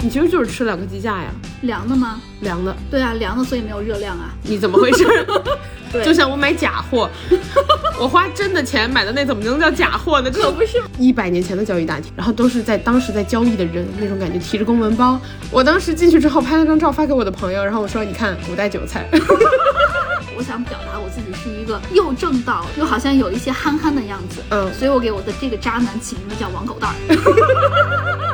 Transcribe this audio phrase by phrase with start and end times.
[0.00, 1.30] 你其实就是吃两个鸡架呀，
[1.62, 2.20] 凉的吗？
[2.40, 4.30] 凉的，对啊，凉的，所以没有热量啊。
[4.42, 5.04] 你怎么回事？
[5.90, 7.08] 对就像我买假货，
[7.98, 10.30] 我花真的钱买的那怎么能叫假货呢？
[10.30, 15.18] 这可不是，一百年前的交易大厅，然后都是在当时在交易的人那种感觉，提着公文包。
[15.50, 19.08] 我当时进去之后拍了张照发给我的朋友，然后我说你看古代韭菜，
[20.36, 28.27] 我想表达我自己是一个又正道又好像有一些憨憨的样子，嗯所以我给我的这个渣男起名字叫王狗蛋儿。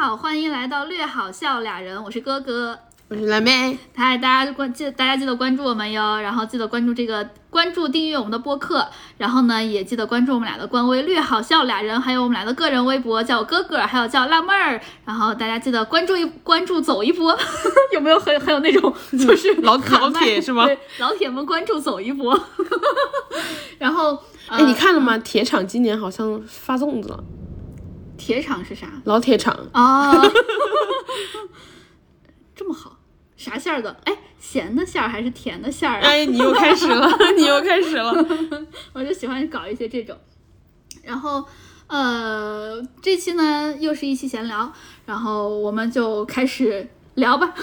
[0.00, 2.78] 好，欢迎来到略好笑俩人，我是哥哥。
[3.08, 17.36] 我是辣妹，嗨，大家关记，大家记得关注我们哟，然后记得关注这个关注订阅我们的播客，然后呢也记得关注我们俩的官微“略好笑俩人”，还有我们俩的个人微博，叫我哥哥，还有叫辣妹儿，然后大家记得关注一关注走一波，
[17.92, 22.40] 有没有很很有那种 就是老老铁是吗对，老铁们关注走一波，
[23.78, 25.18] 然后哎，你看了吗？
[25.18, 27.24] 铁厂今年好像发粽子了，
[28.18, 28.86] 铁厂是啥？
[29.04, 29.56] 老铁厂。
[29.72, 30.30] 哦，
[32.54, 32.98] 这么好，
[33.36, 33.96] 啥馅儿的？
[34.04, 36.02] 哎，咸的馅儿还是甜的馅儿啊？
[36.02, 38.12] 哎，你又开始了， 你又开始了。
[38.92, 40.16] 我就喜欢搞一些这种。
[41.02, 41.42] 然后，
[41.86, 44.70] 呃，这期呢又是一期闲聊，
[45.06, 47.54] 然后我们就开始聊吧。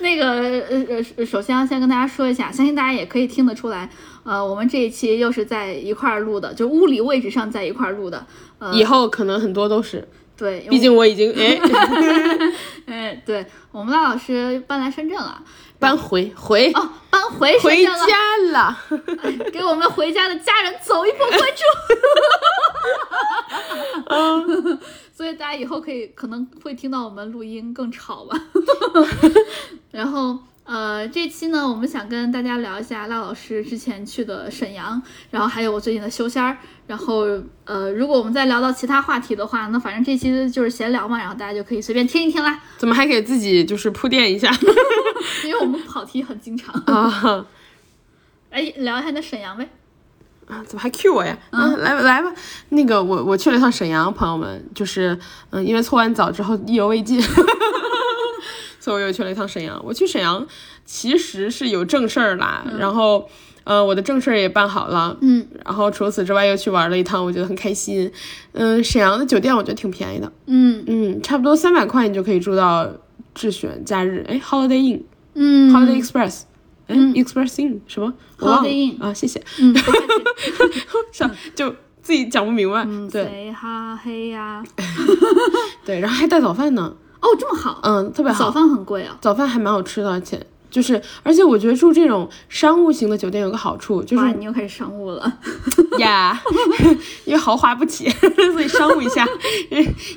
[0.00, 0.30] 那个，
[0.68, 3.88] 呃呃，首先要先跟大家说一下，相信大家也可以听得出来，
[4.26, 8.26] 呃，我们这一期又是在一块儿录的，就物理位置上在一块儿录的。
[8.58, 11.60] 呃，以后可能很多都是，对，毕竟我已经哎
[12.86, 15.40] 哎，对我们赖老师搬来深圳了，
[15.78, 17.84] 搬回回哦，搬回深回。
[17.84, 18.76] 家了。
[19.52, 21.62] 给我们回家的家人走一波关注。
[25.16, 28.38] 所以大家以后可以可能会听到我们录音更吵吧。
[29.90, 35.00] 然后呃，这期呢，我们想跟大家聊一下赖老师之前去的沈阳，
[35.30, 36.58] 然后还有我最近的修仙儿。
[36.88, 37.24] 然后
[37.64, 44.52] 呃，如果我们再聊到其他话题的话，那反正这期就是闲聊嘛，然后大家就可以随便听一听啦，怎么还给自己就是铺垫一下
[45.44, 46.74] 因为我们跑题很经常。
[46.86, 47.46] 啊？
[48.50, 49.68] 哎，聊一下你的沈阳呗。
[50.46, 51.36] 啊，怎么还 Q 我呀？
[51.50, 52.32] 啊，来吧来吧，
[52.70, 55.16] 那个我我去了一趟沈阳，朋友们，就是
[55.50, 57.20] 嗯，因为搓完澡之后意犹未尽，
[58.86, 59.82] 所以我又去了一趟沈阳。
[59.84, 60.46] 我去沈阳
[60.84, 63.28] 其实是有正事儿啦，然后
[63.64, 68.08] 呃，我的正事儿也办好了，嗯，然后除此之外又去玩了一趟，我觉得很开心。
[68.52, 72.88] 嗯，沈阳的酒店我觉得挺便宜的，嗯嗯，差不多三百块你就可以住到
[73.34, 75.02] 智选假日，哎，Holiday Inn、
[75.34, 76.42] 嗯 Holiday Express。
[76.86, 78.14] 哎、e x p r e s s Inn 什么？
[78.38, 79.42] 我忘了 Holiday Inn 啊，谢谢。
[79.58, 79.98] 嗯，不客
[81.10, 81.18] 气。
[81.18, 81.68] 上就
[82.00, 84.62] 自己讲不明白，对谁哈嘿呀？
[85.84, 86.94] 对，然后还带早饭呢，
[87.26, 89.16] 哦，这么好，嗯，特别好，早饭很贵啊。
[89.20, 95.38] 早饭还蛮好吃的，而且就是，而且我觉得住这种商务型的酒店有个好处就哇，是你又开始商务了。
[95.98, 96.40] 呀，
[97.24, 98.08] 因为豪华不起，
[98.52, 99.26] 所以商务一下，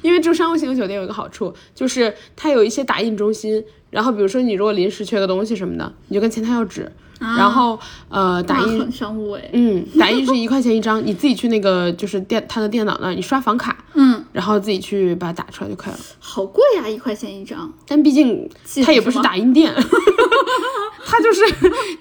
[0.03, 9.49] 因为住商务型的酒店有一个好处就是它有一些打印中心，然后比如说你如果临时缺个东西什么的，你就跟前台要纸，然后呃打印很商务哎。
[9.53, 15.99] 嗯，打印是一块钱一张，你自己去那个就是电他的电脑那儿，你刷房卡，嗯，然后自己去把它打出来就可以了。
[16.19, 17.71] 好贵呀、一块钱一张。
[17.87, 18.49] 但毕竟
[18.85, 19.73] 它也不是打印店，
[21.05, 21.41] 它就是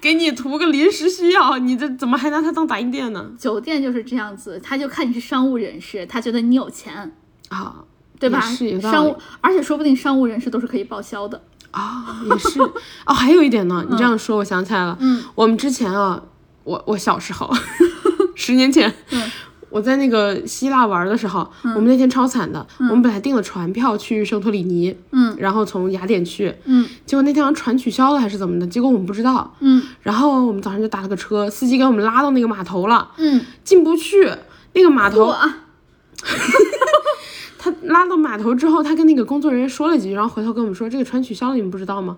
[0.00, 3.30] 给你图个临时需要，你这怎么还拿它当打印店呢？
[3.38, 7.14] 酒店就是这样子，他就看你是商务人士，他觉得你有钱，
[7.48, 7.76] 啊，
[8.18, 8.40] 对吧？
[8.82, 11.42] 商务，而且说不定商务人士都是可以报销的。
[11.70, 12.60] 啊，也是
[13.06, 16.22] 哦，还有一点呢， 你这样说，我想起来了，嗯，我们之前啊，
[16.64, 17.50] 我我小时候，
[18.34, 19.30] 十年前，嗯
[19.70, 25.36] 我在那个希腊玩的时候，我们那天超惨的，我们本来订了船票去圣托里尼，嗯。
[25.38, 26.86] 然后从雅典去，嗯。
[27.04, 29.82] 结果那天好像船取消了还是怎么的，结果我们不知道，嗯。
[30.02, 34.30] 然后我们早上就打了个车，司机给我们拉到那个码头了，嗯，进不去，
[34.72, 35.34] 那个码头
[37.58, 42.16] 他拉到码头之后，他跟那个工作人员说了几句，然后回头跟我们说这个船取消了，你们不知道吗？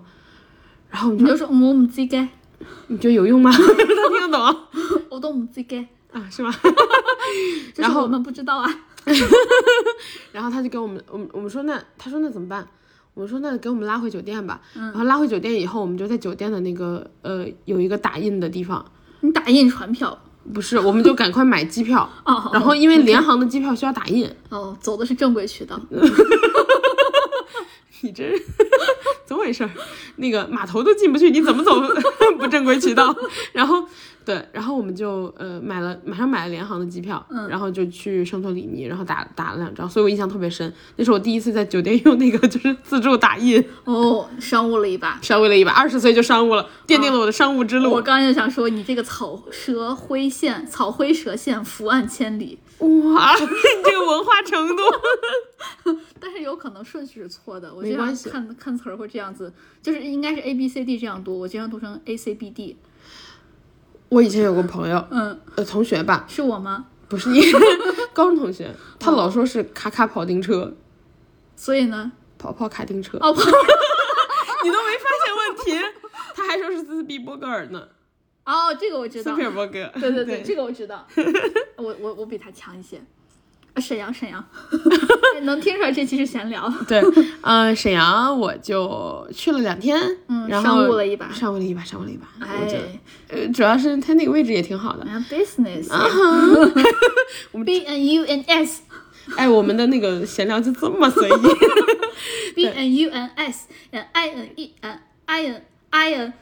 [0.89, 2.27] 然后我们就说我们唔知嘅，
[2.87, 3.49] 你觉得有用吗？
[3.53, 4.41] 他听得懂？
[4.41, 4.55] 啊？
[5.09, 6.53] 我都唔知嘅，啊，是吗？
[7.75, 8.69] 然后我们不知道啊。
[10.31, 12.67] 然后他就给我们，我们我们说那他说那怎么办？
[13.13, 14.61] 我们说那给我们拉回酒店吧。
[14.73, 18.85] 然后拉回酒店以后，我们就在酒店的那个呃有一个打印的地方，
[19.21, 20.17] 你打印船票
[20.53, 22.09] 不是，我们就赶快买机票。
[22.25, 25.79] 哦，然后因为联航的机票需要打印，哦，走的是正规渠道。
[28.03, 28.33] 你这
[29.25, 29.69] 怎么回事儿？
[30.15, 31.79] 那个码头都进不去，你怎么走
[32.37, 33.15] 不正规渠道？
[33.53, 33.85] 然后
[34.23, 40.71] 对，然后我们就呃买了，马上买了联航的机票，嗯然后就去圣托里尼，然后打打了两张，所以我印象特别深。
[40.95, 45.19] 那是我第一次在酒店用那个就是自助打印，哦，商务了一把。
[45.21, 47.89] 商务了一把，二十岁就商务了，奠定了我的商务之路。
[47.91, 52.59] 我刚才就想说，你这个草蛇灰线，草灰蛇线，伏案千里。
[52.79, 53.45] 哇，你
[53.83, 54.83] 这个文化程度，
[56.19, 59.51] 但是有可能顺序是错的，我经常看看词儿会这样子，
[59.81, 62.77] 就是应该是 A B C D 这样读，我经常读成 A C B D。
[64.11, 66.87] 我以前有个朋友，嗯，呃，同学吧，是我吗？
[67.07, 67.41] 不是你，
[68.11, 68.69] 高中同学，
[68.99, 70.73] 他老说是卡卡跑丁车，
[71.55, 73.41] 所以呢，跑跑卡丁车，哦，跑。
[74.63, 75.79] 你都没发现问题，
[76.35, 77.87] 他还说是斯皮伯格尔呢，
[78.45, 79.31] 哦，这个我知道。
[79.31, 79.45] 斯皮。
[79.45, 80.41] 尔伯格，对对对。
[80.43, 81.07] 这个我知道，
[81.77, 83.01] 我我我比他强一些。
[83.73, 84.43] 啊沈阳，沈阳，
[85.43, 86.71] 能听出来这期是闲聊。
[86.87, 87.01] 对，
[87.41, 89.97] 呃，沈阳我就去了两天，
[90.27, 92.27] 嗯然后商务了一把商务了一把，商务了一把，
[92.61, 92.83] 我觉得，
[93.29, 95.93] 哎，呃，主要是他那个位置也挺好的，business，B
[97.87, 98.81] N U N S，
[99.37, 101.33] 哎，我们的那个闲聊就这么随意，
[102.55, 106.33] B N U N S N I N E N I N I N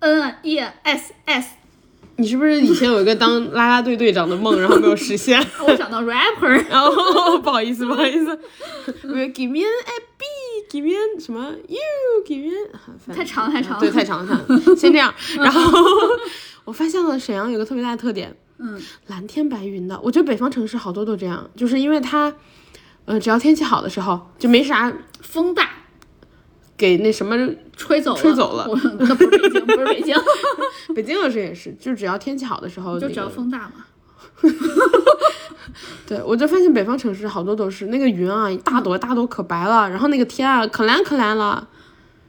[0.00, 1.48] N E S S，
[2.18, 5.40] 你是不是以前有一个当 啦啦队队长的梦，然后没有实现？
[5.66, 6.90] 我想到 rapper，然后
[7.38, 8.38] 不好意思，不好意思，
[9.04, 15.14] 我 give me an a b，give me an 什么 you，give me an 太长了太长了对，太长了，太长了先这样。
[15.36, 15.60] 然后
[16.64, 19.98] 我发现了沈阳有个特别大的特点，嗯，蓝天白云的。
[20.02, 22.34] 我觉得北方城市好多都这样，就是因为它，
[23.04, 25.70] 呃，只要天气好的时候就没啥风大，
[26.76, 27.36] 给那什么，
[27.78, 30.14] 吹走了，吹走了我那不是北京，不是北京，
[30.94, 33.86] 北京有时也是，就只要天气好的时候，就只要风大嘛。
[36.06, 41.68] 对，我就发现北方城市好多都是那个云啊，一大朵大朵可白了，然后那个天啊可蓝可蓝了。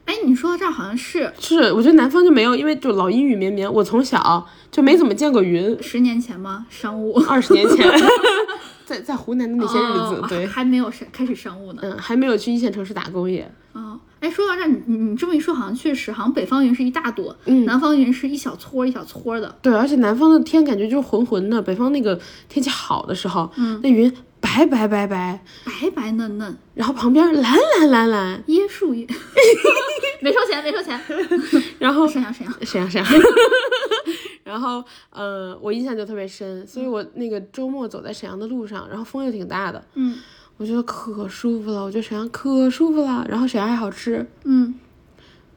[0.06, 3.72] 哎，你说到这儿好像是是，我觉得南方就没有，因为就老阴雨绵绵。
[3.72, 6.66] 我从小就没怎么见过云，十年前吗？
[6.68, 7.88] 商务二十年前，
[8.84, 11.80] 在在湖南的那些日子，哦对，还没有是开始商务呢。
[11.82, 13.50] 嗯，还没有去一线城市打工也。
[13.72, 19.56] 哦，哎，说到这儿，你你你这么一说，好像确实，好像北方云是一大朵，嗯南方云是一小撮一小撮的。
[19.62, 22.18] 对，而且南方的天感觉就是浑浑的，北方那个
[22.48, 29.06] 天气好的时候，嗯，那云白白白白，白白嫩嫩，然后旁边蓝蓝蓝蓝，椰树叶，
[30.20, 30.98] 没收钱，没收钱。
[31.78, 33.12] 然后沈阳，沈阳，沈阳沈阳，
[34.44, 40.16] 然后呃，我印象就特别深，所以我那个周末走在沈阳的路上，然后风又挺大的，嗯
[40.60, 44.74] 我觉得可舒服了，我觉得沈阳可舒服了，然后沈阳还好吃，嗯，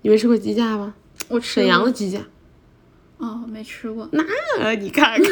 [0.01, 0.95] 你没吃过鸡架吗？
[1.27, 2.19] 我吃沈阳的鸡架，
[3.17, 4.07] 哦，没吃过。
[4.13, 4.23] 那
[4.75, 5.29] 你看看，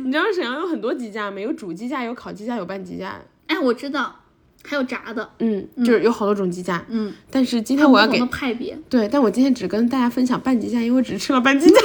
[0.02, 1.38] 你知道沈阳有很多鸡架吗？
[1.38, 4.16] 有煮鸡架，有烤鸡架，有拌鸡架，哎，我知道，
[4.64, 5.28] 还有炸的。
[5.40, 6.82] 嗯，就是有好多种鸡架。
[6.88, 8.78] 嗯，但是今天我要给派别。
[8.88, 11.76] 对，但我今天只跟大家分享拌鸡架，因为我只吃了拌鸡架。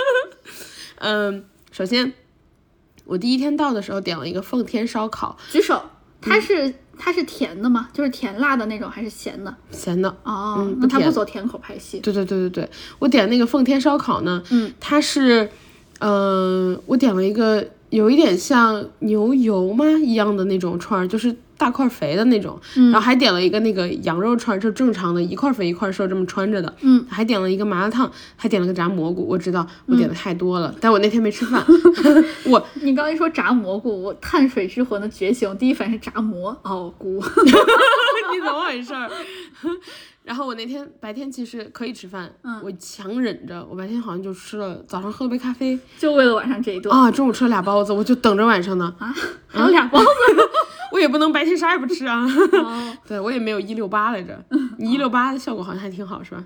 [1.00, 2.10] 嗯，首先
[3.08, 5.82] 我第一天到的时候点了一个奉天烧烤，举手，
[6.20, 7.88] 它是、它是甜的吗？
[7.94, 9.56] 就是甜辣的那种，还是咸的？
[9.70, 10.14] 咸的。
[10.24, 12.00] 哦，嗯那它不走甜口派系。
[12.00, 15.50] 对对对对对，我点那个奉天烧烤呢，嗯，它是，
[16.00, 31.64] 嗯、我点了一个有一点像牛油吗一样的那种串儿，就是大块肥的那种，然后还点了一个那个羊肉串儿，就正常的一块肥一块瘦这么穿着的，嗯，还点了一个麻辣烫，还点了个炸蘑菇，我知道我点的太多了，但我那天没吃饭，
[32.46, 37.22] 我你刚才说炸蘑菇，我碳水之魂的觉醒，我第一反应是炸蘑哦菇。
[38.30, 39.10] 你怎么回事儿？
[40.28, 48.94] 然后我那天白天其实可以吃饭，嗯我强忍着，我白天好像就吃了，早上喝了杯咖啡就为了晚上这一顿啊，中午吃了俩包子，我就等着晚上呢。
[48.98, 49.14] 啊，
[49.48, 50.06] 还有俩包子。
[50.92, 52.26] 我也不能白天啥也不吃啊。
[52.52, 54.38] 哦， 对我也没有一六八来着，
[54.78, 56.44] 你一六八的效果好像还挺好，是吧？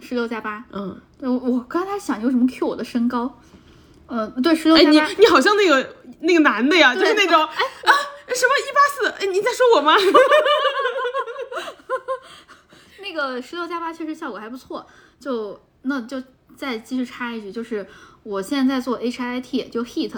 [0.00, 0.64] 十六加八。
[0.72, 3.40] 嗯，对，我我刚才想你为什么 Q 我的身高？
[4.06, 5.10] 呃，对，十六哎，你加八。
[5.18, 7.90] 你好像那个那个男的呀，就是那种哎啊
[8.28, 8.80] 什么一八
[9.18, 9.94] 四，哎，你在说我吗？
[13.04, 14.86] 那个十六加八确实效果还不错，
[15.20, 16.22] 就那就
[16.56, 17.86] 再继续插一句，就是
[18.22, 20.14] 我现在在做 HIT，就 HIT，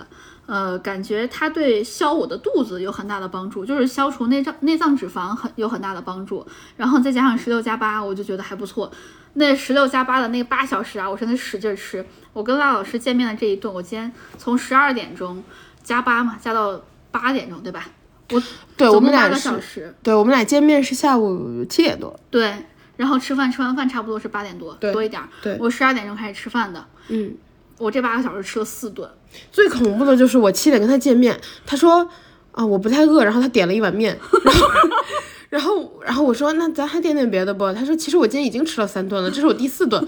[0.47, 8.91] 呃，感觉它对消我的肚子有很大的帮助，就是消除内脏内脏脂肪很有很大的帮助，然后再加上十六加八，我就觉得还不错。
[9.35, 12.07] 那十六加八的那个八小时啊，我真的使劲儿吃。
[12.33, 15.43] 我跟赖老师见面的这一顿，我今天从十二点钟
[15.83, 17.87] 加八嘛，加到八点钟，对吧？
[18.33, 18.43] 我
[18.77, 22.67] 对我们俩是小时，对我们俩见面是下午七点多，对，
[22.97, 25.29] 然后吃饭吃完饭差不多是八点多对多一点儿。
[25.43, 27.35] 对我十二点钟开始吃饭的，嗯，
[27.79, 29.09] 我这八个小时吃了四顿。
[29.53, 32.09] 最恐怖的就是我七点跟他见面，他说
[32.53, 34.69] 啊我不太饿，然后他点了一碗面，然后
[35.51, 37.71] 然后然后我说那咱还点点别的不？
[37.73, 40.03] 他说其实我今天已经吃了三顿了，这是我第四顿。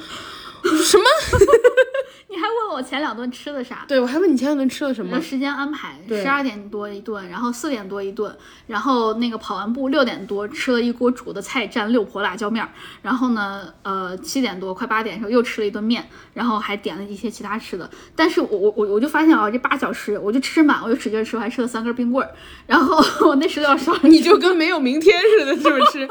[0.62, 1.04] 我说什么？
[2.30, 3.87] 你还问我前两顿吃的啥？
[3.88, 5.18] 对我还问你前两顿吃了什么？
[5.18, 12.70] 时间安排，十二点多一顿，然后四点多一顿，然后那个跑完步六点多吃了一锅煮的菜蘸六婆辣椒面儿，
[13.00, 17.88] 然后呢，呃七点多快八点的时候又吃了一顿面，然后还点了一些其他吃的。
[18.14, 22.30] 但是我我我我就发现啊，这八小时我就吃满，我就使劲吃，我还吃了三根冰棍儿，
[22.66, 26.06] 然后 我那十六小时你就跟没有明天似的，是不是？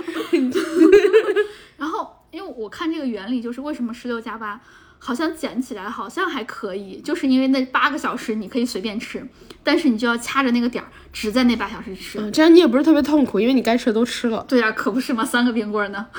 [1.78, 4.60] 然后，因为我看这个原理，就是为什么十六加八
[5.00, 9.25] 好像捡起来好像还可以，就是因为那八个小时你可以随便吃，
[9.63, 12.20] 但是你就要掐着那个点儿，只在那八小时吃。
[12.20, 14.44] 嗯这样你也不是特别痛苦，因为你该吃的都吃了。
[14.48, 15.24] 对呀、可不是吗？
[15.24, 16.06] 三个冰棍儿呢？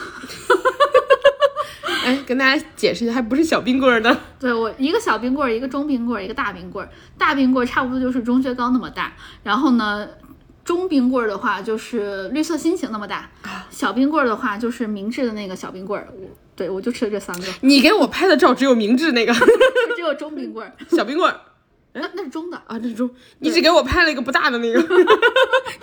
[2.04, 4.18] 哎，跟大家解释一下，还不是小冰棍儿的。
[4.40, 6.90] 对我一个小冰棍儿，一个中冰棍儿，一个大冰棍儿。
[7.18, 10.08] 大冰棍儿差不多就是中学高那么大，然后呢，
[10.64, 13.28] 中冰棍儿的话就是绿色心情那么大，
[13.70, 16.00] 小冰棍儿的话就是明治的那个小冰棍
[16.58, 19.32] 对我就吃了这三个，你给我拍的照只有明治那个
[19.94, 21.40] 只有中冰棍儿， 小冰棍儿
[21.94, 22.56] 那那是中的。
[22.66, 24.80] 啊，那是中，你只给我拍了一个不大的那个，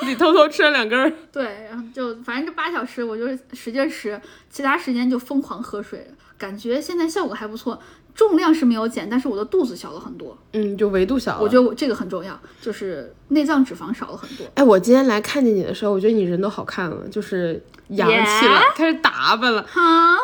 [0.05, 1.11] 你偷偷吃了两根儿。
[1.31, 7.81] 对，然后就反正这八小时我就是使劲吃，其他时间就疯狂喝水，感觉现在效果还不错。
[8.15, 10.35] 重量是没有减，但是我的肚子小了很多。
[10.53, 11.41] 嗯，就维度小了。
[11.41, 14.45] 我觉得我这个很重要，就是内脏脂肪少了很多。
[14.55, 18.61] 哎，我今天来看见你的时候，我觉得你人都好看了，就是洋气了？
[18.73, 19.61] 开始打扮了。
[19.63, 20.15] 哈，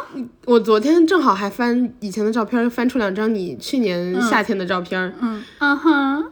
[0.45, 6.31] 我昨天正好还翻以前的照片，翻出两张你去年夏天的照片，嗯嗯哼，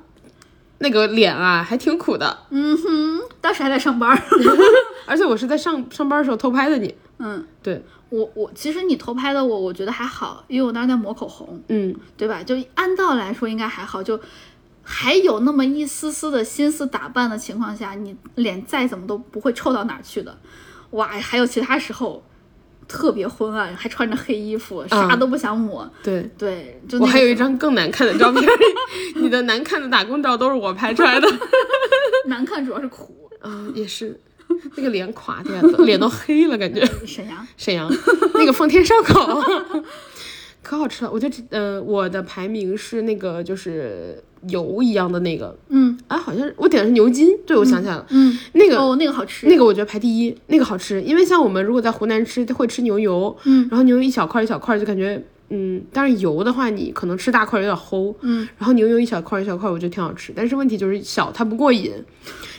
[0.78, 4.18] 那个脸啊还挺苦的，嗯哼，当时还在上班儿。
[5.06, 6.96] 而且我是在上上班的时候偷拍的你。
[7.18, 12.42] 嗯，对，我我其实你偷拍的我，我觉得还好，因为我当时在抹口红，嗯，对吧？
[12.44, 14.20] 就按道来说应该还好，就
[14.84, 20.36] 还有那么一丝丝的心思打扮的情况下，你脸再怎么都不会臭到哪儿去的。
[20.92, 22.24] 哇，还有其他时候
[22.88, 25.88] 特别昏暗，还穿着黑衣服，啥都不想抹。
[26.02, 26.28] 对。
[26.36, 28.44] 对，就我还有一张更难看的照片，
[29.16, 31.28] 你的难看的打工照都是我拍出来的。
[32.26, 33.30] 难看，主要是苦。
[33.42, 34.20] 嗯，也是，
[34.76, 36.86] 那个脸垮的呀， 脸都黑了，感觉。
[37.06, 37.92] 沈阳，沈阳
[38.34, 39.42] 那个奉天烧烤，
[40.64, 41.12] 可好吃了。
[41.12, 47.30] 我就呃，我的排名是那个就是油一样的那个，嗯啊，好像是我点的是牛筋。
[47.46, 49.48] 对，我想起来了，嗯，那个哦，那个好吃。
[49.48, 51.02] 那个我觉得排第一，那个好吃。
[51.02, 55.24] 因为像我们如果在湖南吃，会吃牛油，嗯，然后牛油一小块一小块，就感觉。
[55.50, 60.32] 嗯，但是油的话，你可能吃大块有点齁，嗯，然后牛油一小块一小块，我觉得挺好吃。
[60.36, 61.92] 但是问题就是小，它不过瘾。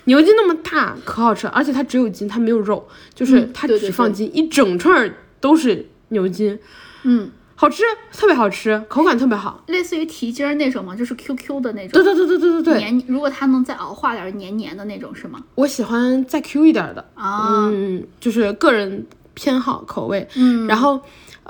[0.04, 6.58] 牛筋那么大，可好吃了，而且它只有筋，它没有肉，就是它嗯对对只放筋，一整串儿都是牛筋，
[7.04, 9.62] 嗯，好吃，特别好吃，口感特别好。
[9.66, 10.96] 类似于蹄筋儿那种嘛？
[10.96, 11.90] 就是 QQ 的那种。
[11.92, 15.44] 对对对对对对对，黏，如果它能再熬化点儿黏黏的那种是吗？
[15.54, 20.26] 我喜欢再 Q 一点的，啊，嗯，就是个人偏好口味。
[20.36, 20.98] 嗯，然后，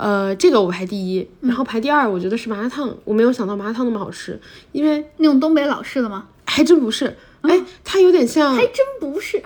[0.01, 2.97] 呃，这个我排第一，然后排第二，我觉得是麻辣烫。
[3.05, 4.41] 我没有想到麻辣烫那么好吃，
[4.73, 6.27] 因为那种东北老式的吗？
[6.47, 9.37] 还真不是，哎，它有点像，还真不是。
[9.37, 9.45] 嘿，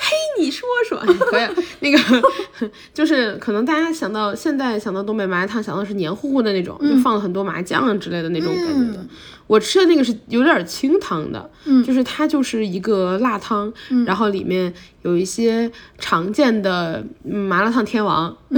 [0.00, 1.48] 嘿你说说，哎可以，
[1.80, 1.98] 那个
[2.94, 9.04] 就是可能大家想到现在想到东北麻辣烫，想到是黏糊糊的那种，就放了很多麻酱之类的那种感觉的。
[9.46, 13.72] 我吃的那个是有点清汤的，嗯就是它就是一个辣汤，
[14.06, 18.34] 然后里面有一些常见的嗯麻辣烫天王，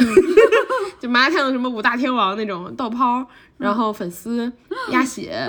[1.00, 3.24] 就麻辣烫有什么五大天王那种豆泡，
[3.56, 4.50] 然后粉丝、
[4.90, 5.48] 鸭血，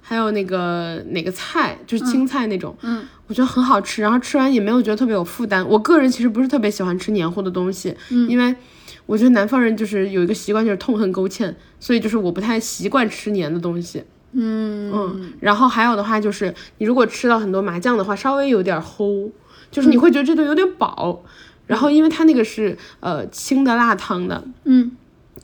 [0.00, 5.66] 还有那个哪个菜，就是青菜那种，嗯，我觉得很好吃，然后吃完也没有觉得特别有负担。
[5.68, 8.54] 我个人其实不是特别喜欢吃黏糊的东西，嗯因为
[9.06, 14.04] 我觉得南方人就是有一个习惯，就是痛恨勾芡，所以就是我不太习惯吃黏的东西。
[14.32, 19.30] 嗯嗯，然后还有的话就是，你如果吃到很多麻酱的话，稍微有点齁，
[19.70, 21.22] 就是你会觉得这顿有点饱。
[21.66, 24.92] 然后因为它那个是呃清的辣汤的，嗯。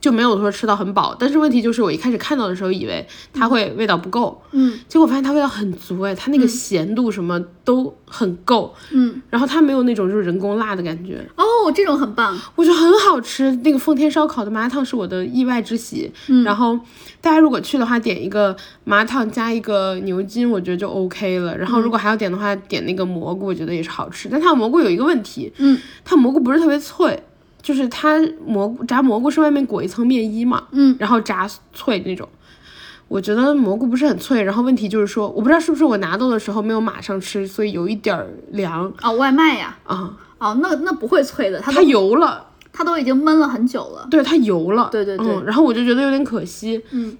[0.00, 1.14] 就没有说吃到很饱。
[1.18, 12.38] 但是问题就是我一开始看到的时候以为它会味道不够，嗯结果发现它味道很足哎，它那个咸度什么都很够，嗯，然后它没有那种就是人工辣的感觉，哦，这种很棒。
[12.56, 13.54] 我觉得很好吃。
[13.62, 16.10] 那个奉天烧烤的麻辣烫是我的意外之喜。
[16.28, 16.78] 嗯然后
[17.20, 21.56] 大家如果去的话，点一个麻辣烫加一个牛筋，我觉得就 OK 了。
[21.56, 24.28] 然后如果还要点的话，点那个蘑菇，我觉得也是好吃。
[24.30, 27.22] 但它的蘑菇有一个问题，嗯，它蘑菇不是特别脆，
[27.62, 32.28] 就是它蘑菇炸蘑菇是外面裹一层面衣嘛，嗯，然后炸脆那种。
[33.08, 39.76] 我觉得蘑菇不是很脆，然后问题就是说，我不知道是不是我拿到的时候没有马上吃，所以有一点儿凉哦，外卖呀。
[39.84, 42.46] 啊，哦，那那不会脆的，它它油了。
[42.72, 44.06] 它都已经焖了很久了。
[44.08, 44.88] 对，它油了。
[44.92, 46.80] 对对对嗯，然后我就觉得有点可惜。
[46.92, 47.18] 嗯，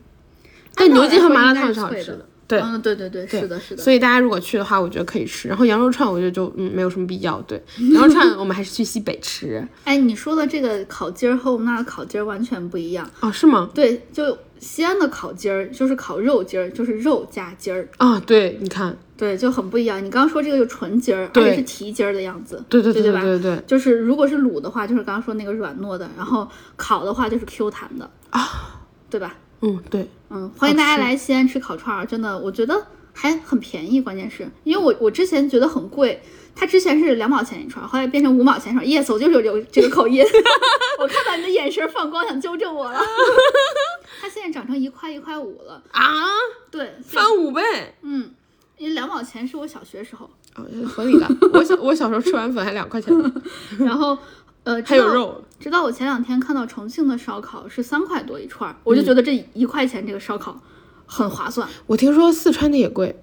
[0.77, 2.25] 但牛筋和麻辣烫是好吃的。
[2.51, 3.83] 对嗯，对对对，是的，是的。
[3.83, 5.49] 所以大家如果去的话，我觉得可以吃。
[5.49, 7.41] 然后羊肉串，我觉得就嗯没有什么必要。
[7.43, 7.63] 对，
[7.95, 9.67] 羊肉串我们还是去西北吃。
[9.85, 13.09] 哎，你说的这个烤鸡儿和我们那儿的烤鸡儿完全不一样。
[13.21, 13.71] 哦，是吗？
[13.75, 19.99] 对，就西安的烤鸡儿就是烤肉鸡儿，就是肉加鸡儿，啊，对，你看，对，就很不一样。
[20.05, 22.63] 你刚刚说这个就纯鸡儿，而且是蹄筋儿的样子。
[22.69, 29.35] 对对对对吧对对，就是如果是卤的话，就是刚刚说那个软糯的，然后烤的话就是 Q 弹的啊，对吧？
[29.63, 36.23] 嗯，对，嗯，欢迎大家来西安吃烤串儿，真的，我觉得还很便宜，关键是因为我我之前觉得很贵，
[36.55, 38.89] 它之前是两毛钱一串儿，后来变成五毛钱一串儿。
[38.89, 40.25] yes，我就是有这个这个口音，
[40.99, 42.99] 我看到你的眼神放光，想纠正我了。
[44.21, 46.27] 它现在涨成一块一块五了，啊，
[46.71, 47.63] 对，翻五倍，
[48.03, 48.31] 嗯，
[48.77, 51.27] 因为两毛钱是我小学时候，哦，合理的。
[51.55, 53.15] 我小我小时候吃完粉还两块钱，
[53.79, 54.17] 然后
[54.65, 60.61] 呃还有肉，直到我前两天看到重庆的烧烤是三块多一串儿，我就觉得这一块钱这个烧烤
[61.07, 61.69] 很划算。
[61.87, 63.15] 我听说四川的也贵，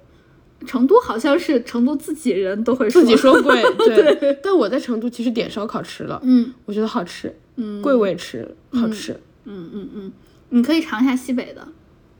[0.65, 4.39] 成都好像是成都自己人都会自己说贵， 对。
[4.43, 9.13] 但我在成都其实点烧烤吃了，嗯我觉得好吃，嗯贵我也吃，好吃。
[9.45, 10.11] 嗯嗯嗯，
[10.49, 11.65] 你可以尝一下西北的。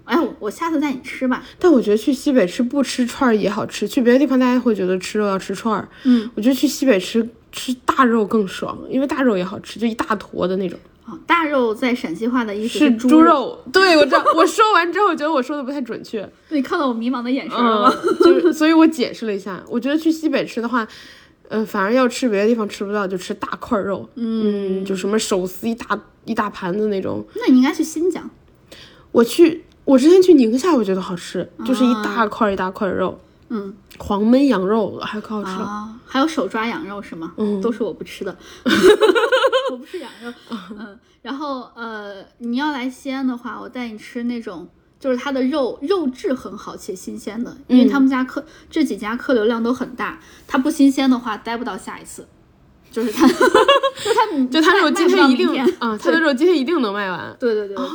[0.05, 1.43] 哎，我我下次带你吃吧。
[1.59, 7.27] 但我觉得去西北吃不吃串儿也好吃，去别的地方大家会觉得吃肉要吃串儿，嗯，我觉得去西北吃
[7.57, 10.77] 吃大肉更爽，因为大肉也好吃，就一大坨的那种。
[11.07, 13.21] 哦，大肉在陕西话的意思是猪猪。
[13.21, 14.23] 肉，对我知道。
[14.35, 17.93] 我说完之后，我觉得我说的不太准确， 你看到我迷茫的眼神了吗？
[18.03, 19.63] 嗯，就是所以我解释了一下。
[19.67, 20.85] 我觉得去西北吃的话，
[21.47, 27.25] 呃，反而要吃别的地方吃不到，就吃大块肉，嗯，就什么手撕一大一大盘子那种。
[27.35, 28.29] 那你应该去新疆。
[29.13, 33.17] 我去，我之前去宁夏，我觉得好吃，就是一大块一大块肉，
[33.49, 35.65] 嗯黄焖羊肉还可好吃了。
[35.65, 37.33] 啊，还有手抓羊肉是吗？
[37.37, 38.37] 嗯都是我不吃的，
[39.71, 40.31] 我不吃羊肉。
[40.77, 44.67] 嗯，然后呃，你要来西安的话，我带你吃那种。
[44.99, 52.27] 就是它的肉肉质很好且新鲜的，因为他们家客、这几家客流量都很大，它不新鲜的话待不到下一次。
[52.89, 57.35] 就是它，就它， 就它肉今天天一定啊，它的肉今天一定能卖完。
[57.39, 57.85] 对对对对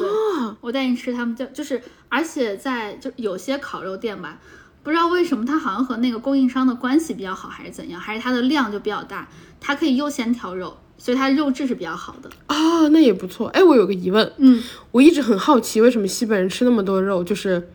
[0.61, 4.39] 我带你吃他们家就是，而且在就有些烤肉店吧，
[4.83, 9.29] 不知道为什么它好像和那个供应商的关系比较好，还是怎样，还是它的量就比较大，
[9.61, 12.29] 它可以优先挑肉，所以它肉质是比较好的。
[12.47, 13.49] 啊，那也不错。
[13.49, 17.71] 哎，我有个疑问，嗯，我一直很好奇，为什么西北人吃那么多肉，就是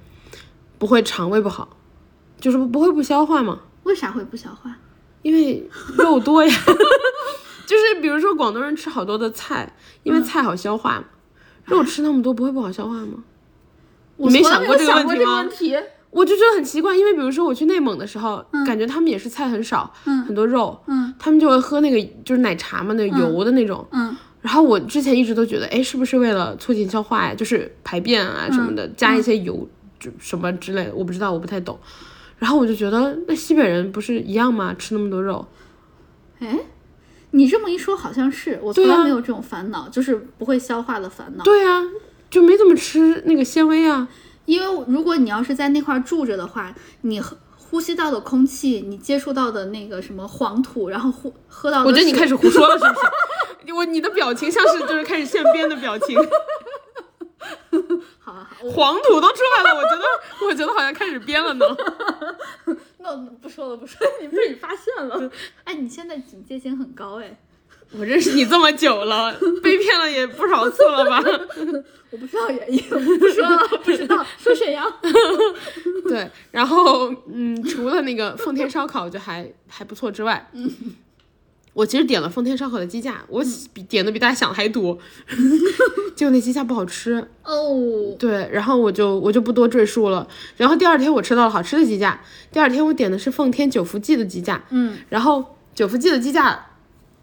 [0.77, 1.77] 不会肠胃不好，
[2.39, 3.59] 就是不会不消化吗？
[3.83, 4.75] 为啥会不消化？
[5.21, 6.53] 因为肉多呀。
[7.65, 11.05] 就是比如说广东人吃好多的菜，因为菜好消化嘛，
[11.65, 13.23] 肉吃那么多不会不好消化吗？
[14.15, 15.75] 我没想过这个问题吗问题。
[16.17, 23.88] 我就觉得很奇怪，因为比如说我去内蒙的时候，感觉他们也是菜很少，嗯很多肉，嗯他们就会喝那个就是奶茶嘛，那个油的那种。
[23.91, 27.36] 嗯然后我之前一直都觉得，哎，是不是为了促进消化呀？
[27.36, 29.67] 就是排便啊什么的，加一些油，
[29.99, 31.77] 就什么之类的，我不知道，我不太懂。
[32.39, 34.73] 然后我就觉得，那西北人不是一样吗？
[34.73, 35.45] 吃那么多肉，
[36.39, 36.58] 哎，
[37.32, 41.43] 你这么一说，好像是我从来没有这种烦恼，就是不会消化的烦恼。
[41.43, 41.84] 对啊，
[42.30, 44.08] 就没怎么吃那个纤维啊。
[44.47, 47.21] 因为如果你要是在那块儿住着的话，你
[47.55, 52.99] 呼吸到的空气，你接触到的那个什么黄土，然后呼喝到的我觉得你开始胡说了，是不
[53.67, 53.73] 是？
[53.75, 56.17] 我你的表情像是就是开始现编的表情，
[58.17, 60.03] 好啊好，我黄土都出来了，我觉得
[60.47, 61.65] 我觉得好像开始编了呢。
[62.99, 65.29] 那不说了不说了，你被你发现了。
[65.65, 67.38] 哎，你现在警戒心很高哎，
[67.91, 71.23] 我认识你这么久了，被骗了也不少次了吧？
[72.12, 74.26] 我不知道原因，不说了，不知道。
[74.38, 74.86] 说沈阳，
[76.08, 80.69] 对，然后嗯，除了那个奉天烧烤就还还不错之外，嗯，
[81.73, 84.97] 我其实点了奉天烧烤的鸡架，我比点的比大家想的还多，
[86.15, 90.28] 结果那鸡架不好吃，哦，对，然后我就我就不多赘述了。
[90.56, 92.21] 然后第二天我吃到了好吃的鸡架，
[92.52, 96.65] 第二天我点的是奉天九福记的鸡架，嗯然后九福记的鸡架。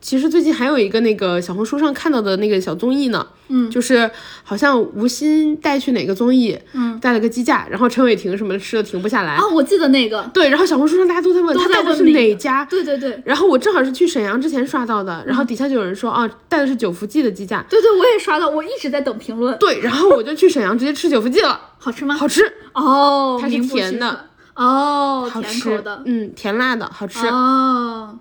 [0.05, 4.09] 其实最近还有一个那个小红书上看到的那个小综艺呢，嗯，就是
[4.43, 13.19] 好像吴昕带去哪个综艺，嗯，带了个鸡架，然后陈伟霆什么的吃的停不下来，啊，我记得那个，对，然后小红书上大家都在问都他带的是哪家，对对对。
[13.25, 22.15] 然后我正好是去沈阳之前刷到的，然后底下就有人说啊，带的是九福记的鸡架，对对，我也刷到，我一直在等评论，对，然后我就去沈阳直接吃九福记了， 好吃吗？
[22.15, 22.43] 好吃，
[22.75, 27.27] 哦，它是甜的，哦，甜口的，嗯，甜辣的，好吃。
[27.27, 28.19] 哦，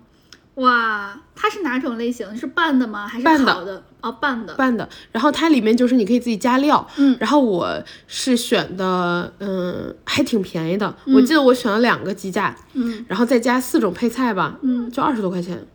[0.56, 2.36] 哇，它是哪种类型？
[2.36, 3.08] 是拌的吗？
[3.08, 3.82] 还是烤的？
[4.00, 4.54] 哦，拌的。
[4.54, 15.66] 拌的，然后它里面就是你可以自己加料，嗯，然后我是选的，嗯，还挺便宜的，我记得我选了两个鸡架，嗯，然后再加四种配菜吧，嗯，就二十多块钱。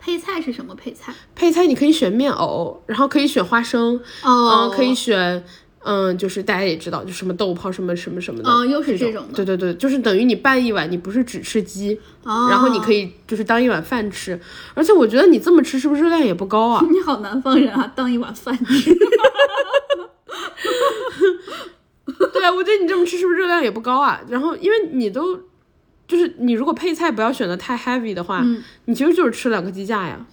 [0.00, 1.12] 配菜是什么配菜？
[1.34, 5.44] 配菜你可以选面藕，然后可以选花生，哦嗯，可以选
[5.80, 9.34] 嗯，就是大家也知道，就什么豆泡什么什么什么的，哦，又是这种的。
[9.34, 14.38] 对对对，就是等于你拌一碗，你不是只吃鸡，哦，然后你可以就是当一碗饭吃，
[14.74, 16.84] 而且我觉得你这么吃是不是热量也不高啊？
[16.90, 18.92] 你好南方人啊，当一碗饭吃。
[22.32, 24.20] 对啊，我觉得你这么吃是不是热量也不高啊？
[24.28, 25.36] 然后因为你都
[26.06, 30.26] 就是你如果配菜不要选的太 heavy 的话，嗯你其实就是吃两个鸡架呀，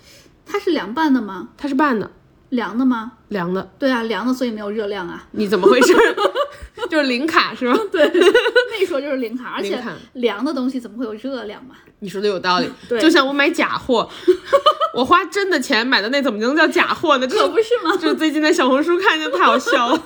[0.46, 1.50] 它是凉拌的吗？
[1.58, 2.10] 它是拌的，
[2.56, 3.12] 凉的吗？
[3.30, 5.28] 凉的，对啊，凉的，所以没有热量啊。
[5.32, 5.94] 你怎么回事？
[6.90, 7.80] 就是零卡是吧？
[7.92, 9.82] 对，那一说就是零卡，而且
[10.14, 11.76] 凉的东西怎么会有热量嘛？
[12.00, 14.08] 你说的有道理， 对就像我买假货，
[14.94, 17.28] 我花真的钱买的那怎么能叫假货呢？
[17.28, 17.96] 这可不是吗？
[17.98, 20.02] 就是最近在小红书看见太好笑了。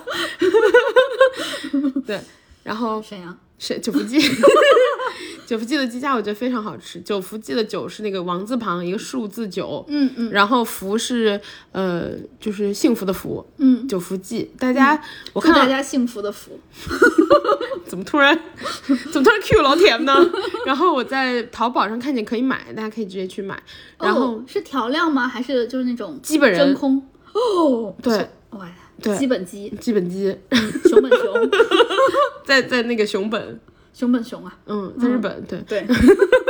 [2.06, 2.20] 对，
[2.62, 4.18] 然后沈阳，是九福记，
[5.46, 6.98] 九福记的鸡架我觉得非常好吃。
[7.02, 11.38] 九福记的九是那个王字旁一个数字九，嗯嗯然后福是
[11.72, 14.50] 呃就是幸福的福，嗯，九福记。
[14.58, 14.98] 大家、
[15.34, 16.58] 我看到大家幸福的福。
[17.86, 18.38] 怎么突然
[18.86, 20.14] 怎么突然 Q 老铁呢？
[20.64, 23.60] 然后我在淘宝上看见可以买，大家可以直接去买。
[23.98, 25.28] 然后哦、是调料吗？
[25.28, 27.02] 还是就是那种基本人真空？
[27.34, 28.68] 哦，对哇，
[29.02, 29.16] 对。
[29.16, 30.36] 基本鸡，基本鸡
[30.84, 31.50] 熊本熊，
[32.44, 33.60] 在在那个熊本，
[33.92, 35.60] 熊本熊啊，嗯，在日本、对。
[35.68, 35.86] 对，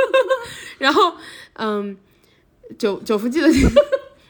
[0.79, 1.13] 然后
[1.53, 1.95] 嗯，
[2.77, 3.47] 九九福记的。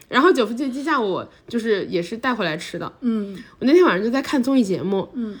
[0.08, 2.92] 然后九福记的鸡架我就是也是带回来吃的。
[3.00, 3.34] 嗯。
[3.58, 5.38] 我那天晚上就在看综艺节目，嗯，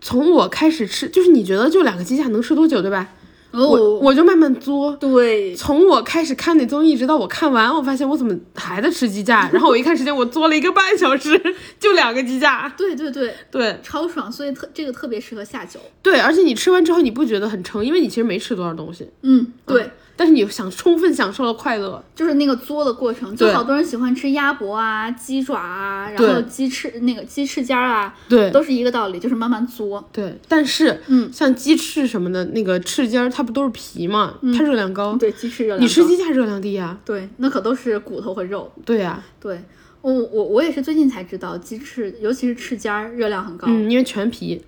[0.00, 3.14] 从我开始吃，就是你觉得就两个鸡架能吃多久，对吧？
[3.56, 9.48] 我哦，我就慢慢作，对，从我开始看那综艺，直到我看完，我发现我怎么还在吃鸡架？
[9.54, 11.40] 然后我一看时间，我作了一个半小时，
[11.80, 12.68] 就两个鸡架。
[12.76, 13.80] 对对对，对。
[13.82, 15.80] 超爽，所以特这个特别适合下酒。
[16.02, 22.02] 对，而且你吃完之后你不觉得很撑，因为你其实没吃多少东西，嗯，对，但是你想充分享受了快乐。
[22.14, 28.50] 就是那个嘬的过程，就好多人喜欢吃鸭脖啊、鸡爪啊，然后鸡翅那个鸡翅尖儿啊，对。
[28.50, 30.02] 都是一个道理，就是慢慢嘬。
[30.10, 38.72] 对，但是嗯，像鸡翅什么的，那个翅尖儿它不都是皮嘛，它热量高，对，鸡翅热量你吃鸡架热量低呀、对，那可都是骨头和肉。
[38.84, 39.60] 对呀、对，
[40.00, 43.66] 我我我也是最近才知道，鸡翅尤其是翅尖儿热量很高。
[43.68, 44.62] 嗯，因为全皮，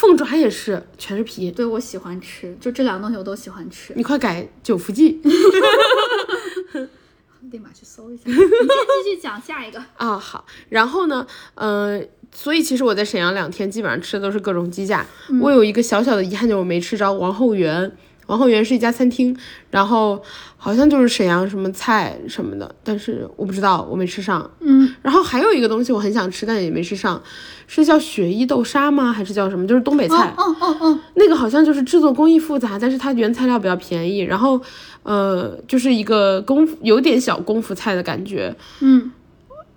[0.00, 1.50] 凤爪也是全是皮。
[1.50, 3.92] 对，我喜欢吃，就这两个东西我都喜欢吃。
[3.94, 5.20] 你快改九福记
[7.50, 8.22] 立马去搜一下。
[8.30, 8.46] 你先
[9.04, 9.78] 继续讲下一个。
[9.98, 10.46] 啊，好。
[10.70, 15.04] 然后呢，呃，所以其实我在沈阳两天，基本上吃的都是各种鸡架。
[15.42, 17.92] 我有一个小小的遗憾，就是我没吃着王后园。
[18.30, 19.36] 王后园是一家餐厅，
[19.72, 20.22] 然后
[20.56, 24.48] 好像就是沈阳什么菜什么的，但是我不知道，我没吃上。
[24.60, 27.20] 嗯，然后还有一个东西我很想吃，但也没吃上，
[27.66, 29.12] 是叫雪衣豆沙吗？
[29.12, 29.66] 还是叫什么？
[29.66, 30.32] 就是东北菜。
[30.36, 34.60] 哦哦哦，那个好像就是制作工艺复杂，但是它原材料比较便宜，然后
[35.02, 38.54] 呃，就是一个功夫有点小功夫菜的感觉。
[38.78, 39.10] 嗯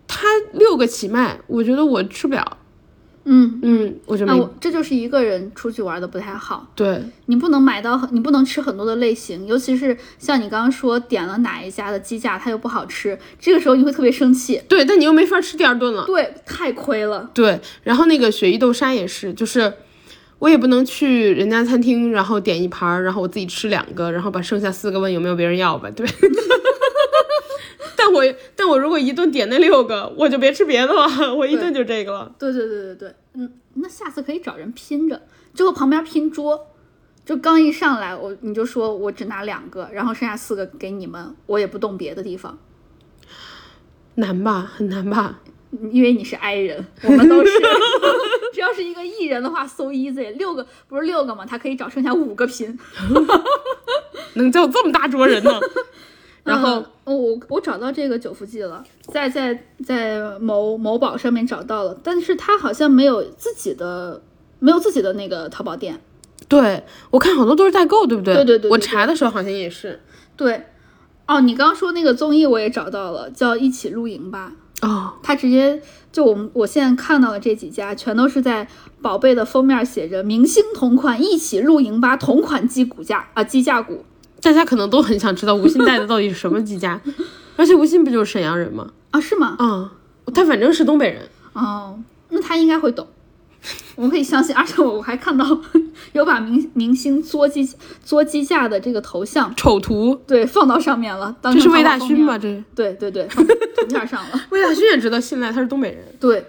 [0.06, 2.58] 它六个起卖，我觉得我吃不了。
[3.26, 3.60] 嗯。
[3.62, 16.06] 嗯，我觉得、这就是一个人出去玩的不太好，对你不能买到很，你不能吃很多的类型，尤其是像你刚刚说点了哪一家的鸡架，它又不好吃，这个时候你会特别生气，对，但你又没法吃第二顿了。
[16.06, 17.30] 对，太亏了。
[17.34, 19.72] 对，然后那个雪衣豆沙也是，就是
[20.40, 26.06] 我也不能去人家餐厅，然后点一盘儿，然后我自己吃两个，然后把剩下四个问有没有别人要吧，对。
[28.04, 28.22] 但我
[28.54, 32.36] 但我如果一顿点那六个，我就别吃别的了，我一顿就这个了。
[32.38, 35.22] 对对对对对，嗯，那下次可以找人拼着，
[35.54, 36.68] 就和旁边拼桌，
[37.26, 42.60] 就刚一上来我你就说我只拿两个，然后剩下四个给你们，我也不动别的地方，
[44.16, 45.40] 难吧，很难吧？
[45.90, 47.52] 因为你是 I 人，我们都是。
[48.54, 51.46] 只要是一个艺人的话，so easy，六个不是六个吗？
[51.46, 52.78] 他可以找剩下五个拼。
[54.36, 55.60] 能叫这么大桌人呢？
[56.44, 64.22] 然后嗯哦，我我找到这个九福记了，在在在某某宝上面找到了，但是它好像没有自己的
[64.60, 66.02] 没有自己的那个淘宝店。
[66.50, 68.36] 对我看好多都是代购，对不对？
[68.36, 70.02] 对对对对我查的时候好像也是。
[70.36, 70.66] 对，
[71.28, 74.52] 哦，你刚刚说那个综艺我也找到了，叫《一起露营吧》。
[74.88, 78.68] 哦，他直接就我们我现在看到的这几家，全都是在
[79.02, 84.04] 宝贝的封面写着“明星同款，一起露营吧”同款鸡骨架啊鸡架骨。
[84.44, 87.00] 大家可能都很想知道吴昕带的到底是什么鸡架，
[87.56, 88.88] 而且吴昕不就是沈阳人吗？
[89.12, 89.56] 啊，是吗？
[89.60, 89.90] 嗯，
[90.34, 91.28] 他反正是东北人。
[91.54, 91.98] 哦，
[92.30, 93.08] 那他应该会懂，
[93.96, 94.56] 我们可以相信。
[94.56, 95.46] 而且我我还看到
[96.14, 97.68] 有把明明星作鸡
[98.04, 101.36] 作鸡架的这个头像，丑图，对，放到上面了。
[101.44, 102.38] 这是魏大勋吧？？
[102.38, 103.54] 这是对对对，放图
[103.88, 104.42] 片上了。
[104.50, 106.44] 魏大勋也知道信赖他是东北人，对，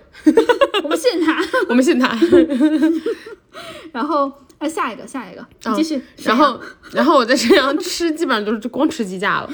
[0.83, 1.39] 我们信他。
[1.69, 2.17] 我们信他。
[3.93, 4.33] 然后，
[4.65, 5.47] 哎，下一个，下一个，
[5.77, 6.01] 继续。
[6.23, 6.59] 然后，
[6.93, 9.51] 然后我在沈阳吃，基本上就是就光吃鸡架了。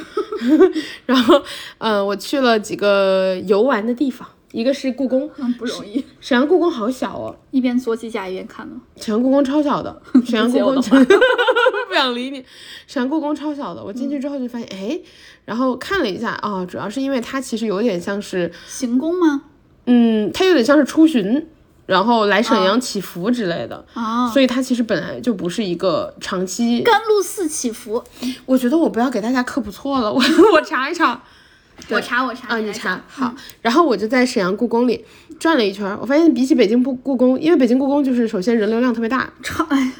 [1.04, 1.42] 然后，
[1.78, 8.76] 呃，我去了几个游玩的地方，一个是故宫，嗯，不容易，沈阳故宫好小哦，一边做鸡架一边看呢。
[8.96, 10.76] 沈阳故宫超小的， 沈阳故宫
[11.88, 12.44] 不想理你。
[12.86, 15.00] 沈阳故宫超小的，我进去之后就发现，哎，
[15.44, 19.42] 然后看了一下，哦，主要是因为它其实有点像是，行宫吗？
[19.86, 21.48] 嗯，它有点像是出巡，
[21.90, 26.82] 然后来沈阳祈福之类的，啊，所以它其实本来就不是一个长期。
[26.82, 28.00] 甘露寺祈福，
[28.46, 30.22] 我觉得我不要给大家科普错了，我
[30.54, 31.20] 我查一查。
[31.88, 35.04] 我查我查啊，你查讲好，然后我就在沈阳故宫里
[35.40, 39.90] 转了一圈儿，我发现比起北京故故宫，因为北京故宫就是首先人流量特别大，超哎，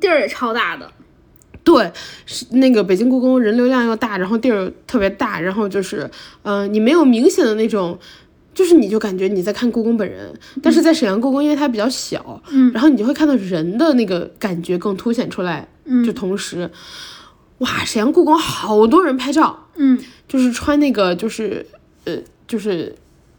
[0.00, 0.90] 地儿也超大的，
[1.64, 1.92] 对，
[2.24, 6.08] 是那个北京故宫人流量又大，然后地儿特别大，然后就是，
[6.42, 7.98] 呃，你没有明显的那种，
[8.54, 10.32] 就是你就感觉你在看故宫本人，
[10.62, 16.68] 但是在沈阳故宫，因为它比较小，嗯然后你就会看到人的那个感觉更凸显出来，嗯就同时，
[17.58, 21.64] 哇，沈阳故宫好多人拍照，嗯，就是穿那个就是，
[22.04, 22.94] 呃，就是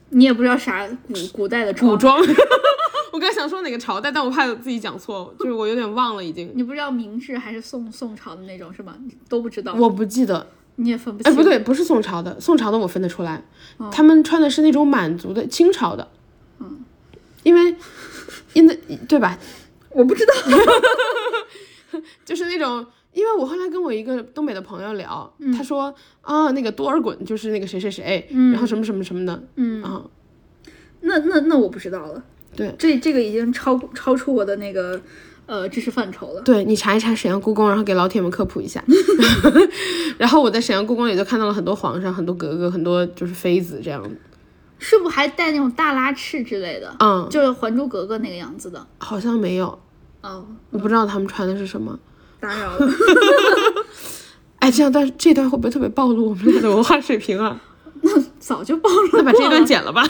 [0.09, 2.25] 你也不知道啥古古代的古装，装。
[3.11, 8.95] 我刚想说哪个朝代，但我怕自己讲错，就是我有点忘了已经，你不知道明治还是宋宋朝的那种是吗？
[9.27, 10.47] 都不知道，我不记得。
[10.79, 11.35] 你也分不哎，清。
[11.35, 13.43] 不对，不是宋朝的，宋朝的我分得出来，
[13.77, 16.09] 哦他们穿的是那种满族的清朝的，
[16.59, 16.83] 嗯，
[17.43, 17.75] 因为
[18.53, 19.37] 因为对吧？
[19.91, 20.33] 我不知道。
[22.23, 30.05] 就是那种，因为我后来跟我一个东北的朋友聊，嗯他说啊，那个多尔衮就是那个谁谁谁，然后什么什么什么的，嗯啊，
[31.01, 32.23] 那那那我不知道了。
[32.55, 35.01] 对这这个已经超超出我的那个
[35.49, 36.41] 呃知识范畴了。
[36.41, 38.83] 对你查一查沈阳故宫，然后给老铁们科普一下。
[40.19, 44.09] 然后我在沈阳故宫里就看到了很多皇上、很多格格、很多就是妃子这样的，
[44.77, 46.95] 是不是还带那种大拉翅之类的？
[46.99, 48.85] 嗯，就是《还珠格格》那个样子的。
[48.99, 49.79] 好像没有，
[50.21, 51.97] 哦，我不知道他们穿的是什么。
[52.39, 52.87] 打扰了。
[54.59, 57.59] 哎，这样段这段会不会特别暴露我们俩的文化水平啊？
[58.01, 59.49] 那早就暴露那把这。
[59.49, 60.05] 段剪了吧。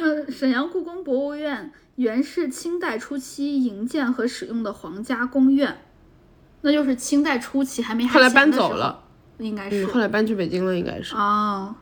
[0.00, 5.78] 呃，沈阳故宫博物院原是清代初期营建和使用的皇家宫院，
[6.62, 9.04] 那就是清代初期还没后来搬走了，
[9.38, 11.14] 应该是嗯，后来搬去北京了，应该是。
[11.14, 11.74] 哦。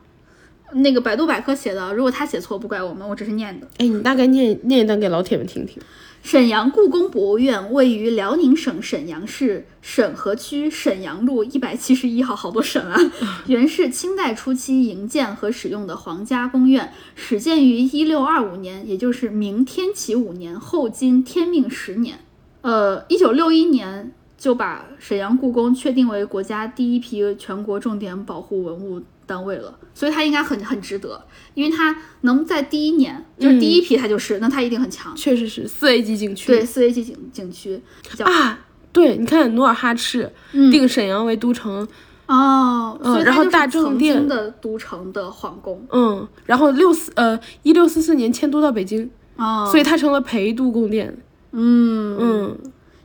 [0.75, 3.67] 那个百度百科写的，如果他写错不怪我们，我只是念的。
[3.77, 5.79] 哎，你大概念念一段给老铁们听听。
[6.23, 12.97] 沈阳故宫博物院位于辽宁省沈阳市沈河区沈阳路一百七十一号，好多省啊！
[13.47, 22.19] 原是清代初期营建和使用的皇家宫院，始建于一六二五年，也就是明天启五年，后金天命十年。
[22.61, 35.15] 呃，一九六一年就把沈阳故宫确定为国家第一批全国重点保护文物单位了，所以它应该很很值得，因为它能在第一年就是第一批，它就是，那它一定很强。
[35.15, 36.47] 确实是四 A 级景区。
[36.47, 37.81] 对，四 A 级景景区
[38.19, 38.59] 啊，
[38.91, 40.71] 对，你看努尔哈赤嗯。
[40.71, 41.87] 定沈阳为都城，
[42.27, 45.85] 哦，嗯然后大正曾殿的都城的皇宫。
[45.91, 51.17] 嗯，然后六四呃一六四四年迁都到北京，哦，所以它成了陪都宫殿。
[51.51, 52.57] 嗯，嗯，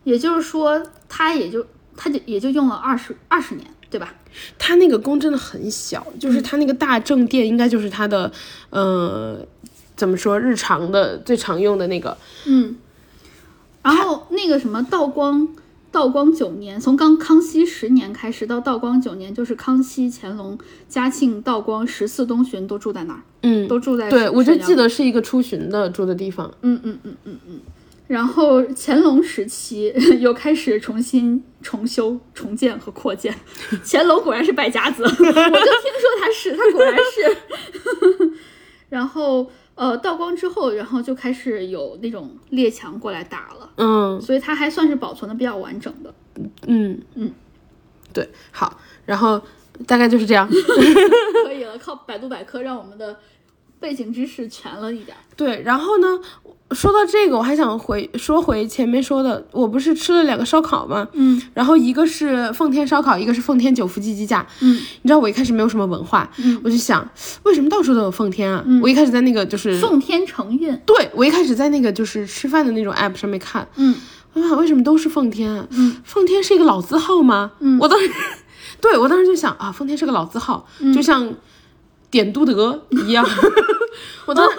[0.05, 1.65] 也就是说，它也就
[1.97, 4.15] 它就也就用了二十二十年，对吧？
[4.59, 8.31] 他那个宫真的很小，嗯就是他那个大正殿应该就是他的
[8.71, 9.39] 呃
[9.97, 12.17] 怎么说日常的最常用的那个。
[12.47, 12.77] 嗯，
[13.83, 15.49] 然后那个什么道光。
[15.91, 26.53] 道光九年，从刚康熙十年开始到道光九年，就是康熙、乾隆、嘉庆、道光十四东巡都住在那儿，嗯，都住在对，我就记得是一个出巡的住的地方。
[26.61, 27.61] 嗯嗯嗯嗯嗯。
[28.09, 33.33] 然后乾隆时期 又开始重新重修、重建和扩建。
[33.85, 38.33] 乾隆果然是败家子，我就听说他是，他果然是。
[38.89, 46.13] 然后呃，道光之后，然后就开始有那种列强过来打了，嗯所以它还算是保存的比较完整的。
[46.67, 47.31] 嗯嗯，
[48.15, 49.41] 对，好，然后
[49.87, 50.49] 大概就是这样。
[51.45, 53.19] 可以了，靠百度百科让我们的
[53.81, 55.21] 背景知识全了一点儿。
[55.37, 56.07] 对，然后呢，
[56.73, 61.07] 说到这个，我还想回说回前面说的，我不是吃了两个烧烤吗？
[61.13, 64.47] 嗯然后一个是奉天烧烤，一个是奉天九福鸡鸡架。
[64.61, 67.09] 嗯你知道我一开始没有什么文化，嗯我就想
[67.45, 68.63] 为什么到处都有奉天啊？
[68.67, 70.77] 嗯我一开始在那个就是，奉天承运。
[70.85, 73.95] 对我一开始在那个就是吃饭的那种 app 上面看，嗯
[74.35, 75.67] 我想为什么都是奉天啊？
[75.71, 77.53] 嗯奉天是一个老字号吗？
[77.61, 78.11] 嗯我当时，
[78.83, 81.33] 对我当时就想啊，奉天是个老字号，嗯就像
[82.11, 83.25] 点都德一样。
[84.27, 84.57] 我当时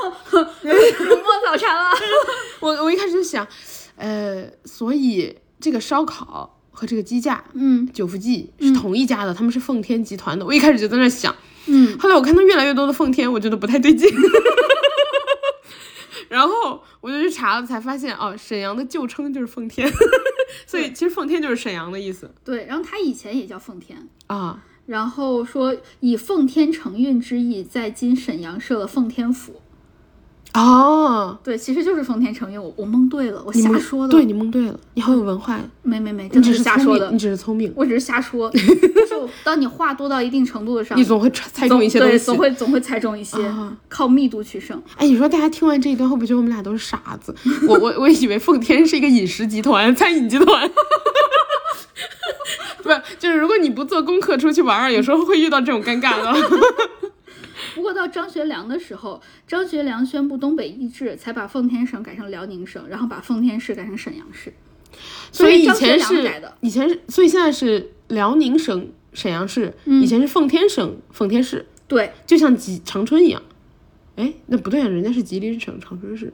[0.63, 1.89] 如梦早茶了。
[2.59, 3.47] 我我一开始就想，
[3.95, 10.45] 呃，所以这个烧烤和这个鸡架，嗯九福记是同一家的，他们是奉天集团的。
[10.45, 11.35] 我一开始就在那想，
[11.67, 14.09] 嗯后来我看到越来越多的奉天，我觉得不太对劲。
[16.27, 19.91] 然后我就去查了，才发现哦，沈阳的旧称就是奉天，
[20.67, 24.63] 所以其实奉天就是沈阳的意思对，然后它以前也叫奉天，啊。
[24.89, 29.62] 然后说以奉天承运之意，在今沈阳设了奉天府。
[30.56, 34.12] 哦，对，其实就是奉天承运，我我蒙对了，我瞎说的。
[34.12, 38.49] 对你蒙对了，你好有文化呀，没没没，你真的只是，瞎说的你，只是聪明，我只是瞎说。
[38.58, 42.36] 就是当你话多到一定程度的时候，你总会猜猜中，一些东西总。
[42.36, 44.82] 会总会猜中一些，啊靠密度取胜。
[44.97, 47.36] 哎，你说大家听完这一段会不会觉得我们俩都是傻子？
[47.67, 50.67] 我我我以为奉天是一个饮食集团、 餐饮集团。
[52.83, 56.31] 不，就是如果你不做功课出去玩儿，有时候会遇到这种尴尬的。
[57.75, 64.53] 不过到张学良的时候，张学良宣布东北易帜，才把奉天省改成辽宁省，然后把奉天市改成沈阳市。
[65.31, 66.29] 所以以前是
[66.61, 73.41] 以前是，所以现在是辽宁省沈阳市，以前是奉天省奉天市，对，就像吉长春一样。
[74.15, 76.33] 哎，那不对啊，人家是吉林省长春市。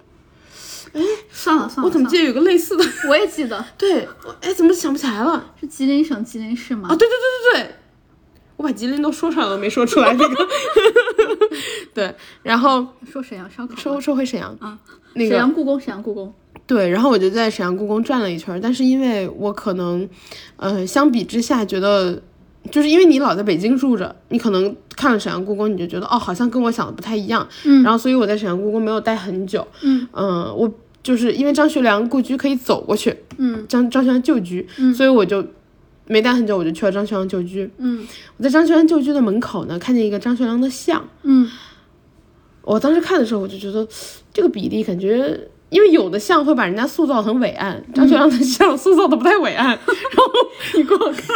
[1.32, 2.84] 算了算了，算了我怎么记得有个类似的？
[3.10, 3.64] 我也记得。
[3.78, 5.54] 对，我哎，怎么想不起来了？
[5.60, 6.90] 是吉林省吉林市吗？
[6.90, 7.12] 啊，对对
[7.54, 7.76] 对对对，
[8.58, 10.48] 我把吉林都说出来了，没说出来这个。
[11.94, 14.56] 对，然后说沈阳烧烤吧，说说回沈阳。
[14.60, 14.78] 啊，
[15.14, 15.30] 那个。
[15.30, 16.34] 沈阳故宫，沈阳故宫。
[16.68, 20.08] 对，然后我就在沈阳故宫转了一圈儿，但是因为我可能，
[20.58, 22.22] 呃，相比之下觉得，
[22.72, 27.84] 就是因为你老在北京住着，你可能看了沈阳故宫，你就觉得哦，好像跟我想的不太一样，嗯。
[27.84, 30.08] 然后所以我在沈阳故宫没有待很久，嗯。
[30.12, 30.70] 我
[31.06, 33.64] 就是因为张学良故居可以走过去，嗯。
[33.68, 34.92] 张张学良旧居，嗯。
[34.92, 35.46] 所以我就
[36.08, 37.70] 没待很久，我就去了张学良旧居。
[37.78, 38.04] 嗯。
[38.38, 41.48] 我在张学良旧居的门口呢，看见一个张学良的像，嗯。
[42.64, 43.88] 我当时看的时候，我就觉得
[44.34, 49.68] 这个比例感觉，因为有的像会把人家塑造很伟岸，张学良的像塑造的不太伟岸。
[49.68, 49.78] 然
[50.18, 50.32] 后
[50.76, 51.36] 你给我看，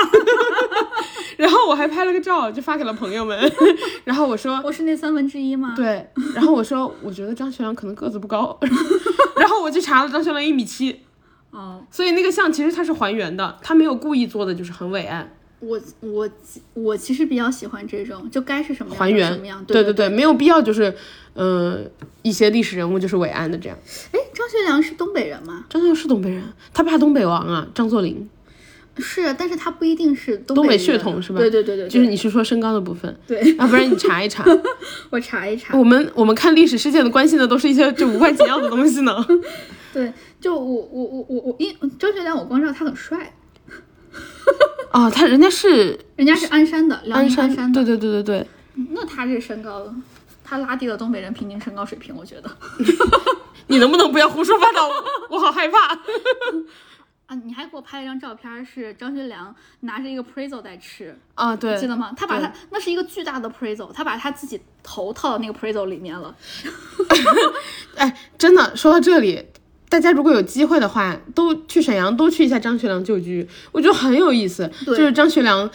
[1.37, 3.51] 然后我还拍了个照，就发给了朋友们。
[4.05, 5.73] 然后我说，我是那三分之一吗？
[5.75, 8.57] 对，然后我说，我觉得张学良可能个子不高。
[9.35, 11.01] 然后我去查了，张学良一米七，
[11.51, 15.35] 哦，所以那个像其实他是还原的，他没有故意做的就是很伟岸。
[15.59, 16.29] 我我
[16.73, 19.63] 我其实比较喜欢这种，就该是什么还原什么样。
[19.65, 20.95] 对对对，没有必要就是，
[21.33, 21.81] 呃，
[22.21, 23.77] 一些历史人物就是伟岸的这样。
[24.11, 25.65] 哎，张学良是东北人吗？
[25.69, 26.43] 张学良是东北人，
[26.73, 28.29] 他爸东北王啊，张作霖。
[29.01, 34.43] 是，但是他不一定是东东北血统是吧对对对对，就是你是说身高的部分，对，要不然你查一查。
[35.09, 35.77] 我查一查。
[35.77, 39.25] 我们我们看历史事件的关心的都是一些就无关紧要的东西呢。
[39.93, 43.33] 对，就我我我我我，因张学良我光知道他很帅，
[44.91, 47.83] 哦，他人家是人家是鞍山的，辽宁鞍山，鞍山的。
[47.83, 48.47] 对对对对对。
[48.91, 49.93] 那他这身高，
[50.43, 52.49] 他拉低了东北人平均身高水平，我觉得。
[53.67, 54.89] 你能不能不要胡说八道？
[55.29, 55.77] 我好害怕。
[57.27, 62.11] 啊，你还给我拍了一张照片，是张学良拿着一个 Prezzo 在吃，啊，对记，得吗？
[62.17, 66.35] 他把他那是一个巨大的 Prezzo，他把他自己头套到那个 Prezzo 里面了。
[67.97, 69.45] 哎，真的说到这里，
[69.89, 74.69] 大家如果有机会的话，都去沈阳，都去一下张学良旧居，我觉得很有意思。
[74.85, 75.69] 对就是张学良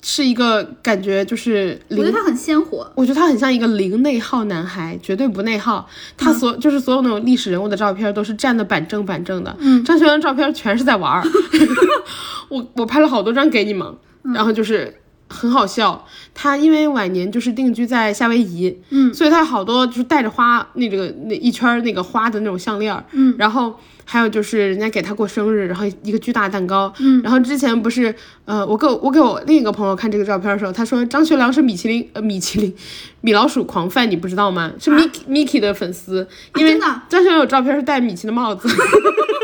[0.00, 2.90] 是一个感觉就是我觉得他很鲜活。
[2.96, 5.86] 我觉得他很像一个零内耗男孩，绝对不内耗。
[6.16, 11.22] 他所、就是所有那种历史人物的照片都是站的板正板正的，嗯，张学良照片全是在玩儿。
[12.48, 13.86] 我我拍了好多张给你们，
[14.34, 15.01] 然后就是
[15.42, 16.06] 很好笑。
[16.32, 23.74] 他因为晚年就是定居在夏威夷，嗯，所以他好多就是带着花那个那一圈儿那个花的那种项链，嗯，然后。
[24.04, 28.12] 还有就是人家给他过生日，然后一个巨大的蛋糕，嗯，然后之前不是，
[28.44, 32.74] 呃，我给我我给我另一个朋友看这个照片的时候，他说张学良是米其林呃米其林
[33.22, 34.70] 米老鼠狂 fan，你不知道吗？
[34.78, 36.26] 是 Miki、Miki 的粉丝，
[36.56, 36.78] 因为
[37.08, 38.68] 张学良有照片是戴米奇的帽子，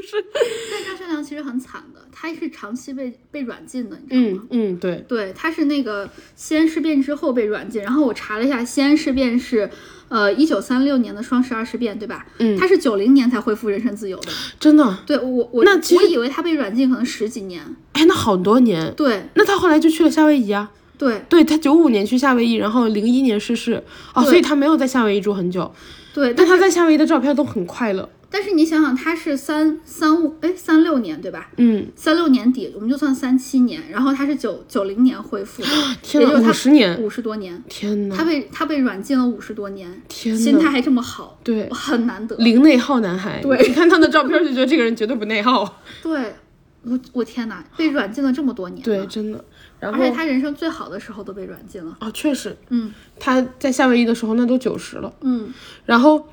[0.02, 4.46] 是但张学良其实很惨的，他是长期被被软禁的，你知道吗？
[4.50, 9.70] 嗯嗯对，对，他是那个西安事变之后被软禁，然后我查了一下，西安事变是，
[10.08, 12.26] 呃，一九三六年的双十二事变，对吧？
[12.38, 14.32] 嗯，他是九零年才恢复人身自由的。
[14.58, 17.62] 真的，对我我那我以为他被软禁可能十几年。
[17.92, 20.72] 哎，那好多年，对那他后来就去了夏威夷啊。
[20.96, 23.82] 对对他九五年去夏威夷，然后零一年逝世，
[24.14, 25.72] 哦，所以他没有在夏威夷住很久，
[26.14, 28.08] 对，但他在夏威夷的照片都很快乐。
[28.34, 31.50] 但是你想想，他是三三五哎三六年对吧？
[31.56, 35.68] 嗯，三六年底我们就算三七年，然后他是九九零年恢复的，
[36.18, 42.34] 也就是他五十年，五十多年，天呐，他被他被软禁了五十多年，天呐，心态还这么好，对，很难得。
[42.38, 43.40] 零内耗男孩。
[43.40, 45.80] 对你看他的照片就觉得这个人绝对不内耗。
[46.02, 46.34] 对，
[46.82, 49.44] 我我天哪，被软禁了这么多年，对，，真的。
[49.78, 51.96] 然后而且他人生最好的时候都被软禁了。
[52.00, 55.12] 哦，确实，嗯他在夏威夷的时候那都九十了。
[55.20, 55.52] 嗯
[55.84, 56.26] 然后，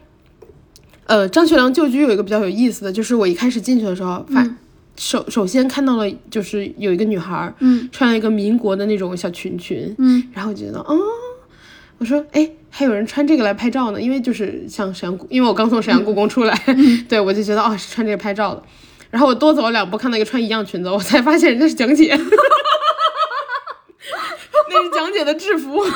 [1.12, 4.48] 呃，张学良旧居有一个比较有意思的，就是我一开始进去的时候，发、
[4.96, 10.98] 首首先看到了，就是有一个女孩儿，嗯穿了一个民国的那种小裙裙，嗯，然后我觉得，哦，
[11.98, 16.58] 我说，哎，还有人穿这个来拍照呢，因为就是像沈阳故，因为我刚从沈阳故宫出来，
[17.10, 18.64] 对我就觉得，哦，是穿这个拍照的。
[19.10, 22.18] 然后我多走了两步，看到一个穿一样裙子，我才发现人家是蒋姐。
[24.94, 25.84] 蒋姐的制服。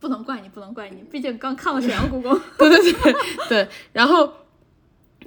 [0.00, 2.32] 不能怪你，不能怪你，毕竟刚看了沈阳故宫。
[2.58, 3.14] 对对对
[3.48, 4.32] 对，然后，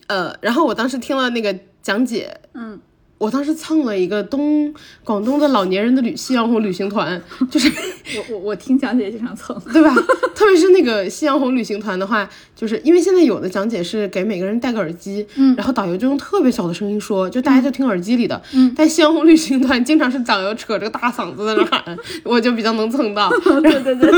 [0.07, 2.81] 呃，然后我当时听了那个讲解，嗯，
[3.23, 4.73] 我当时蹭了一个东
[5.05, 7.71] 广东的老年人的旅夕阳红旅行团， 就是
[8.17, 9.55] 我我我听讲解经常蹭。
[9.71, 9.95] 对吧？
[10.35, 18.41] 特别是那个夕阳红旅行团的话，就是因为现在有的讲解是给每个人戴个耳机，嗯然后导游就用特别小的声音说，就大家就听耳机里的。
[18.53, 23.29] 嗯但夕阳红旅行团经常是导游扯着个大嗓子在那喊， 我就比较能蹭到。
[23.61, 24.11] 对对对，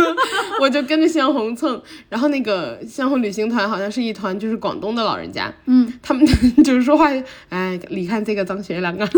[0.60, 1.80] 我就跟着夕阳红蹭，
[2.10, 6.26] 然后那个夕阳红旅行团好像是一团就是广东的老人家，嗯，他们
[6.64, 7.12] 就是说话，
[7.50, 9.10] 哎，你看这个张学良啊，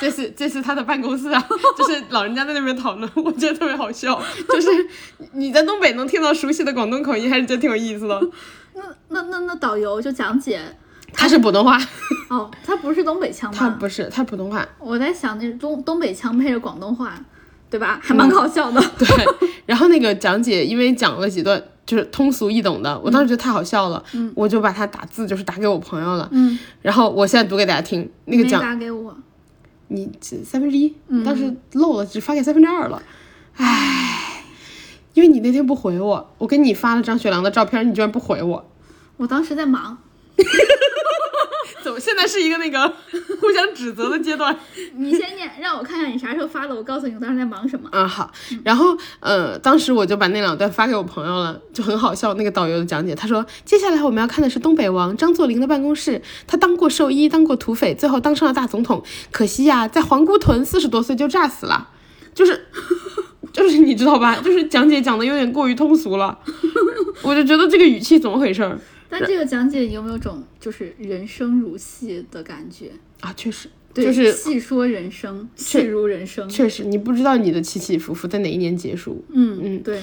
[0.00, 1.44] 这是这是他的办公室啊，
[1.76, 4.68] 就是老人家在那边讨论， 我觉得特别好笑，就是
[5.32, 8.20] 你在东北能听到熟悉的广东口音，还是觉得挺有意思的。
[8.74, 10.60] 那那那那导游就讲解，
[11.12, 11.78] 他是普通话，
[12.30, 13.56] 哦，他不是东北腔吗？
[13.58, 14.66] 他不是，他普通话。
[14.78, 17.14] 我在想那东东北腔配着广东话，
[17.70, 18.00] 对吧？
[18.02, 18.80] 还蛮搞笑的。
[18.98, 19.08] 对，
[19.66, 24.32] 然后那个讲解因为讲了几段就是通俗易懂的，我当时觉得太好笑了，嗯。
[24.36, 29.16] 我就把它打字就是打给我朋友了，嗯，然后我现在读给大家听，那个没讲打给我。
[29.88, 31.22] 你这三分之一，嗯。
[31.24, 33.02] 当时漏了，只发给三分之二了，
[33.56, 34.44] 唉，
[35.14, 38.64] 因为你那天不回我，我给你发了张学良的照片，你居然不回我，
[39.18, 39.98] 我当时在忙，
[41.98, 42.88] 现在是一个那个
[43.40, 44.56] 互相指责的阶段？
[44.96, 47.88] 你先念，让我看看你啥时候发的，我告诉你我当时在忙什么。
[47.92, 48.30] 嗯，好，
[48.64, 52.34] 然后呃，当时我就把那两段发给我朋友了，就很好笑。
[52.34, 61.88] 那个导游的讲解，他说接下来我们要看的是东北王张作霖的办公室，他当过兽医，当过土匪，最后当上了大总统，可惜呀，在皇姑屯四十多岁就炸死了，
[62.34, 62.66] 就是。
[63.52, 64.36] 就是你知道吧？
[64.42, 66.38] 就是讲解讲的有点过于通俗了，
[67.20, 68.78] 我就觉得这个语气怎么回事儿
[69.12, 72.92] 但这个讲解有没有种就是人生如戏的感觉？
[73.20, 73.30] 啊？
[73.34, 76.48] 确实，对，就是细说人生，戏如人生。
[76.48, 79.24] 确实，你不知道你的起起伏伏在哪一年结束。
[79.32, 80.00] 嗯嗯，对，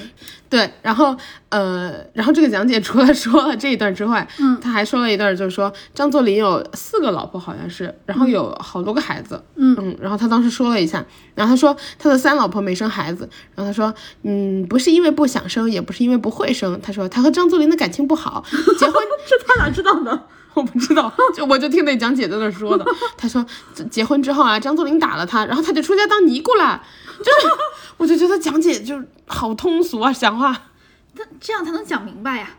[0.48, 1.16] 对，然后
[1.48, 18.44] 呃，然后这个讲解除了 说了这一段之外，嗯，他还说了一段，就是说张作霖有四个老婆，好像是，然后有好多个孩子，嗯然后他当时说了一下，然后他说他的三老婆没生孩子，然后他说，嗯，不是因为不想生，也不是因为不会生，他说他和张作霖的感情不好，
[18.78, 18.94] 结婚
[19.26, 20.26] 这他哪知道的？
[20.60, 22.84] 我不知道， 就我就听那讲解在那说的。
[23.16, 23.44] 他说
[23.90, 26.82] 结婚之后啊，张作霖打了他，然后他就出家当尼姑了。
[27.18, 27.54] 就是，
[27.96, 30.56] 我就觉得讲解就好通俗啊，讲话。
[31.16, 32.50] 但这样才能讲明白呀。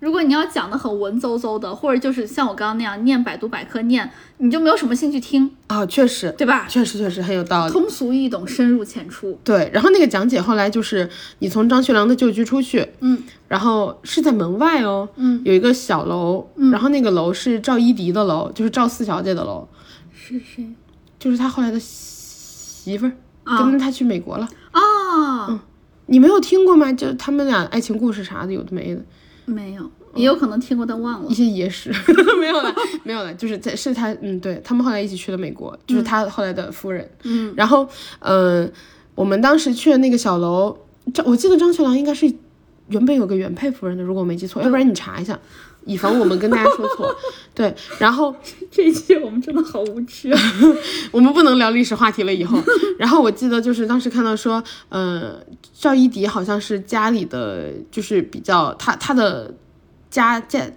[0.00, 6.66] 如果你要讲的很文绉绉的，或者就是像我刚刚那样念百度百科念，你就没有什么兴趣听，啊、确实，对吧？
[6.66, 7.72] 确实确实很有道理。
[7.72, 9.38] 通俗易懂，深入浅出。
[9.44, 11.08] 对，然后那个讲解后来就是
[11.40, 19.68] 你从张学良的旧居出去，嗯，然后是在门外哦，嗯，有一个小楼，嗯然后那个楼是赵一荻的楼，就是赵四小姐的楼，
[20.14, 20.66] 是谁？
[21.18, 23.12] 就是他后来的媳妇儿，
[23.44, 24.48] 啊跟他去美国了。
[24.72, 25.60] 哦，
[26.06, 26.90] 你没有听过吗？
[26.90, 29.02] 就他们俩爱情故事啥的，有的没的。
[29.50, 31.30] 没有，也有可能听过，但忘了。
[31.30, 31.34] 一。
[31.34, 31.92] 些野史
[32.40, 32.74] 没有了，
[33.04, 37.88] 没有了，就是在是他，嗯，对他们后来一起去了美国，就是他后来的夫人，嗯，然后，
[38.20, 38.68] 呃，
[39.14, 40.76] 我们当时去的那个小楼，
[41.12, 42.32] 张我记得张学良应该是
[42.88, 45.38] 原本有个原配夫人的，如果我没记错，要不然你查一下，
[45.84, 47.14] 以防我们跟大家说错。
[47.54, 48.34] 对，然后
[48.70, 50.32] 这一期我们真的好无趣。
[50.32, 50.40] 啊
[51.12, 52.62] 我们不能聊历史话题了，以后。
[52.98, 55.36] 然后我记得就是当时看到说，呃，
[55.72, 59.54] 赵一迪好像是家里的，就是比较他他的
[60.10, 60.70] 家家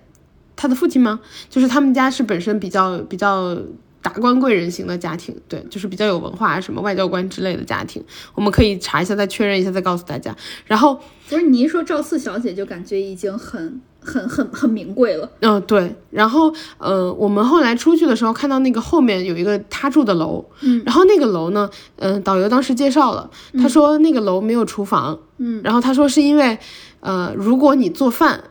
[0.56, 1.20] 他的父亲吗？
[1.50, 3.58] 就是他们家是本身比较比较。
[4.04, 8.04] 达官贵人型的家庭，对，就是比较有文化，什么外交官之类的家庭，
[8.36, 10.36] 我们可以查一下，再确认一下，再告诉大家。
[10.66, 11.00] 然后，
[11.30, 15.32] 不是你一说赵四小姐，就感觉已经很很很很名贵了。
[15.40, 26.60] 嗯、对，然后呃，我们后来出去的时候看到那个后面有一个他住的楼，嗯，然后那个楼呢，嗯、导游当时介绍了，他说那个楼没有厨房，嗯，然后他说是因为，
[27.00, 28.44] 呃，如果你做饭，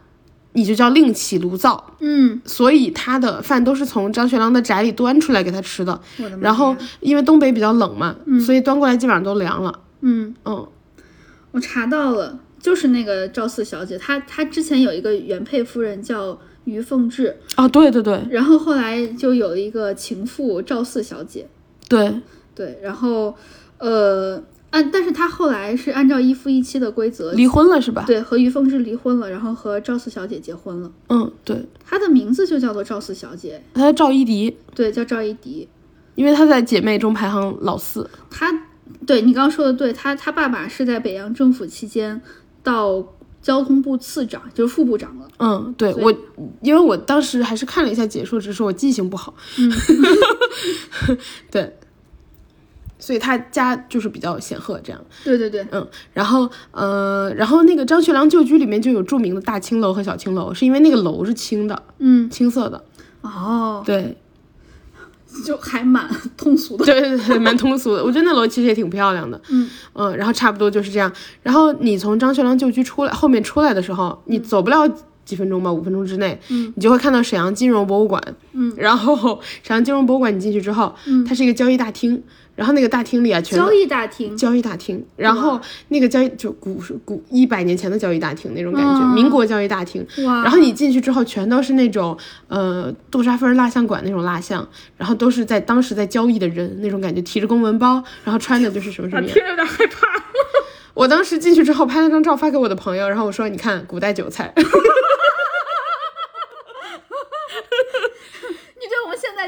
[0.54, 10.66] 你就叫另起炉灶，嗯，所以他的饭都是从张学良的宅里端出来给他吃的，的然后因为东北比较冷嘛，所以端过来基本上都凉了，嗯，嗯，
[11.52, 18.22] 我查到了，就是那个赵四小姐，她她之前有一个原配夫人叫于凤至，哦，对对对。
[18.30, 21.48] 然后后来就有了一个情妇赵四小姐，
[21.88, 22.20] 对，
[22.54, 23.34] 对，然后
[23.78, 24.42] 呃
[24.72, 28.04] 按，但是他后来是按照一夫一妻的规则，离婚了是吧？
[28.06, 35.68] 对，和于凤至离婚了，然后和赵四小姐结婚了，嗯，对，她的名字就叫做赵四小姐，他叫赵一荻，对，叫赵一荻。
[36.14, 38.08] 因为他在姐妹中排行老四。
[38.30, 38.52] 她
[39.06, 42.20] 对你刚刚说的对，她她爸爸是在北洋政府期间
[42.62, 43.02] 到
[43.40, 45.26] 交通部次长，就是副部长了。
[45.38, 46.12] 嗯，对我，
[46.60, 49.34] 因为我当时还是看了一下解说，只是我记性不好。
[49.58, 49.72] 嗯，
[51.50, 51.78] 对，
[53.02, 55.04] 所以他家就是比较显赫，这样。
[55.24, 62.84] 对对对，嗯，然后呃，然后那个张学良旧居里面就有著名的大青楼和小青楼，是因为那个楼是青的，嗯，青色的。
[63.22, 64.16] 哦，对，
[65.44, 66.84] 就还蛮通俗的。
[66.84, 68.04] 对对对，蛮通俗的。
[68.04, 69.40] 我觉得那楼其实也挺漂亮的。
[69.48, 71.12] 嗯嗯，然后差不多就是这样。
[71.42, 74.88] 然后你从张学良旧居出来，后面出来的时候，你走不了
[75.24, 78.20] 几分钟吧，五分钟之内，嗯你就会看到沈阳金融博物馆。
[78.52, 82.20] 嗯，然后沈阳金融博物馆你进去之后，嗯它是一个交易大厅，
[82.54, 90.06] 然后那个大厅里啊，交易大厅，交易大厅，然后那个交易就古古一百年前的交易大厅那种感觉，嗯民国交易大厅。
[90.24, 92.16] 哇，然后你进去之后，全都是那种
[92.48, 99.32] 呃杜莎芬蜡像馆那种蜡像，然后都是在当时在交易的人那种感觉，提着公文包，然后穿的就是什么什么样。
[99.32, 100.06] 听着有点害怕。
[100.94, 104.52] 我当时进去之后拍了张照发给我的朋友，然后我说你看古代韭菜，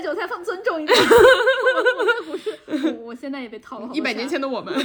[0.01, 0.97] 韭菜放尊重一点。
[0.99, 1.05] 我
[1.99, 4.75] 我那不是，我我现在也被套了一百年前的我们。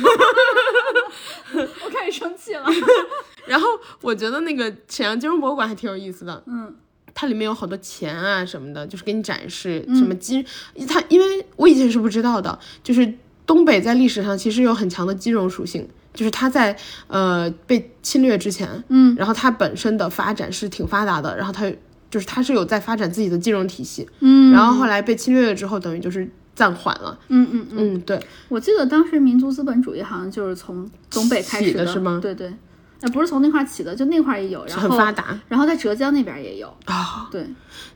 [1.84, 2.66] 我开始生气了。
[3.46, 3.68] 然后
[4.02, 6.76] 我觉得那个沈阳金融博物馆还挺有意思的，嗯
[7.16, 10.46] 它里面有好多钱啊什么的，就是给你展示什么金，
[10.88, 13.12] 它因为我以前是不知道的，就是
[13.46, 21.70] 东北在历史上其实有很强的金融属性，就是它在呃被侵略之前，嗯，然后它本身的发展是挺发达的，然后它
[22.10, 24.52] 就是它是有在发展自己的金融体系，嗯。
[24.52, 32.20] 然后后来被侵略了之后，等于就是暂缓了，嗯嗯嗯，嗯，对，我记得当时民族资本主义好像就是从东北开始起的是吗？
[32.22, 32.54] 对对，
[33.02, 36.68] 呃，不是从那块儿起的，就那块儿也有，然后很发达然后在浙江那边也有。
[36.86, 37.28] 啊。
[37.32, 37.48] 对，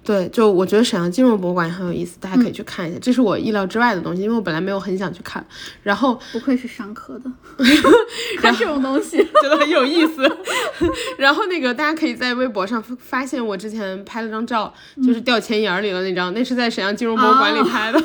[0.04, 3.00] 对，就我觉得沈阳金融博物馆也很有意思，大家可以去看一下。
[3.02, 5.46] 这是我意料之外的东西，因为我本来没有很想去看，
[5.82, 7.32] 然后不愧是商科的，
[8.40, 9.18] 看这种东西。
[9.42, 10.38] 觉得很有意思。
[11.18, 14.74] 然后那个大家可以在微博上发发现我之前拍了张照，
[15.06, 18.02] 就是掉钱眼儿里了那张，那是在沈阳金融博物馆里拍的。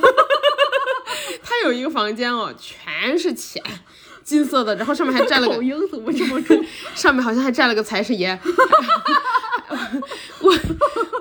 [1.42, 3.62] 它有一个房间哦，全是钱。
[4.28, 6.62] 金色的，然后上面还站了个口音怎么这么重？
[6.94, 8.38] 上面好像还站了个财神爷。
[10.40, 10.54] 我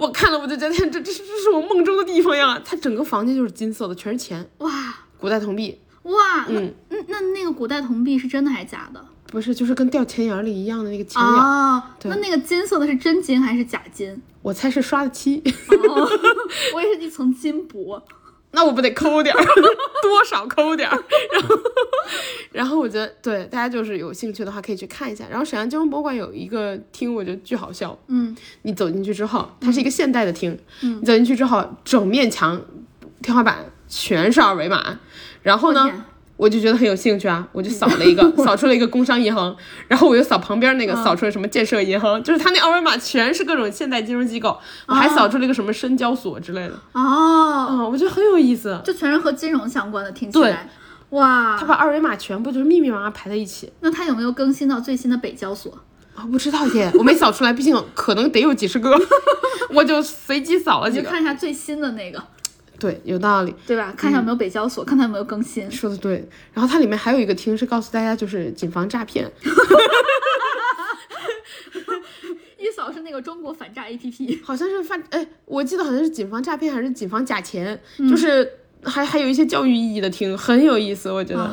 [0.01, 2.61] 我看了我就觉得，这这是这是我梦中的地方呀！
[2.65, 4.69] 它整个房间就是金色的，全是钱，哇
[5.17, 9.05] 古代铜币，哇，嗯那那那个古代铜币是真的还是假的？
[9.31, 14.21] 不是就是跟掉钱眼儿里一样的那个钱眼，哦，那那个金色的是真金还是假金？
[14.41, 15.41] 我猜是刷的漆。
[15.89, 16.09] 哦，
[16.73, 18.03] 我也是一层金箔。
[18.51, 19.43] 那我不得抠点儿，
[20.01, 20.97] 多少抠点儿。
[21.31, 21.55] 然后，
[22.51, 25.25] 然后我觉得对大家就是有兴趣的话可以去看一下。
[25.29, 27.97] 然后沈阳金融博物馆有一个厅，我觉得巨好笑。
[28.07, 32.59] 嗯你走进去之后，它是一个现代的厅，你走进去之后，整面墙、
[33.21, 34.99] 天花板全是二维码。
[35.43, 36.05] 然后呢
[36.37, 39.55] 我就觉得很有兴趣啊，我就扫了一个， 扫出了一个工商银行，
[39.87, 44.57] 然后我又扫旁边那个，扫出了什么建设银行，就是它那二维码全是各种现代金融机构，
[44.87, 46.79] 我还扫出了一个什么深交所之类的。
[46.93, 48.79] 哦，嗯，我觉得很有意思。
[48.85, 50.69] 就全是和金融相关的，听起来。
[51.09, 53.71] 哇他，把二维码全部就是密密麻麻排在一起。
[53.79, 55.73] 那他有没有更新到最新的北交所？
[56.17, 58.99] 我不知道耶，我没扫出来，毕竟可能得有几十个，
[59.69, 61.01] 我就随机扫了几个。
[61.01, 62.21] 你就看一下最新的那个，
[62.79, 63.93] 对，有道理，对吧？
[63.97, 65.69] 看一下有没有北交所，看它有没有更新。
[65.71, 66.27] 说的对。
[66.53, 69.31] 然后它里面还有一个厅是告诉大家，就是谨防诈骗。
[72.59, 74.39] 一扫是那个中国反诈 APP。
[74.45, 78.47] 好像是反，哎，我记得好像是谨防诈骗还是谨防假钱，就是
[78.83, 81.49] 还还有一些教育意义的厅，很有意思，我觉得。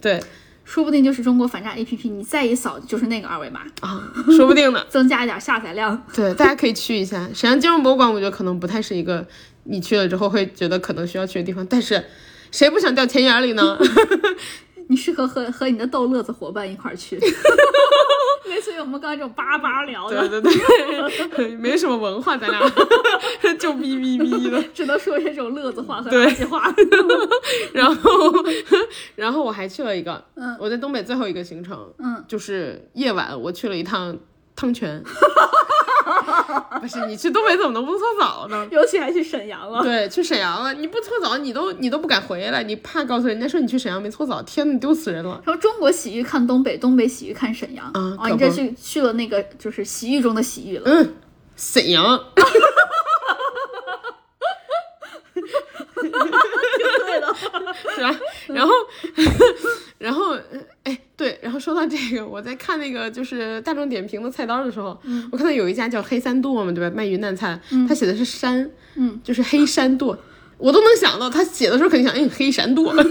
[0.00, 0.22] 对
[0.64, 4.82] 说不定就是中国反诈 APP，你再一扫就是那个二维码，啊，说不定呢。
[4.88, 6.02] 增加一点下载量。
[6.14, 9.26] 对，大家可以去一下沈阳金融博物馆，我觉得可能不太是一个
[9.64, 12.04] 你去了之后会觉得可能需要去的地方，但是
[12.50, 13.78] 谁不想掉钱眼里呢？
[14.88, 17.16] 你适合和和你的逗乐子伙伴一块儿去，
[18.46, 22.60] 类似于我们刚才这种叭叭聊的，对对对， 没什么文化，咱俩
[23.58, 24.62] 就哔哔哔的。
[24.74, 26.74] 只能说一些这种乐子话和对垃圾话。
[27.72, 28.10] 然后，
[29.16, 34.18] 然后我还去了一个，嗯我在东北最后一个行程，嗯，就是夜晚我去了一趟
[34.54, 35.02] 汤泉。
[36.80, 38.66] 不是你去东北怎么能不搓澡呢？
[38.72, 39.82] 尤其还去沈阳了。
[39.82, 45.40] 对，去沈阳了，你不搓澡，你都你都不敢回来，你怕告诉人家说你去沈阳没搓澡，天呐，你丢死人了。
[45.44, 47.86] 说中国洗浴看东北，东北洗浴看沈阳。
[47.86, 50.84] 啊哦，你这去去了那个就是洗浴中的洗浴了。
[50.86, 51.14] 嗯，
[51.56, 52.18] 沈阳，
[55.94, 57.34] 对的，
[57.94, 58.18] 是吧？
[58.48, 58.72] 然后，
[59.98, 60.36] 然后，
[60.84, 64.98] 哎，对，然后说到这个，我在看那个就是大众点评的菜单的时候，
[65.30, 66.94] 我看到有一家叫黑三剁嘛，对吧？
[66.94, 70.18] 卖云南菜，他写的是山，嗯，就是黑山剁，
[70.58, 72.92] 我都能想到他写的时候肯定想，哎，黑山剁，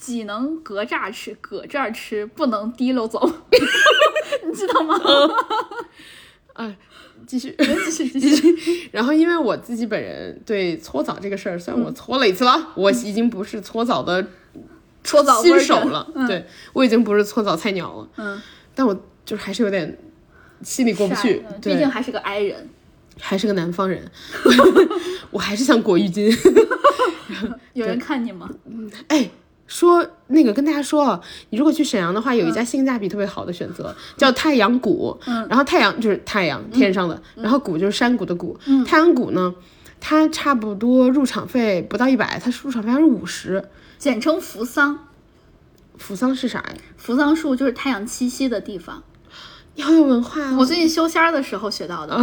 [0.00, 3.20] 只能隔栅吃，搁这儿吃，不能提溜走，
[4.46, 5.00] 你知道吗？
[6.54, 6.76] 哎，
[7.26, 7.54] 继续
[7.84, 8.88] 继续继 继续。
[8.92, 14.26] 然后因为我自己本人对搓澡这个事儿，虽然我搓了一次了，我已经不是搓澡的
[15.06, 16.44] 搓澡新手了，对
[16.74, 18.42] 我已经不是搓澡菜鸟了，嗯，
[18.74, 18.94] 但我
[19.24, 19.96] 就是还是有点
[20.62, 22.68] 心里过不去毕竟，还是个 i 人。
[23.18, 24.02] 还是个南方人，
[25.32, 26.30] 我还是想裹浴巾。
[27.72, 28.46] 有人看你吗？
[29.08, 29.30] 哎，
[29.66, 35.18] 说那个跟大家说啊，你如果去沈阳的话，有一家性价比特别好的选择，叫太阳谷。
[35.24, 38.54] 嗯，然后太阳就是太阳天上的，然后谷就是山谷的谷。
[38.66, 39.54] 嗯，太阳谷呢，
[39.98, 43.64] 它差不多入场费不到一百，它入场费还是五十。
[43.98, 44.98] 简称扶桑。
[45.98, 46.74] 扶桑是啥呀？
[46.96, 49.02] 扶桑树就是太阳栖息的地方。
[49.74, 50.56] 你好有文化啊。
[50.58, 52.18] 我最近修仙儿的时候学到的。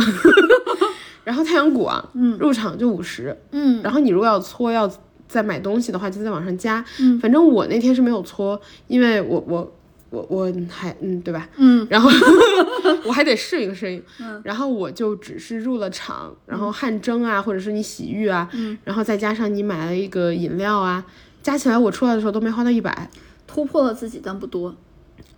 [1.24, 4.92] 然后太阳谷啊，嗯，入场就五十，嗯，然后你如果要搓要
[5.28, 6.84] 再买东西的话，就再往上加。
[7.00, 9.74] 嗯，反正我那天是没有搓，因为我我
[10.10, 11.48] 我我还嗯对吧？
[11.56, 12.10] 嗯，然后
[13.06, 14.04] 我还得适应适应。
[14.20, 21.04] 嗯，然后我就只是入了场，然后汗蒸啊，或者是你洗浴啊，嗯，然后再加上你买了一个饮料啊，
[21.44, 23.10] 加起来我出来的时候都没花到一百。
[23.46, 24.76] 突破了自己，但不多。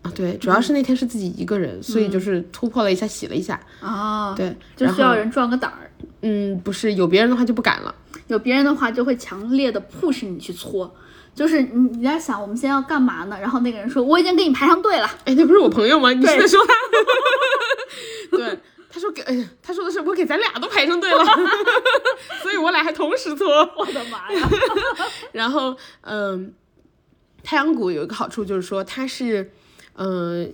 [0.03, 3.59] 啊，对，主要是那天是自己一个人，所以就是突破了一下，洗了一下。
[3.81, 5.91] 啊，对，就需要人壮个胆儿。
[6.21, 7.93] 嗯，不是有别人的话就不敢了。
[8.27, 10.95] 有别人的话，就会强烈的 push 你去搓。
[11.33, 13.37] 就是你你在想我们现在要干嘛呢？
[13.41, 15.09] 然后那个人说我已经给你排上队了。
[15.25, 16.13] 哎，那不是我朋友吗？
[16.13, 18.37] 你是在说他？
[18.37, 18.59] 对，
[18.95, 21.25] 他说给，哎呀，他说的是我给咱俩都排上队了，
[22.41, 23.45] 所以我俩还同时搓。
[23.75, 24.49] 我的妈呀！
[25.33, 26.53] 然后，嗯，
[27.43, 29.51] 太阳谷有一个好处就是说它是，
[29.97, 30.53] 嗯、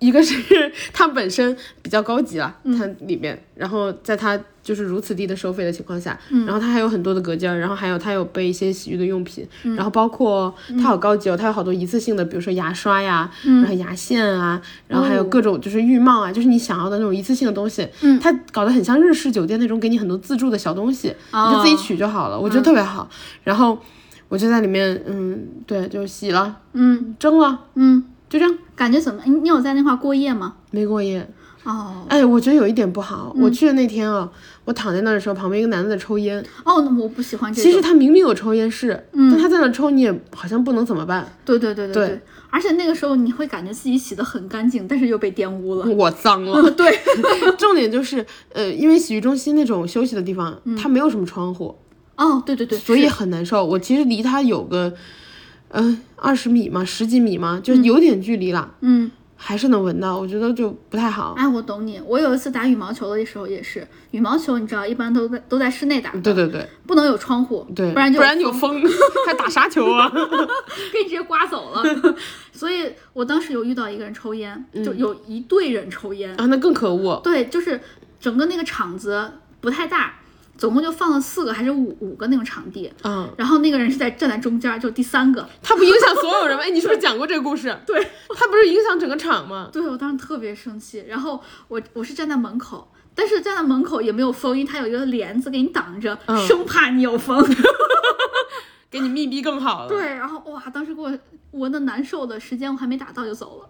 [0.00, 0.34] 一个是
[0.92, 9.46] 它本身比较高级了，它里面，然后在它就是如此低的收费的情况下，然后它还有很多的隔间儿，然后还有它有备一些洗浴的用品，
[9.76, 17.88] 然后包括它好高级哦，它有好多一次性的，比如说牙刷呀，然后牙线啊，然后还有各种就是浴帽啊，就是你想要的那种一次性的东西，
[18.20, 23.08] 它搞得很像日式酒店那种，给你很多自助的小东西，你就自己取就好了，我觉得特别好。
[23.44, 23.78] 然后
[24.28, 29.22] 我就在里面，嗯，对，就洗了，嗯蒸了，嗯，就这样，感觉怎么？
[29.26, 30.54] 你你有在那块儿过夜吗？
[30.72, 31.30] 没过夜。
[31.66, 34.30] 哦哎，我觉得有一点不好，我去的那天啊，
[34.64, 36.38] 我躺在那儿的时候，旁边一个男的在抽烟。
[36.64, 37.70] 哦，那我不喜欢这种。
[37.70, 41.26] 其实他明明有抽烟室，但他在那抽，你也好像不能怎么办。
[41.44, 45.84] 对对对对对对，而且那个时候你会感觉自己洗得很干净，但是又被玷污了。
[45.90, 46.70] 我脏了。
[46.70, 46.96] 对，
[47.58, 51.74] 重点就是，呃，因为洗浴中心那种休息的地方，它没有什么窗户，
[52.16, 53.64] 哦，对对对，所以很难受。
[53.64, 54.94] 我其实离他有个，
[55.70, 61.34] 嗯、二十米嘛，十几米嘛，就有点距离了，嗯，还是能闻到，我觉得就不太好。
[61.36, 62.00] 哎，我懂你。
[62.06, 68.82] 我有一次打羽毛球的时候也是，羽毛球你知道一般都在都在室内打的，对对对不能有窗户，对，不然就不然有风，
[69.26, 70.10] 还打啥球啊？
[70.90, 71.82] 给你直接刮走了。
[72.52, 77.20] 所以我当时有遇到一个人抽烟，就有一队人抽烟，啊，那更可恶。
[77.22, 77.78] 对，就是
[78.18, 79.30] 整个那个场子
[79.60, 80.14] 不太大，
[80.56, 85.48] 总共就放了四个还是五五个那种场地，嗯，然后那个人是在站在中间，就第三个。
[85.62, 86.62] 他不影响所有人吗？
[86.64, 87.76] 哎，你是不是讲过这个故事？
[87.86, 88.02] 对，
[88.34, 89.68] 他不是影响整个场吗？
[89.72, 92.90] 对我当时特别生气，然后我我是站在门口。
[93.18, 97.42] 但是站在门口也没有风，因为他有一个帘子给你挡着，生怕你有风。
[98.90, 99.88] 给你密闭更好了。
[99.88, 101.10] 对，然后哇，当时给我
[101.52, 103.68] 闻的难受的时间我还没打到就走了，啊，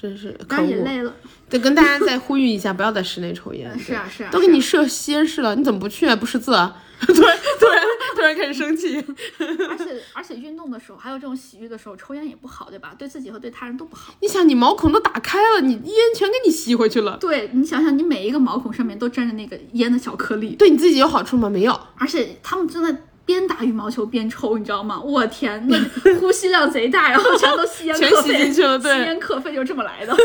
[0.00, 0.62] 真是可。
[0.62, 1.14] 累了。
[1.48, 3.78] 得跟大家再呼吁一下，不要在室内抽烟。
[3.78, 6.14] 是啊是啊都给你设吸烟室了，你怎么不去啊？
[6.16, 6.76] 不识字啊？
[7.06, 7.84] 突然突然
[8.14, 8.96] 突然开始生气。
[9.68, 9.84] 而且
[10.14, 12.94] 而且运动的时候，还有这种洗浴的时候，抽烟也不好，对吧？
[12.98, 14.14] 对自己和对他人都不好。
[14.20, 21.48] 你想，你毛孔都打开了，你烟全给你吸回去了，对你想想，你每一个毛孔上面都沾着那个烟的小颗粒，对你自己有好处吗？
[21.50, 21.78] 没有。
[21.96, 24.98] 而且他们真的边打羽毛球边抽，你知道吗？
[24.98, 25.76] 我天，那
[26.20, 30.16] 呼吸量贼大，然后全都吸烟全吸，进去了对吸烟课费就这么来的。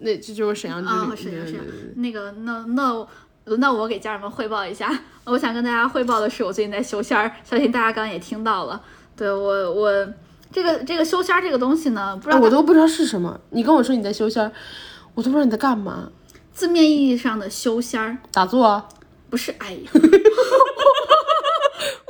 [0.00, 0.94] 那这就是沈阳之旅。
[0.94, 3.06] 啊，是对对是是对，那个，那那
[3.44, 4.92] 轮到我给家人们汇报一下。
[5.24, 8.80] 我想跟大家汇报的是，我最近在修仙儿，相信大家刚刚也听到了。
[9.16, 9.90] 对我我
[10.52, 13.38] 这个这个修仙儿这个东西呢，不知哎，道我都不知道是什么。
[13.50, 14.52] 你跟我说你在修仙儿，
[15.14, 16.10] 我都不知道你在干嘛。
[16.52, 18.88] 字面意义上的修仙儿打坐啊？
[19.30, 19.76] 不是哎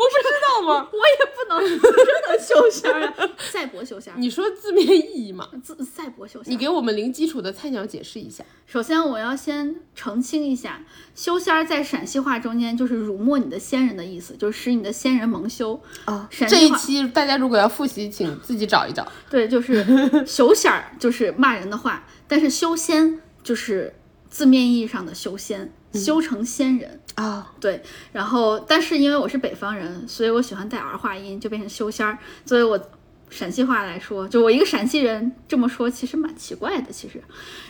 [0.09, 0.89] 知道吗？
[0.93, 5.49] 我也不能真的修仙儿啊， 赛博修仙儿，你说字面意义嘛？
[5.63, 6.51] 自赛博修仙儿。
[6.51, 8.45] 你给我们零基础的菜鸟解释一下。
[8.67, 10.85] 首先，我要先澄清一下，
[11.15, 15.81] 修仙儿在陕西话中间就是辱没你的先人的意思，就是使你的先人蒙羞。
[16.05, 19.07] 啊陕西这一期大家如果要复习，请自己找一找。
[19.31, 19.85] 对，就是
[20.27, 23.95] 修仙儿就是骂人的话，但是修仙就是
[24.29, 27.01] 字面意义上的修仙，修成仙人。
[27.15, 27.83] 啊，对，
[28.13, 32.17] 然后但是因为我是北方人，所以我喜欢带儿化音，就变成修仙儿。
[32.45, 32.81] 作为我
[33.29, 36.93] 陕西话来说，就我一个陕西人这么说，其实蛮奇怪的。
[36.93, 37.21] 其实，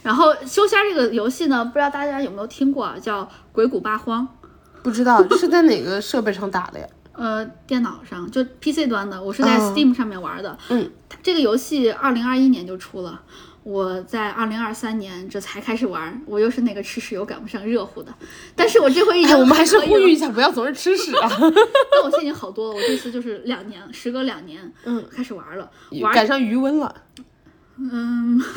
[0.03, 2.99] 然后修仙儿这个游戏呢，不知道大家有没有听过啊？
[3.01, 4.23] 叫《鬼谷八荒》。
[4.83, 6.87] 不知道是在哪个设备上打的呀？
[7.19, 10.57] 呃，电脑上就 PC 端的，我是在 Steam 上面玩的。
[10.69, 10.89] 嗯，
[11.23, 13.21] 这个游戏二零二一年就出了。
[13.69, 18.11] 我在二零二三年这才开始玩，我又是那个吃屎又赶不上热乎的。
[18.57, 21.29] 但是我这回已经、哎，我们还是呼吁一下，不要总是吃屎啊！
[21.39, 26.95] 但我现在已经好多了，我这次就是两年，时隔两年，嗯，开始玩了，玩赶上余温了。
[27.77, 28.41] 嗯，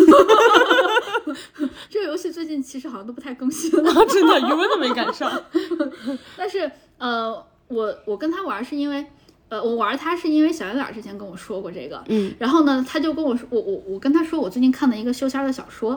[1.90, 5.30] 这个游戏最近其实好像都不太更新了，真的余温都没赶上。
[6.38, 7.34] 但是呃，
[7.68, 9.06] 我我跟他玩是因为。
[9.52, 15.90] 呃，我玩它是因为小圆脸之前跟我说过这个，嗯，然后呢，他就跟我说，我我我跟他说，我最近看了一个修仙的小说，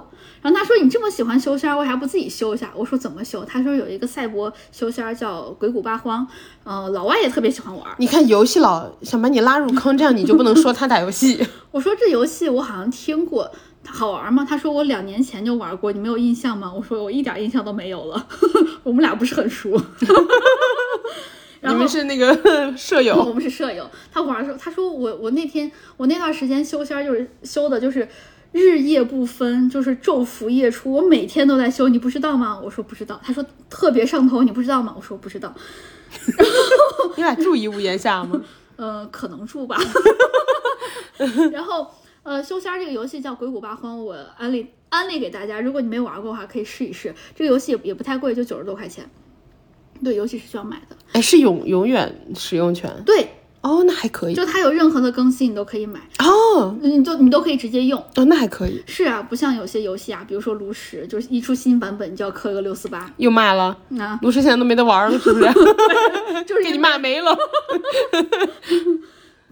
[0.42, 2.72] 然后他说你这么喜欢修仙，为啥不自己修一下？
[2.74, 3.44] 我说怎么修？
[3.44, 6.26] 他说有一个赛博修仙叫鬼谷八荒，
[6.64, 7.86] 呃，老外也特别喜欢玩。
[7.98, 11.46] 你看游戏老想把你拉入坑，这样你就不能说他打游戏。
[11.70, 13.48] 我说这游戏我好像听过，
[13.86, 14.44] 好玩吗？
[14.44, 16.72] 他说我两年前就玩过，你没有印象吗？
[16.74, 18.26] 我说我一点印象都没有了，
[18.82, 19.80] 我们俩不是很熟。
[21.72, 22.36] 你们是那个
[22.76, 23.90] 舍友， 我们是舍友。
[24.12, 28.06] 他玩的时候，他说我我那天我那段时间修仙就是修的就是
[28.52, 32.58] 日夜不分，就是昼伏夜出，我每天都在修，你不知道吗？
[32.62, 33.20] 我说不知道。
[33.24, 34.94] 他说特别上头，你不知道吗？
[34.96, 35.54] 我说不知道。
[37.16, 38.40] 你俩住一屋檐下吗？
[38.76, 39.76] 呃，可能住吧。
[41.52, 41.90] 然后
[42.22, 47.14] 呃，修仙这个游戏叫《鬼谷八荒》，我安利安利给大家，如果你没玩过的话，可以试一试。
[47.34, 49.08] 这个游戏也也不太贵，就九十多块钱。
[50.04, 50.96] 对，游戏是需要买的。
[51.12, 52.90] 哎，是永永远使用权。
[53.06, 53.28] 对，
[53.62, 54.34] 哦，那还可以。
[54.34, 55.98] 就它有任何的更新，你都可以买。
[56.18, 57.98] 哦，你就你都可以直接用。
[58.16, 58.82] 哦，那还可以。
[58.86, 63.10] 是啊，不像有些游戏啊，比如说炉石，就是一出新版本你就要氪个六四八。
[63.16, 63.76] 又卖了。
[63.98, 65.46] 啊，炉石现在都没得玩了，是不是？
[66.44, 67.34] 就是给你骂没了。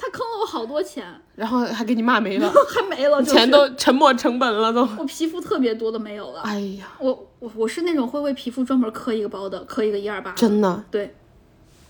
[0.04, 4.80] 他坑了我好多钱，然后还给你骂没了，还没了，钱都沉没成本了都。
[4.98, 6.40] 我皮肤特别多的没有了。
[6.40, 10.32] 哎呀，我我我是那种会为皮肤专门磕一个包的，磕一个一二八。
[10.32, 10.84] 真的。
[10.90, 11.14] 对，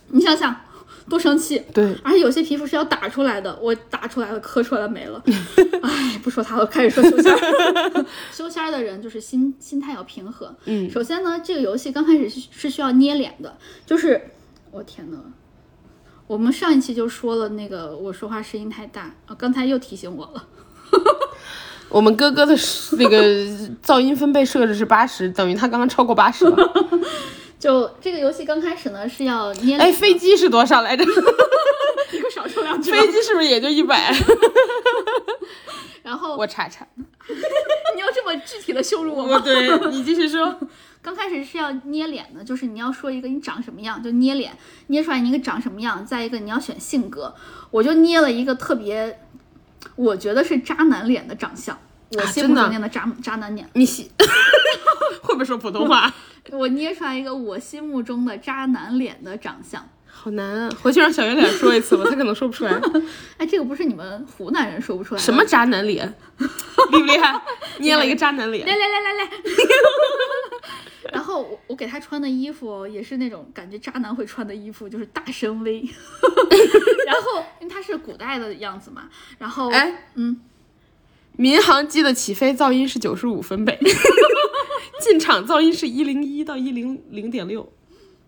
[0.08, 0.54] 你想想，
[1.08, 1.62] 多生气。
[1.72, 5.22] 对，而且有些皮肤是要打出来的，我打出来了，磕出来了没了。
[5.82, 7.34] 哎，不说他了，开始说修仙。
[8.30, 10.54] 修仙的人就是心心态要平和。
[10.66, 13.56] 嗯，首先呢，这个游戏刚开始是需要捏脸的，
[13.86, 14.30] 就是
[14.70, 15.18] 我天呐。
[16.32, 20.42] 我们上一期就说了，那个我说话声音太大啊，刚才又提醒我了。
[21.90, 22.54] 我们哥哥的
[22.96, 23.22] 那个
[23.84, 26.72] 噪音分贝设置是八十，等于他刚刚超过八十了。
[27.60, 31.04] 就这个游戏刚开始呢是要捏，哎，飞机是多少来着？
[31.04, 32.90] 你给我少说两 句。
[32.90, 34.10] 飞机是不是也就一百？
[36.02, 36.86] 然后我查查。
[37.94, 39.38] 你要这么具体的羞辱我吗？
[39.44, 40.58] 对你继续说。
[41.02, 46.06] 刚开始是要捏脸的，就是你要说一个你长什么样，就捏脸，捏出来你一个长什么样。
[46.06, 47.34] 再一个你要选性格，
[47.72, 49.18] 我就捏了一个特别，
[49.96, 51.76] 我觉得是渣男脸的长相，
[52.12, 53.68] 我心目中的渣、啊、 渣男脸。
[53.74, 54.12] 你喜
[55.22, 56.14] 会不会说普通话？
[56.50, 59.88] 我捏出来一个我心目中的渣男脸的长相，
[60.22, 60.70] 好难啊！
[60.80, 62.80] 回去让小圆脸说一次吧，他可能说不出来。
[63.38, 65.20] 哎，这个不是你们湖南人说不出来？
[65.20, 66.06] 什么渣男脸？
[66.38, 66.46] 厉
[67.00, 67.42] 不厉害？
[67.78, 68.64] 捏了一个渣男脸。
[68.64, 69.30] 来来来来来。
[71.12, 75.80] 然后我我给他穿的衣服也是那种感觉渣男会穿的衣服，就是大深 V。
[77.04, 79.08] 然后因为他是古代的样子嘛，
[79.38, 80.40] 然后哎嗯，
[81.36, 83.76] 民航机的起飞噪音是九十五分贝，
[85.00, 87.70] 进场噪音是一零一到一零零点六，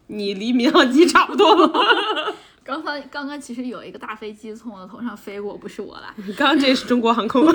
[0.09, 1.71] 你离民航机差不多了。
[2.65, 6.15] 刚刚刚刚其实有一个大飞机从我的头上飞过，不是我啦。
[6.37, 7.47] 刚刚这是中国航空。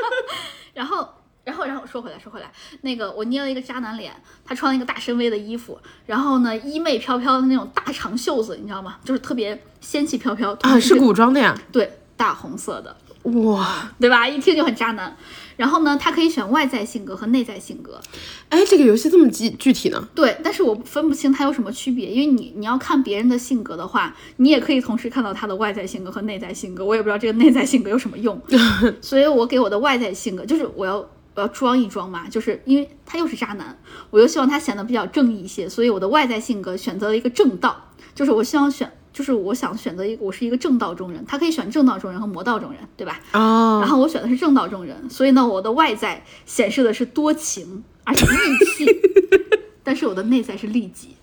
[0.74, 1.08] 然后。
[1.44, 4.10] 然后，然后说回来，说回来，那个我捏了一个渣男脸，
[4.46, 8.96] 他穿了一个大深 V 的衣服，然后呢，衣袂飘飘的那种大长袖子，你知道吗？
[9.04, 11.54] 就是特别仙气飘飘啊，是古装的呀？
[11.70, 14.28] 对，大红色的，哇，对吧？
[14.28, 15.16] 一听就很渣男。
[15.56, 18.00] 然后呢，他可以选外在性格和内在性格。
[18.48, 20.08] 哎，这个游戏这么具具体呢？
[20.14, 26.84] 对，但是我分不清它有什么区别，因为你你要看别人的性格的话，你也可以同时看到他的外在性格和内在性格。
[26.84, 28.40] 我也不知道这个内在性格有什么用，
[29.00, 31.08] 所以我给我的外在性格就是我要。
[31.36, 33.76] 我要装一装嘛，就是因为他又是渣男，
[34.10, 43.20] 我又希望他显得比较正义一些，所以我的外在性格选择了一个正道，就是我希望选，就是我想选择一个我是一个正道中人，他可以选正道中人和魔道中人，对吧？
[43.32, 43.78] 哦。
[43.80, 48.86] 然后我选的是正道中人，所以呢，我的外在显示的是多情而且义气，
[49.82, 51.16] 但是我的内在是利己。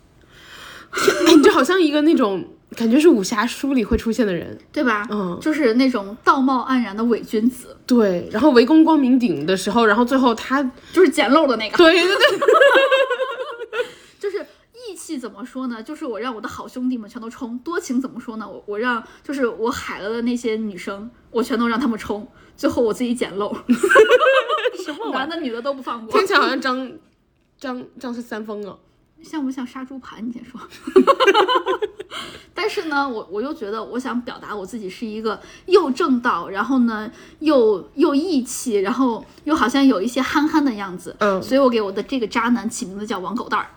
[0.91, 2.43] 哎，你就好像一个那种。
[2.73, 5.05] 感觉是武侠书里会出现的人，对吧？
[5.11, 7.75] 嗯，就是那种道貌岸然的伪君子。
[7.85, 10.63] 对，然后围攻光明顶的时候，然后最后他
[10.93, 11.75] 就是捡漏的那个。
[11.75, 12.39] 对对对，
[14.17, 14.37] 就是
[15.01, 15.81] 气怎么说呢？
[15.81, 18.47] 就是我让我的好兄弟们全都冲；多情怎么说呢？
[18.47, 23.51] 我我让就是我海了的那些女生，我全都让他们冲，最后我自己捡漏，
[24.85, 26.05] 什么男的女的都不放？
[26.05, 26.27] 过听。
[26.27, 26.91] 起来好像张
[27.57, 28.77] 张张是三丰啊。
[29.21, 30.27] 像不像杀猪盘？
[30.27, 30.59] 你先说。
[32.55, 41.15] 但是呢，我我又觉得，我想表达我自己是一个又正道，然后呢又又义气，然后又好像有一些憨憨的样子。
[41.19, 43.69] 嗯所以我给我的这个渣男起名字叫王狗蛋儿，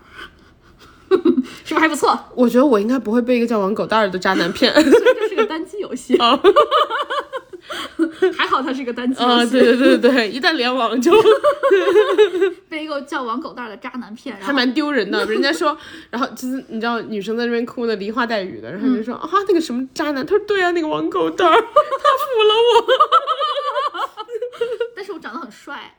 [1.65, 2.19] 是不是还不错？
[2.35, 4.73] 我觉得我应该不会被一个叫王狗蛋儿的渣男骗。
[4.73, 6.39] 所以这是个单机游戏，哦
[8.37, 11.11] 还好它是一个单机游啊，戏，对对对对对，一旦联网就
[12.69, 15.25] 被一个叫王狗蛋儿的渣男骗，还蛮丢人的。
[15.25, 15.77] 人家说，
[16.11, 22.87] 然后就是你知道女生在那边哭的梨花带雨的，然后嗯就说、啊那个什么渣男，他说对啊，那个王狗蛋儿， 他服了我
[24.95, 25.97] 但是我长得很帅，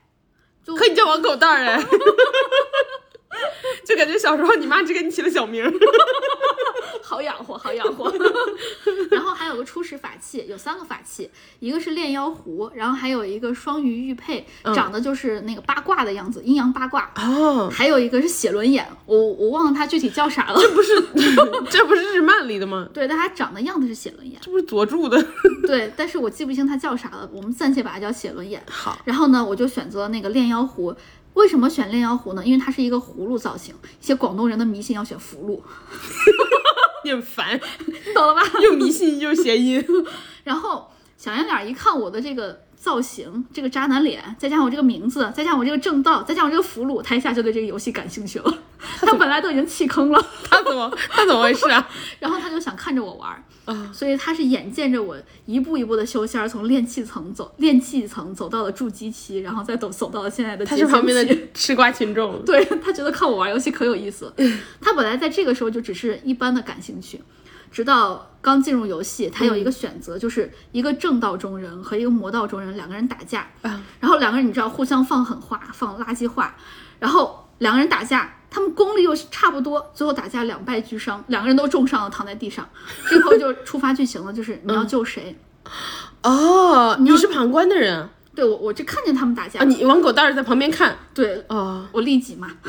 [0.77, 1.83] 可以叫王狗蛋儿哎。
[3.85, 5.71] 就感觉小时候你妈只给你起了小名儿，
[7.01, 8.11] 好养活，好养活。
[9.11, 11.29] 然后还有个初始法器，有三个法器，
[11.59, 17.11] 一个是炼妖壶，然后还有一个双鱼玉佩，长得就是那个八卦的样子，阴阳八卦。
[17.17, 20.59] 哦，还有一个是写轮眼，我我忘了它具体叫啥了。
[20.59, 21.01] 这不是，
[21.69, 22.87] 这不是日漫里的吗？
[22.93, 24.39] 对，但它长的样子是写轮眼。
[24.41, 25.23] 这不是佐助的？
[25.67, 28.61] 对，但是我记不清它叫啥了，我们暂且把它叫写轮眼。
[28.69, 30.95] 好，然后呢，我就选择了那个炼妖壶。
[31.35, 32.43] 为什么选炼妖壶呢？
[32.43, 35.63] 因为它是一个葫芦造型，一些广东人的迷信要选福禄，
[37.05, 37.59] 你很烦，
[38.13, 38.41] 懂了吧？
[38.61, 39.85] 又迷信又谐音。
[40.43, 48.53] 然后小圆脸一看我的这个造型，这个渣男脸，再加上我这个名字，再加上我这个正道，再加上我这个俘虏，他一下就对这个游戏感兴趣了。
[49.01, 51.89] 他本来都已经弃坑了， 他怎么他怎么回事啊？
[52.21, 55.17] 然后他就想看着我玩儿，啊所以他是眼见着我
[55.47, 62.39] 一步一步的修仙儿，从炼气层走炼气层走到了筑基期，然后再走走到了现在的他是旁边期的吃瓜群众。
[62.45, 64.31] 对他觉得看我玩游戏可有意思。
[64.79, 67.19] 他本来在这个时候就只是一般的感兴趣，
[67.75, 76.55] 直到刚进入游戏，他有一个选择，就是一个正道中人和一个魔道中人两个人打架，啊然后两个人你知道互相放狠话，放垃圾话，
[76.99, 78.31] 然后两个人打架。
[78.49, 82.65] 他们功力又差不多，最后打架两败俱伤，两个人都重伤了，躺在地上。
[83.09, 85.37] 最后就触发剧情了，就是你要救谁？
[86.23, 88.09] 哦，你是旁观的人啊？
[88.33, 90.95] 对我，我就看见他们打架，你王狗蛋儿在旁边看。
[91.13, 92.49] 对哦我利己嘛，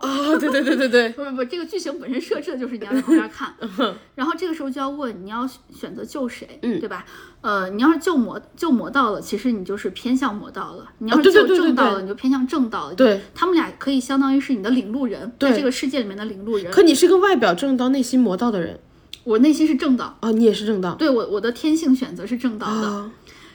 [0.00, 3.54] 哦，对对对对对，不不不，这个剧情本身设置的就是你要在旁边看，
[4.14, 7.04] 然后这个时候就要问你要选择救谁，嗯对吧？
[7.40, 12.94] 呃，你要是救魔救魔道了，其实你就是偏向魔道了；你要是救正道了，你就偏向正道了。
[12.94, 16.70] 对，他们俩可以相当于是你的领路人，对在这个世界里面的领路人。
[16.72, 18.80] 可你是个外表正道、内心魔道的人
[19.24, 20.94] 我内心是正道，哦，你也是正道。
[20.94, 22.88] 对我我的天性选择是正道的。
[22.88, 23.10] 啊，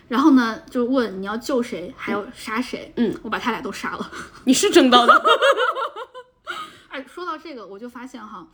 [0.07, 2.93] 然后呢，就问你要救谁，还要杀谁。
[2.95, 4.11] 嗯，我把他俩都杀了。
[4.45, 5.13] 你是正道的。
[6.94, 8.46] 哎，说到这个，我就发现哈，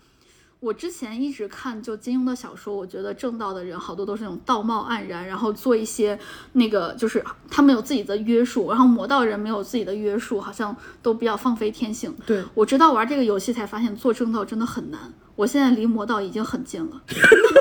[0.61, 6.17] 我之前一直看就金庸的小说，我觉得正道的人好多都是那种道貌岸然，然后做一些
[6.53, 7.21] 那个就是
[7.51, 12.15] 他们有自己的约束，然后魔道人没有自己的约束，好像都比较放飞天性。
[12.25, 15.13] 对，我直到玩这个游戏才发现做正道真的很难。
[15.35, 17.01] 我现在离魔道已经很近了，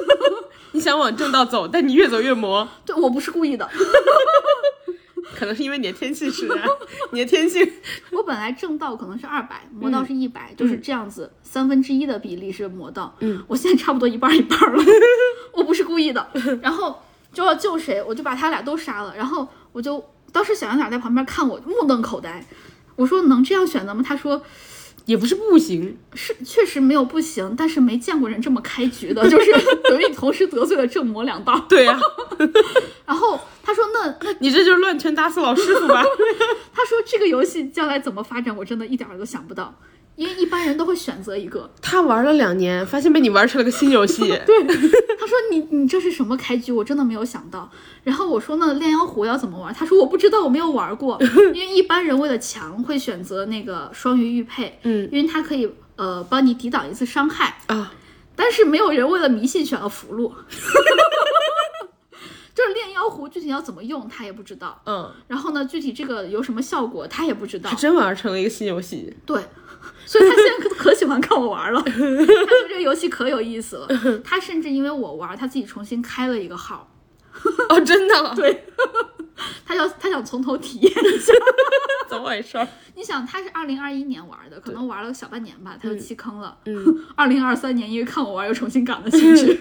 [0.70, 3.68] 你想往正道走，但你越走越魔，对我不是故意的，
[5.34, 6.66] 可能是因为你的天性使然，
[7.12, 7.66] 你的天性。
[8.12, 13.14] 我本来正道可能是二百，魔道是一百、就是这样子，三分之一的比例是魔道。
[13.20, 14.82] 嗯，我现在差不多一半儿一半儿了，
[15.54, 16.28] 我不是故意的。
[16.62, 17.02] 然后
[17.32, 19.14] 就要救谁，我就把他俩都杀了。
[19.16, 22.44] 然后我就当时小羊俩在旁边看我目瞪口呆，
[22.96, 24.02] 我说能这样选择吗？
[24.06, 24.42] 他说
[25.08, 29.50] 也不是不行，是确实没有不行，但是没见过人这么开局的，就是
[29.84, 31.58] 等于你同时得罪了正魔两道。
[31.66, 31.98] 对呀、
[33.06, 36.04] 然后他说那那你这就是乱拳打死老师傅吧？
[36.74, 39.74] 他说这个游戏将来怎么发展，我真的一点儿都想不到。
[40.18, 44.22] 因为一般人都会选择一个，他玩了两年，发现被你玩成了个新游戏。
[44.44, 46.72] 对，他说你你这是什么开局？
[46.72, 47.70] 我真的没有想到。
[48.02, 49.72] 然后我说那炼妖壶要怎么玩？
[49.72, 51.16] 他说我不知道，我没有玩过。
[51.54, 57.58] 因为一般人为了强会选择那个双鱼玉佩，嗯，因为它可以呃帮你抵挡一次伤害。
[57.68, 57.92] 啊，
[58.34, 60.32] 但是没有人为了迷信选了符箓，
[62.58, 64.82] 就是炼妖壶具体要怎么用他也不知道。
[64.84, 67.76] 嗯，然后呢，具体这个有什么效果他也不知道他。
[67.76, 69.16] 真玩成了一个新游戏。
[69.24, 69.40] 对，
[70.04, 73.86] 所以他现在可可喜欢看我玩了， 他觉得这个游戏可有意思了。
[74.24, 76.90] 他甚至因为我玩，他自己重新开了一个号，
[77.68, 78.34] 哦，真的？
[78.34, 78.64] 对，
[79.64, 81.32] 他要他想从头体验一下。
[82.08, 82.66] 怎么回事儿？
[82.96, 86.56] 你想，他是二零二一年玩的，可能玩了小半年吧，他就弃坑了。
[86.64, 89.60] 嗯，二零二三年因为看我玩，又重新感了兴趣。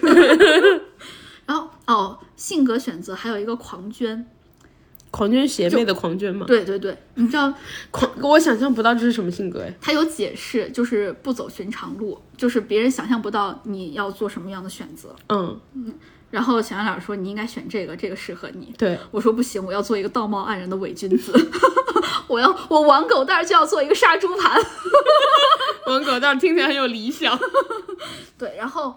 [1.48, 4.26] 然后哦，性格选择还有一个狂捐，
[5.10, 6.44] 狂捐邪魅的狂捐吗？
[6.46, 7.50] 对对对，你知道
[7.90, 9.74] 狂，我想象不到这是什么性格哎。
[9.80, 15.16] 他有解释，就是不走寻常路，就是别人想象不到你要做什么样的选择。
[15.30, 15.58] 嗯，
[16.30, 18.74] 然后小杨老师说你应该选这个，这个适合你。
[18.76, 21.32] 对，我说不行，我要做一个道貌岸然的伪君子，
[22.28, 24.60] 我要我王狗蛋儿就要做一个杀猪盘。
[25.88, 27.38] 王狗蛋儿听起来很有理想。
[28.36, 28.94] 对，然后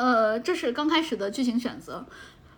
[0.00, 2.06] 呃，这是刚开始的剧情选择。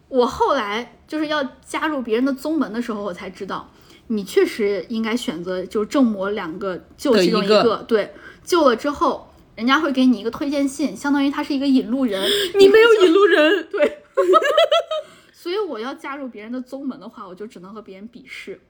[0.06, 3.68] 我后来就是要加入别人的宗门的时候，我才知道，
[4.06, 7.76] 你确实应该选择就正魔两个救其中一个个。
[7.78, 8.14] 对，
[8.44, 12.22] 救了之后，人家会给你一个推荐信，相当于他是一个引路人。
[12.56, 14.02] 你没有引路人， 对。
[15.34, 18.60] 所以我要加入别人的宗门的话，我就只能和别人比试。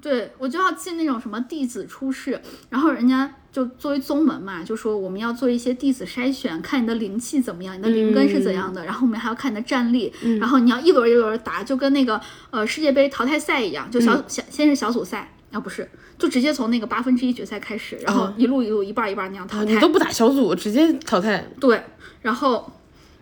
[0.00, 2.38] 对我就要进那种什么弟子出世，
[2.68, 12.20] 然后人家就作为宗门嘛，就说我们要做一些弟子筛选，看你的灵气怎么样，你的灵根是怎样的，然后我们还要看你的战力，然后你要一轮一轮打，就跟那个
[12.50, 15.88] 呃世界杯淘汰赛一样，就小小先是小组赛啊不是，
[16.18, 21.48] 就直接从那个八分之一决赛开始，然后一路一路一半一半那样淘汰，你都不打小组直接淘汰。
[21.58, 21.82] 对，
[22.20, 22.70] 然后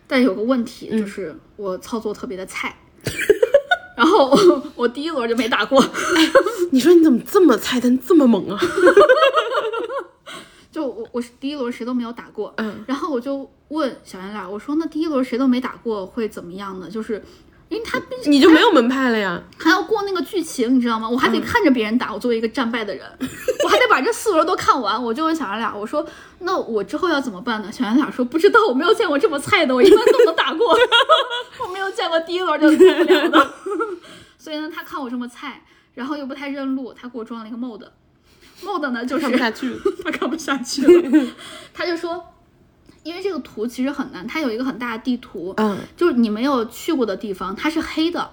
[0.08, 2.74] 但有个问题就是我操作特别的菜。
[4.12, 5.82] 然后 我第一轮就没打过，
[6.70, 8.60] 你说你怎么这么菜，但这么猛啊？
[10.70, 16.88] 就我我是第一轮谁都没有打过，嗯，然后我就问小圆脸，我说那第一轮谁都没打过会怎么样呢？
[16.90, 17.22] 就是
[17.68, 21.08] 因为他你就没有门派了呀，还要过那个剧情，你知道吗？
[21.08, 23.06] 我还得看着别人打，我作为一个战败的人，
[23.64, 25.02] 我还得把这四轮都看完。
[25.02, 26.06] 我就问小圆脸，我说
[26.38, 27.70] 那我之后要怎么办呢？
[27.70, 30.74] 小圆脸说不知道，我没有见过这么菜的，我一般都能打过，
[31.62, 33.54] 我没有见过第一轮就过不了的。
[34.42, 35.62] 所以呢，他看我这么菜，
[35.94, 39.72] 然后又不太认路，他给我装了一个 mod，mod 呢就是看不下去，
[40.02, 41.26] 他看不下去了，
[41.72, 42.20] 他就说，
[43.04, 48.32] 因为这个图其实很难，它有一个很大的地图，嗯，就是你没有去过的地方，它是黑的。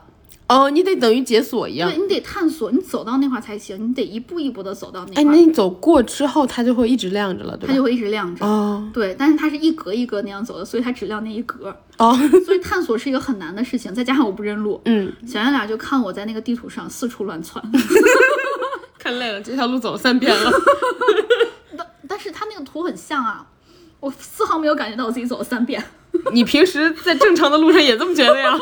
[0.49, 5.21] 哦，你得等于解锁一样，对你得探索，你走到那块才行，你得一步一步的走到那块。
[5.21, 7.67] 哎，那你走过之后，它就会一直亮着了，对吧？
[7.67, 8.43] 它就会一直亮着。
[8.43, 11.75] 哦，对，但是它是一格一格那样走的，所以它只亮那一格。
[11.99, 17.63] 哦， 所以探索是一个很难的事情，再加上我不认路，嗯，小圆脸就看我在那个地图上四处乱窜，
[18.97, 20.51] 看累了，这条路走了三遍了。
[21.77, 23.45] 但但是它那个图很像啊，
[23.99, 25.83] 我丝毫没有感觉到我自己走了三遍。
[26.33, 28.57] 你平时在正常的路上也这么觉得呀？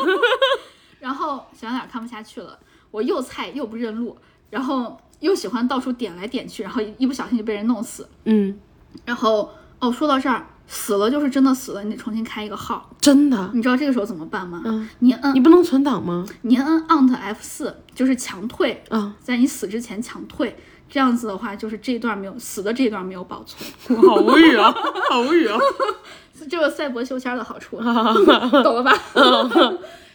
[1.00, 2.58] 然后小脸看不下去了，
[2.90, 4.16] 我又菜又不认路，
[4.50, 8.08] 然后又喜欢到处点来点去，然后一不小心就被人弄死。
[8.24, 8.58] 嗯，
[9.04, 12.90] 然后哦，说到这儿，死了就是真的死了，你得重新开一个号。
[13.00, 13.50] 真的？
[13.54, 14.62] 你知道这个时候怎么办吗？
[14.64, 16.26] 嗯，你摁，你不能存档吗？
[16.42, 18.82] 你摁 Alt F 四，就是强退。
[18.90, 20.56] 嗯，在你死之前强退，
[20.88, 23.70] 这样子的话，就是这一段没有死的这一段没有保存。
[24.02, 24.74] 好无语啊，
[25.10, 25.58] 好无语啊！
[26.50, 28.92] 这个赛博修仙的好处，懂了吧？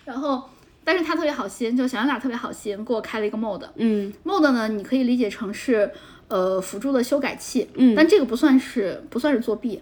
[0.05, 0.49] 然后。
[0.84, 3.61] 但是他特别好心，就小羊俩特别好心，给我开了一个 mod。
[3.75, 5.89] 嗯，mod 呢，你可以理解成是
[6.27, 7.69] 呃辅助的修改器。
[7.75, 9.81] 嗯，但这个不算是不算是作弊，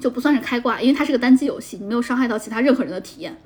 [0.00, 3.36] 就不算是开挂，因为它是个单机游戏，你没有伤害到其他任何人的体验。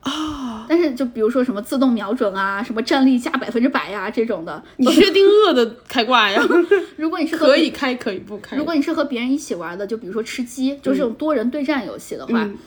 [0.00, 6.42] 啊，但是就比如说什么自动瞄准啊，什么战力加百分之百呀这种的，你确定恶的开挂呀？
[6.96, 8.56] 如果你是可以开可以不开。
[8.56, 12.42] 如果你是和别人一起玩的，就比如说吃鸡，就是这种多人对战游戏的话。
[12.42, 12.58] 嗯嗯，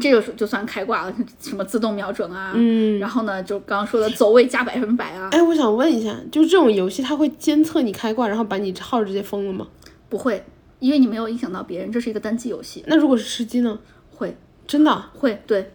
[0.00, 5.28] 这个就算开挂了，什么自动瞄准啊，嗯，然后呢，就刚刚说的走位加百分百啊。
[5.32, 9.66] 哎，我想问一下，就这种游戏，它会监测你开挂，然后把你号直接封了吗？
[10.08, 10.44] 不会，
[10.78, 12.84] 因为你没有影响到别人，这是一个单机游戏。
[12.86, 13.76] 那如果是吃鸡呢？
[14.10, 15.72] 会，真的会，对，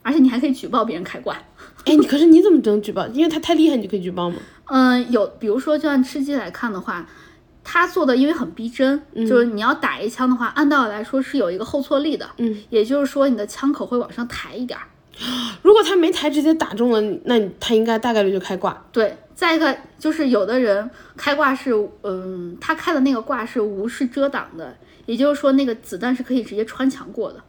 [0.00, 1.34] 而且你还可以举报别人开挂。
[1.84, 3.06] 哎，你可是你怎么能举报？
[3.08, 4.36] 因为他太厉害，你就可以举报吗？
[4.68, 7.06] 嗯，有，比如说就按吃鸡来看的话。
[7.70, 14.86] 他做的因为很逼真，就是你要打一枪的话，按道理来说是有一个后挫力的，嗯，也就是说你的枪口会往上抬一点儿。
[15.60, 18.82] 如果他没抬，直接打中了，那他应该大概率就开挂。
[18.90, 27.42] 对，再一个就是有的人开挂是，嗯，他开的那个挂是无视遮挡的，也就是说那个子弹是可以直接穿墙过的，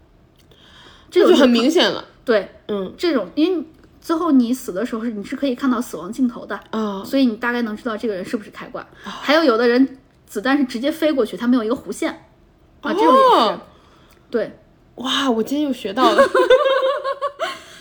[1.10, 2.04] 这就很明显了。
[2.26, 3.66] 对，嗯，这种因为
[4.02, 8.86] 最后你死的时候是你是可以看到死亡镜头的啊，所以你大概能知道这个人是不是开挂。
[9.02, 9.98] 还有有的人。
[10.30, 12.12] 子弹是直接飞过去，它没有一个弧线
[12.82, 13.60] 啊，这种也是。
[14.30, 14.60] 对，
[14.96, 16.24] 哇，我今天又学到了。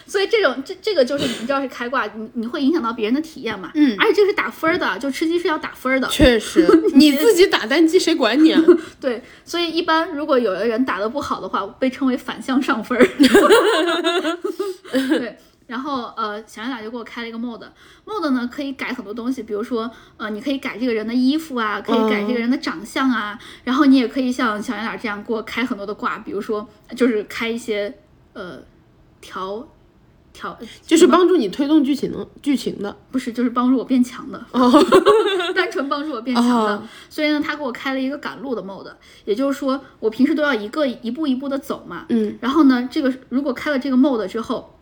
[0.07, 3.70] 所以这种这这个就是你知道是开挂，你你会影响到别人的体验嘛？
[3.74, 3.94] 嗯。
[4.01, 6.09] 而且这个是打分的，就吃鸡是要打分的。
[6.09, 8.64] 确实， 你自己打单机谁管你啊？
[8.99, 12.99] 对，所以一般如果有的人打的不好的话，被称为反向上分。
[14.90, 15.36] 对。
[15.68, 26.66] 然后呃，小圆脸就给我开了一个 mod，mod 呢可以改很多东西，比如说呃，你可以改这个人的衣服啊，可以改这个人的长相啊，然后你也可以像小圆脸这样给我开很多的挂，比如说
[26.96, 27.94] 就是开一些
[28.32, 28.58] 呃
[29.20, 29.68] 调
[30.32, 32.96] 调，就是帮助你推动剧情的剧情的。
[33.10, 34.42] 不是就是帮助我变强的，
[35.54, 36.76] 单纯帮助我变强的。
[36.76, 38.90] 哦所以呢，他给我开了一个赶路的 mode，
[39.26, 42.06] 也就是说我平时都要一个一步一步的走嘛。
[42.08, 44.77] 嗯，然后呢，这个如果开了这个 mode 之后，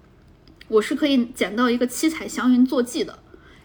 [0.69, 3.19] 我是可以捡到一个七彩祥云坐骑的，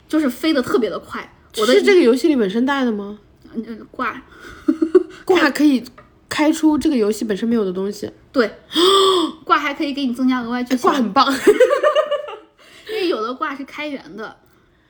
[0.07, 1.33] 就是飞得特别的快。
[1.57, 3.19] 我的是这个游戏里本身带的吗？
[3.53, 4.21] 嗯挂。
[5.25, 5.83] 挂可以
[6.29, 8.51] 开出这个游戏本身没有的东西，对。
[9.43, 10.79] 挂还可以给你增加额外剧情。
[10.81, 11.27] 挂，很棒。
[12.89, 14.35] 因为有的挂是开源的，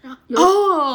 [0.01, 0.37] 然后有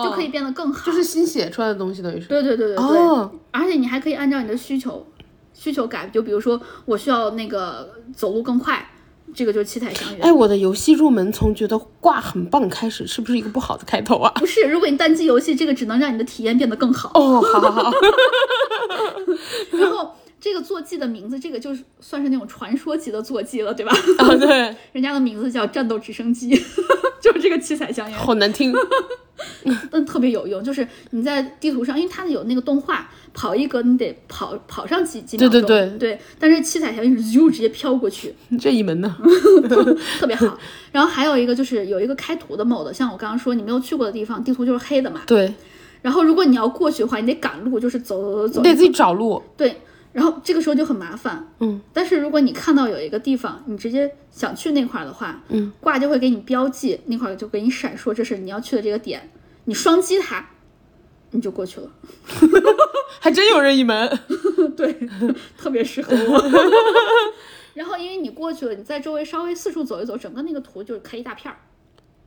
[0.04, 0.84] 就可以变得更好。
[0.86, 2.28] 就是新写出来的东西，等于是。
[2.28, 3.32] 对对对对对，哦。
[3.50, 5.06] 而且你还可以按照你的需求
[5.52, 8.88] 需求改，就比如说我需要那个走路更快，
[9.36, 10.22] 这个就是七彩祥云。
[10.22, 14.32] 哎，我的游戏入门从觉得挂很棒开始，是不是一个不好的开头啊？
[14.36, 17.10] 不是，如果你单机游戏，这个只能让你的体验变得更好。
[17.14, 17.92] 哦，好好好，
[19.78, 20.10] 然后
[20.46, 23.92] 这个坐骑的名字，这个就是算是那种传说级的坐骑了，对吧？
[24.18, 26.50] 啊，对， 人家的名字叫战斗直升机，
[27.20, 28.14] 就是这个七彩祥云。
[28.16, 28.72] 好难听，
[29.90, 39.16] 但特别有用，就是你在地图上，因为它有那个动画，跑一格你得跑跑上几几秒对钟，对对但是七彩祥云是咻直接飘过去，这一门呢？
[40.20, 40.56] 特别好。
[40.92, 45.22] 然后还有一个就是有一个开图的 mode，像我刚刚说你没有去过的地方，地图就是黑的嘛。
[45.26, 45.52] 对，
[46.02, 49.74] 然后如果你要过去的话，你得赶路，就是走走走走你，得自己找路，对。
[50.16, 51.78] 然后这个时候就很麻烦，嗯。
[51.92, 59.30] 但是如果你看到有一个地方，你直接想去那块儿的话，嗯，挂就会给你标记，那块儿就给你闪烁，这是你要去的这个点，
[59.66, 60.48] 你双击它，
[61.32, 61.90] 你就过去了。
[63.20, 64.18] 还真有任意门。
[64.74, 64.90] 对，
[65.58, 66.42] 特别适合我。
[67.74, 71.58] 然后因为你过去了，你在周围稍微四处走一走，整个那个图就是开一大片儿。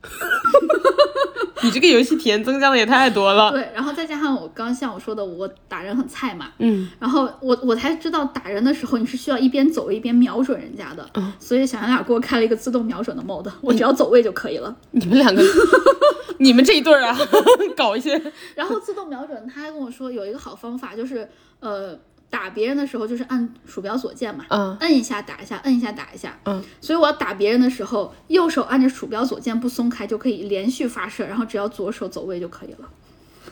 [1.61, 3.51] 你这个游戏体验增加的也太多了。
[3.51, 14.73] 对，然后再加上我刚像我说的，我打人很菜嘛，嗯，然后我我才知道打人的时候你是需要一边走一边瞄准人家的，嗯所以小杨俩给我开了一个自动瞄准的 mode，我只要走位就可以了。
[14.91, 15.43] 你们两个，
[16.39, 17.17] 你们这一对儿啊，
[17.75, 18.19] 搞一些
[18.55, 21.27] 然后自动瞄准，他还跟我说有一个好方法，就是
[21.59, 21.93] 呃
[22.29, 32.89] 打别人的时候就是按鼠标左键嘛，嗯摁一下打一下，摁一下打一下，嗯，所以我要打别人的时候，右手按着鼠标左键不松开就可以连续发射，然后只要左手走位就可以了。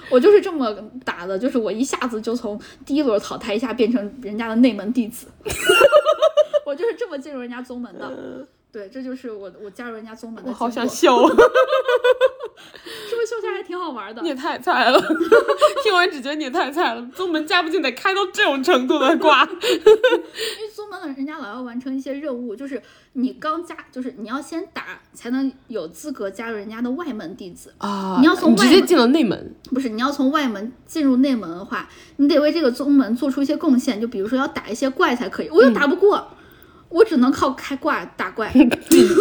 [0.10, 0.70] 我就是这么
[1.06, 5.28] 打的，就是我一下子就从第一轮淘汰一下变成人家的内门弟子，
[6.66, 8.46] 我就是这么进入人家宗门的。
[8.74, 11.16] 对，这就是我我加入人家宗门的我好想笑，
[13.10, 14.30] 是不是秀下还挺好玩的你？
[14.30, 15.00] 也太菜了。
[15.84, 19.44] 听完只觉得你也太菜了，宗门加不进得开到这种程度的挂。
[19.48, 22.82] 因为宗门的人家老要完成一些任务，就是
[23.14, 27.74] 你刚加，就是你要先打才能有资格加入人家的外门弟子。
[27.80, 36.28] 啊你要从外门直接进了内门，不是，你要从外门进入内门的话，你得为这个宗门做出一些贡献，就比如说要打一些怪才可以，我又打不过，
[36.92, 38.64] 我只能靠开挂打怪， 你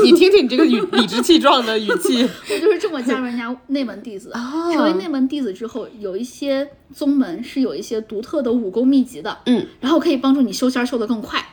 [0.05, 4.31] 你听听你这个语理直气壮的语气， 我就是这么加入人家内门弟子。
[4.35, 11.45] 哦成为内门弟子之后，有一些宗门是有一些独特的武功秘籍的，嗯，然后可以帮助你修仙儿修得更快。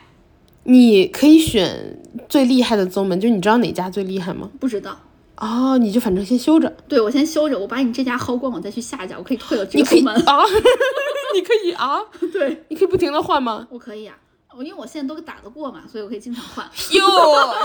[0.64, 1.98] 你可以选
[2.28, 4.50] 最厉害的宗门，就你知道哪家最厉害吗？
[4.60, 5.00] 不知道，
[5.36, 10.14] 哦，你就反正先修着，对我先修着，我把你这家薅光，我再去下家，我可以退了这个宗门。
[10.26, 10.42] 啊，
[11.34, 11.98] 你可以啊，
[12.32, 13.66] 对，你可以不停的换吗？
[13.70, 14.27] 我可以呀、我
[14.62, 16.68] 因为我现在都打得过嘛，所以我可以经常换。
[16.90, 17.00] 哟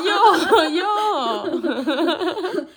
[0.03, 1.61] 哟哟，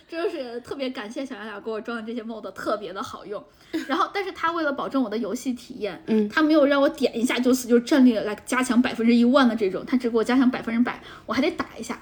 [0.08, 3.42] 这 就是特别感谢小杨俩给我装的这些 mod 特别的好用。
[3.88, 11.98] 然后，但是他为了保证我的游戏体验，嗯，他没有让我点一下就死，就是战力来加强百分之一万的这种，他只给我加强百分之百，我还得打一下，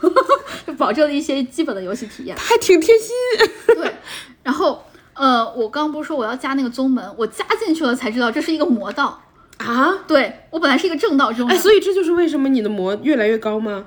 [0.66, 2.36] 就保证了一些基本的游戏体验。
[2.36, 3.14] 还挺贴心。
[3.74, 3.94] 对，
[4.42, 4.84] 然后
[5.14, 9.20] 呃，我刚刚不是说我要加那个宗门，我加进去了才知道这是一个魔道。
[9.64, 13.84] 啊，对我本来是一个正道中人，哎，所以这就是为什么你的魔越来越高吗？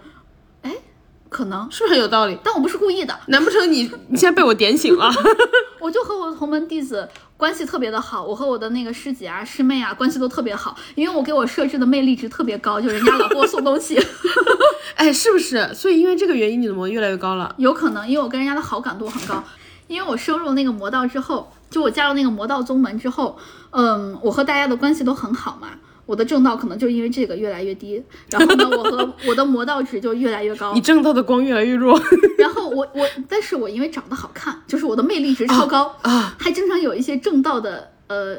[1.29, 2.37] 可能，是不是很有道理？
[2.43, 5.11] 但我不是故意的，难不成你你现在被我点醒了？
[5.81, 13.99] 我就和我的同门弟子关系特别的好，我和我的那个师姐啊、师妹啊关系都特别好，因为我给我设置的魅力值特别高，就人家老给我送东西，
[14.93, 15.73] 哎，是不是？
[15.73, 17.55] 所以因为这个原因，你的魔越来越高了。
[17.57, 19.43] 有可能因为我跟人家的好感度很高，
[19.87, 23.37] 因为我升入那个魔道之后，就我加入那个魔道宗门之后，
[23.71, 25.69] 嗯，我和大家的关系都很好嘛。
[26.05, 30.81] 我的正道可能就因为这个越来越低，然后呢，我和我的魔道值就越来越高你。
[30.81, 31.97] 正道的光越来越弱
[32.37, 36.35] 然后我我，但是我因为长得好看，就是我的魅力值超高，啊！
[36.37, 38.35] 还经常有一些正道的呃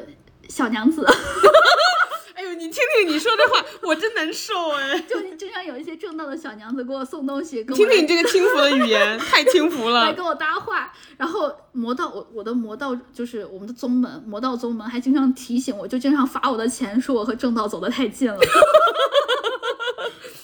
[0.47, 1.13] 小娘子，哎
[2.45, 4.99] 呦，你听听你说这话， 我真难受哎！
[5.01, 10.05] 就经常有一些正道的小娘子给我送东西，听听你这个轻浮的语言， 太轻浮了。
[10.05, 10.93] 来跟我搭话。
[11.17, 18.37] 然后魔道，我我的魔道就是我们的宗门，魔道宗门还经常提醒我，就经常罚我的钱，说我和正道走得太近了。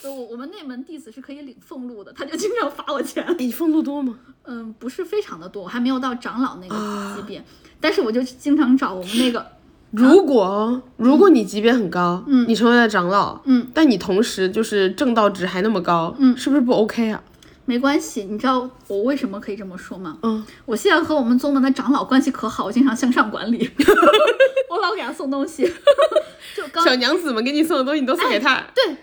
[0.03, 3.23] 我我们内门弟子是可以领俸禄的，他就经常罚我钱。
[3.23, 4.17] 哎，你俸禄多吗？
[4.43, 7.43] 嗯，不是非常的多，我还没有到长老那个啊级别，
[7.79, 9.45] 但是我就经常找我们那个，
[9.91, 12.45] 如果如果你级别很高，嗯。
[12.47, 17.21] 你成为了长老，嗯，但你同时就是正道值还那么高，嗯，是不是不 OK 啊？
[17.65, 20.17] 没关系，你知道我为什么可以这么说吗？
[20.23, 23.69] 嗯，我现在和我们宗门的长老关系可好，我经常向上管理，
[24.69, 25.63] 我老给他送东西，
[26.55, 28.61] 就刚小娘子们给你送的东西，你都送给他。
[28.73, 28.97] 对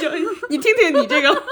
[0.00, 0.10] 就
[0.50, 1.42] 你听听你这个，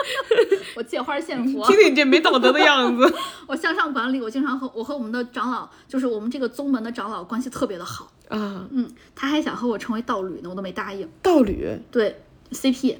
[0.76, 3.14] 我借花献佛，听听你这没道德的样子。
[3.46, 8.12] 我向上管理，我经常和我和我们的长老，就是我们这个宗门的长老关系特别的好。
[8.28, 11.08] 啊，嗯，他还想和我成为道侣呢，我都没答应。
[11.22, 12.98] 道侣，对，CP，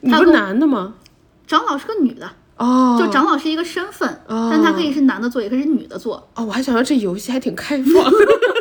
[0.00, 0.94] 你不是男的吗？
[1.46, 2.30] 长老是个女的，
[2.60, 6.28] 哦，就长老是一个身份，但他可以是男的做，也可以是女的做。
[6.34, 8.12] 哦，我还想到这游戏还挺开放。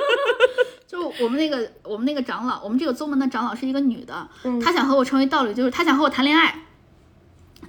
[0.88, 4.27] 就我们那个我们那个长老，我们这个宗门的长老是一个女的，
[4.63, 6.63] 她想和我成为道侣，就是她想和我谈恋爱，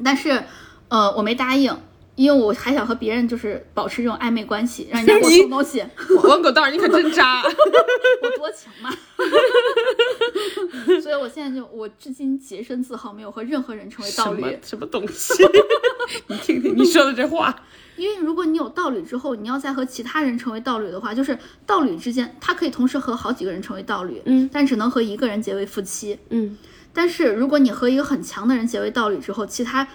[0.05, 0.45] 但是
[0.89, 1.77] 呃我没答应，
[2.17, 5.83] 因为我还想和别人就是保持这种暧昧关系，让人家给我送东西，
[6.25, 7.43] 王狗蛋儿，你可真渣。
[7.45, 8.91] 我多情嘛。
[11.03, 14.59] 所以我现在就我至今洁身自好，没有和任何人成为道什么侣。
[14.63, 15.35] 什么东西？
[16.27, 17.55] 你听听你说的这话。
[17.97, 26.19] 因为如果你有道侣之后，你要再和其他人成为道侣的话，就是道侣之间，他可以同时和好几个人成为道侣，嗯，但只能和一个人结为夫妻。
[26.31, 26.57] 嗯，
[26.95, 29.87] 但是如果你和一个很强的人结为道侣之后，其他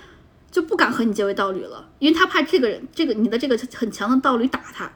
[0.56, 4.90] 就不敢和你结为道侣了，因为他怕这个人，这个你的这个很强的道侣打他，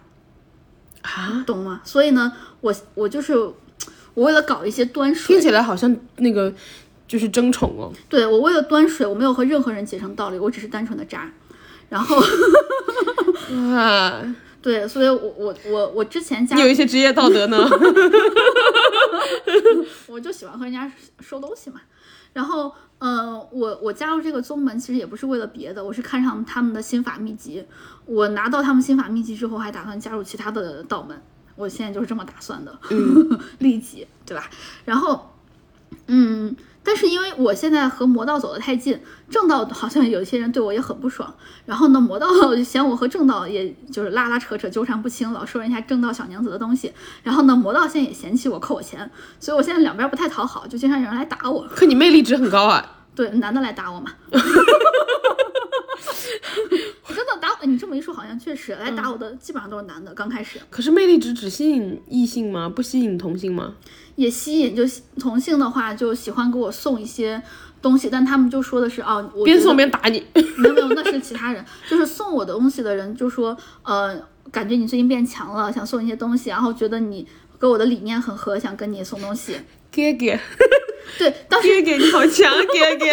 [1.02, 1.82] 啊，懂吗？
[1.84, 2.32] 所以呢，
[2.62, 3.36] 我我就是
[4.14, 6.54] 我为了搞一些端水听，起来好像那个
[7.10, 7.92] 就是争宠哦。
[8.08, 11.30] 对我为了端水，我没有和任何人结成道侣，我只是单纯的渣。
[11.90, 12.24] 然后
[13.76, 17.68] 啊，对，所以我我我我之前加你有一些职业道德呢。
[20.08, 21.82] 我就喜欢和人家收东西嘛。
[22.34, 27.66] 然后，呃，我我加入这个宗门其实也不是为了别的，我是看上他们的心法秘籍。
[28.06, 31.22] 我拿到他们心法秘籍之后，还打算加入其他的道门。
[31.56, 32.80] 我现在就是这么打算的，
[33.60, 34.50] 利己，对吧？
[34.86, 35.34] 然后，
[36.08, 39.00] 嗯，但是因为我现在和魔道走得太近，
[39.30, 41.32] 正道好像有些人对我也很不爽。
[41.66, 42.28] 然后呢，魔道
[42.64, 46.92] 嫌我和正道也就是拉拉扯扯、纠缠不清，老说人家正道小娘子的东西。
[47.22, 51.68] 然后呢，魔道现在也嫌弃我扣我钱，所以我现在两边不太讨好，就经常有人来打我。
[51.76, 52.98] 可你魅力值很高啊。
[53.14, 54.14] 对，男的来打我嘛。
[57.10, 60.14] 真的打我，你这么一说，好像确实来打我的基本上都是男的。
[60.14, 62.70] 刚开始可是魅力值只吸引异性吗？
[62.70, 63.76] 不吸引同性吗？
[64.20, 64.84] 也吸引，就
[65.18, 67.42] 同性的话就喜欢给我送一些
[67.82, 70.22] 东西，但他们就说的是哦，我边送边打你。
[70.58, 74.22] 没有没有，那是其他人， 就是送我的东西的人就说，呃，
[74.52, 77.26] 感觉你最近变强了，想送一些东西，然后觉得你
[77.58, 79.56] 跟我的理念很合，想跟你送东西。
[79.92, 80.40] 哥哥，
[81.18, 83.06] 对，当时哥哥，你好强，哥哥。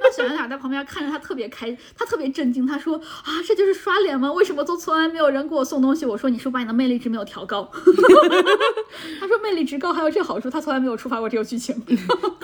[0.00, 4.32] 当小圆脸在旁边看着他特别开，他特别震惊，他说啊，这就是刷脸吗？
[4.32, 6.06] 为什么都从来没有人给我送东西？
[6.06, 7.70] 我说你是不是把你的魅力值没有调高？
[9.20, 11.80] 他说魅力值高还有这好处，他从来没有触发过这个剧情。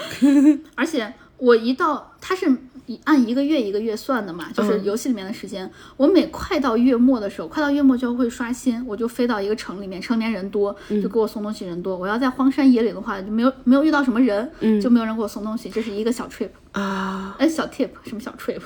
[0.76, 2.52] 而且我一到，它是
[2.86, 5.70] 一按一个月一个月算的嘛，就是游戏里面的时间。
[5.96, 11.96] 我每快到月末的时候，快到月末就会刷新，我就飞到一个城里面，城里面人多，就给我送东西人多。
[11.96, 14.50] 我要在荒山野岭的话，就没有没有遇到什么人，
[14.80, 16.50] 就没有人给我送东西，这是一个小 trip。
[16.72, 18.60] 啊，哎，小 tip 什么小 trip？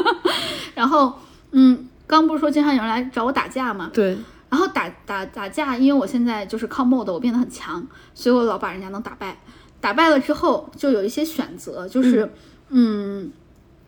[0.74, 1.18] 然后，
[1.52, 3.90] 嗯，刚不是说经常有人来找我打架吗？
[3.94, 4.18] 对，
[4.50, 9.38] 然后打打打架，因为我现在就是靠 mod，我变得很强，所以我老把人家能打败。
[9.86, 12.28] 打败了之后，就有一些选择，就是，
[12.70, 13.30] 嗯，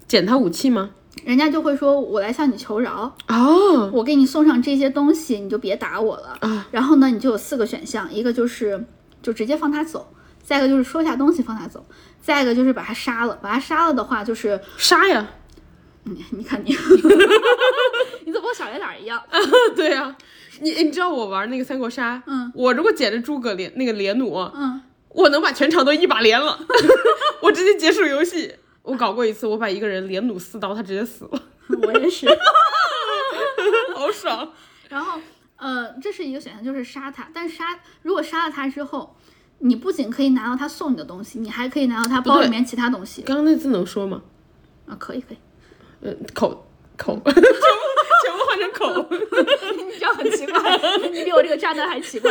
[0.07, 0.91] 捡他武器吗？
[1.25, 6.37] 人家就会说我来向你求饶，哦，我给你送上这些东西，你就别打我了。
[6.39, 8.87] 啊然后呢，你就有四个选项，一个就是
[9.20, 11.85] 就直接放他走，再一个就是收下东西放他走，
[12.23, 13.37] 再一个就是把他杀了。
[13.43, 15.29] 把他杀了的话，就是杀呀！
[16.05, 16.70] 你你看你，
[18.25, 19.20] 你怎么和小圆脸一样？
[19.75, 20.16] 对呀、
[20.61, 26.59] 你你知道我玩那个三国杀，嗯，我如果捡着诸葛连那个连弩，嗯，我能把全场都一把连了，
[27.43, 28.55] 我直接结束游戏。
[28.82, 31.43] 我搞过一次，我把一个人连弩四刀，他直接死了，
[31.82, 32.26] 我也是。
[33.94, 34.51] 好爽。
[34.89, 35.20] 然后，
[35.56, 37.28] 呃，这是一个选项，就是杀他。
[37.35, 39.16] 但杀，如果杀了他之后，
[39.59, 43.22] 你不仅可以拿到他送你的东西，你还可以拿到他包里面其他东西。
[43.22, 44.22] 刚刚那字能说吗？
[44.86, 45.39] 啊，可以可以。
[46.01, 46.66] 呃，口
[46.97, 47.51] 口， 全部全部
[48.49, 50.81] 换成口你这样很奇怪，
[51.12, 52.31] 你比我这个渣男还奇怪。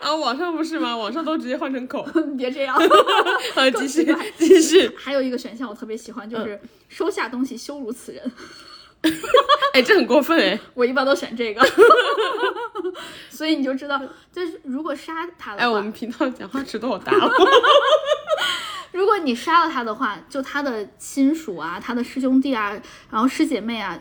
[0.00, 0.14] 啊！
[0.14, 0.96] 网上不是吗？
[0.96, 2.06] 网上都直接换成口。
[2.26, 2.76] 你 别这样。
[3.54, 4.90] 啊，继续继续。
[4.96, 8.32] 还有一个选项我特别喜欢，就是收下东西羞辱此人。
[9.74, 10.58] 哎，这很过分哎！
[10.74, 11.64] 我一般都选这个，
[13.28, 14.00] 所以你就知道，
[14.32, 17.30] 就是如果杀他的话，哎，我们频道讲话尺度好大哦。
[18.92, 22.70] 如果果你杀了他的话，就他的亲属啊、他的师兄弟啊，
[23.10, 23.98] 然后师姐妹啊，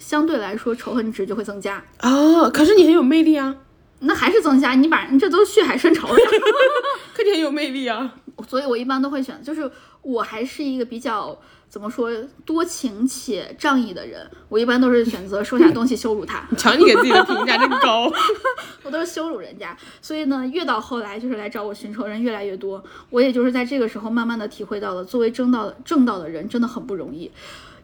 [0.00, 1.80] 相对来说仇恨值就会增加。
[2.02, 3.54] 哦，可是你很有魅力啊，
[4.00, 6.16] 那还是增加，你把你这都是血海深仇了。
[7.14, 8.14] 可你很有魅力啊。
[8.48, 9.70] 所以我一般都会选，就是
[10.00, 12.10] 我还是一个比较怎么说
[12.46, 18.10] 多情且仗义的人，我一般都是选择收下东西羞辱他， 瞧你给自己的评价真高。
[18.82, 19.76] 我都是羞辱人家。
[20.00, 27.30] 所以呢，越到后来就是来找我寻仇人越来越多，我也就是在这个时候慢慢的体会到了，作为正道正道的人真的很不容易，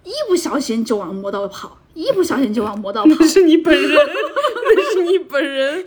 [0.06, 3.08] 一不小心就往魔道跑，一不小心就往魔道跑。
[3.18, 5.84] 那是你本人，那是你本人。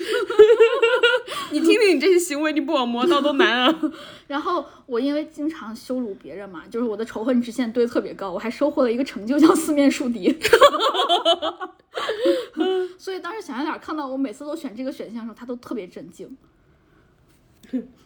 [1.52, 3.82] 你听听你这些行为，你不往魔道都难啊。
[4.28, 10.38] 然后我因为经常羞辱别人嘛，就是我的仇恨直线堆特别高，我还收获了一个成就叫四面树敌。
[12.98, 16.38] 所以当时小圆脸看到我每次都选这个选项的时候，他都特别震惊。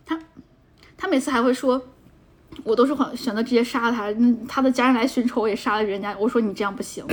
[0.06, 0.20] 他
[0.96, 1.82] 他每次还会说，
[2.64, 6.16] 我都是很选择直接杀了他，那他的家人来寻仇我也杀了人家。
[6.20, 7.04] 我说你这样不行，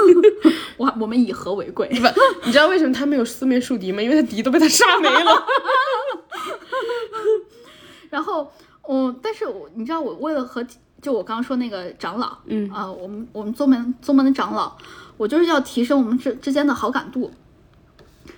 [0.76, 1.88] 我我们以和为贵。
[1.88, 2.06] 不，
[2.44, 4.02] 你知道为什么他没有四面树敌吗？
[4.02, 5.44] 因为他敌都被他杀没了。
[8.10, 8.50] 然后，
[8.88, 10.64] 嗯，但是我你知道，我为了和
[11.00, 14.76] 就我刚刚说那个长老，嗯啊、我们我们宗门宗门的长老，
[15.16, 17.30] 我就是要提升我们之之间的好感度。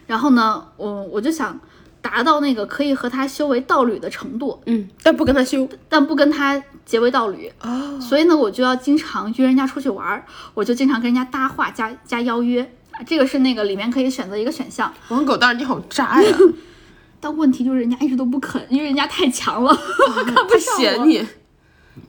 [0.07, 1.59] 然后呢，我我就想
[2.03, 5.69] 达到那个可以和他修为道侣的程度，嗯，但不跟他修。
[5.89, 7.51] 但不跟他结为道侣。
[7.63, 10.25] 哦，所以呢，我就要经常约人家出去玩儿，
[10.55, 12.63] 我就经常跟人家搭话加加邀约。
[12.91, 16.37] 啊这个是那个里面可以选择一个选项，王狗蛋，你好渣呀！
[17.21, 19.75] 但问题就是人家一直都不肯，因为人家太强了，
[20.27, 21.25] 看不嫌你，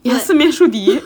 [0.03, 0.99] 你还四面树敌。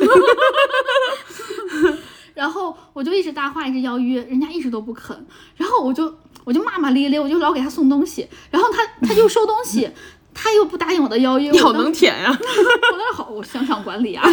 [2.33, 5.25] 然后我就一直搭话，一直邀约，人家一直都不肯。
[5.55, 6.13] 然后我就
[6.45, 9.89] 我就骂骂咧咧，我就老给他送东西，然后他他就收东西，
[10.33, 12.29] 他又不答应我的邀约，你好能舔呀！
[12.31, 14.23] 我当时好，我向上管理啊。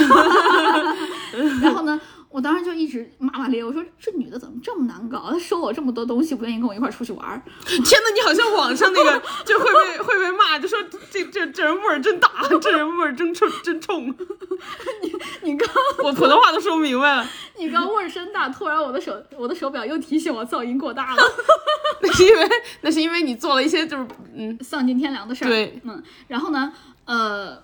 [1.63, 1.99] 然后呢，
[2.33, 5.31] 我当时就一直骂骂咧咧，我说这女的怎么这么难搞？
[5.31, 7.41] 她收我这么多东西，不愿意跟我一块儿出去玩儿。
[7.67, 10.79] 天哪，你好像网上那个 就会被会被骂，就说
[11.11, 12.29] 这这这人味儿真大，
[12.61, 14.15] 这人味儿真冲真冲。
[15.43, 15.69] 你刚
[16.05, 17.29] 我普通话都说不明白了，
[17.59, 21.23] 你刚味儿真大，突然我的手我的手表又提醒我噪音过大了，
[22.01, 22.49] 那是因为
[22.81, 25.49] 那是因为你做了一些就是嗯，丧尽天良的事儿。
[25.49, 26.73] 对，嗯，然后呢，
[27.05, 27.63] 呃，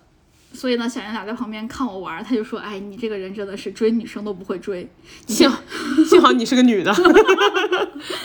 [0.53, 4.89] 所以呢，小圆俩在旁边看我玩儿，他就说：“哎，你这个人真的是追女生都不会追。
[5.27, 5.51] 幸
[6.09, 6.93] 幸好你是个女的。”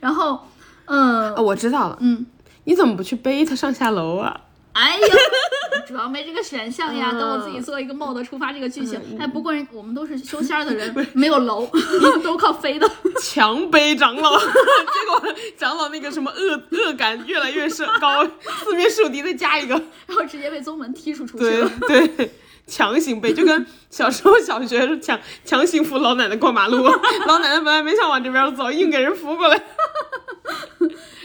[0.00, 0.40] 然后，
[0.84, 2.26] 嗯、啊，我知道了，嗯，
[2.64, 4.42] 你怎么不去背他上下楼啊？
[4.76, 5.06] 哎呀，
[5.88, 7.10] 主要没这个选项呀。
[7.12, 9.00] 等我自己做一个 mod 触发这个剧情。
[9.18, 11.66] 哎，不过人我们都是修仙儿的人， 没有楼，
[12.22, 12.86] 都靠飞的。
[13.22, 18.22] 强背长老，结果长老那个什么恶恶感越来越升高，
[18.64, 19.74] 四面树敌再加一个，
[20.06, 21.70] 然后直接被宗门踢出出去对了。
[21.88, 22.30] 对，
[22.66, 26.84] 强行背，就跟小时候小学是强强行扶老奶奶过马路，
[27.26, 29.62] 老奶奶本来没想往这边走，硬给人扶过来。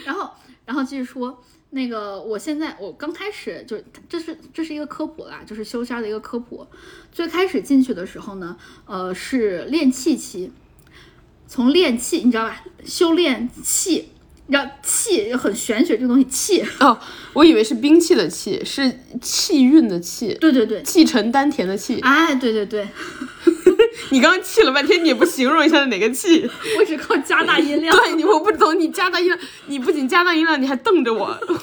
[0.05, 0.31] 然后，
[0.65, 6.65] 然后继续说，那个我现在我刚开始就是这是这是一个科普啦，就是修仙儿的一个科普。
[7.11, 10.51] 最开始进去的时候呢，呃，是练气期，
[11.47, 14.09] 从练气你知道吧，修炼气。
[14.47, 16.99] 你知道气很玄学，这个东西气，哦，
[17.31, 21.97] 我以为是兵器的器，是气运的气，对对对，气沉丹田的气。
[22.01, 22.85] 哎，对对对，
[24.11, 26.49] 你刚刚气了半天，你也不形容一下哪个气？
[26.79, 27.95] 我只靠加大音量。
[27.97, 31.55] 对 你，我不懂，你加大音量，你不仅加大音量，你还瞪着我，我都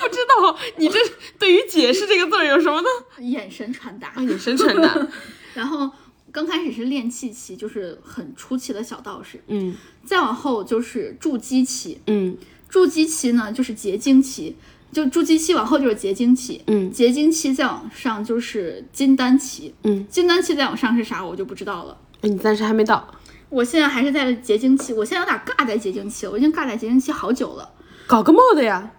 [0.00, 0.98] 不知道你这
[1.38, 2.88] 对于解释这个字儿有什么呢？
[3.20, 4.22] 眼神传达啊，。
[4.22, 5.08] 眼神传达，
[5.54, 5.90] 然后
[6.32, 9.74] 刚开始是练气期，就是很出奇的小道士，嗯
[10.04, 12.36] 再往后就是筑基期，嗯
[12.68, 14.56] 筑基期呢就是结晶期，
[14.92, 21.96] 就筑基期往后就是结晶期，嗯结晶期再往上就是金丹期，嗯，金丹期再往上是啥我就不知道了。
[22.22, 23.06] 哎你暂时还没到，
[23.50, 27.70] 我现在还是在结晶期，我现在有点尬在结晶期了，我已经尬在结晶期好久了。
[28.06, 28.92] 搞个 mod 呀。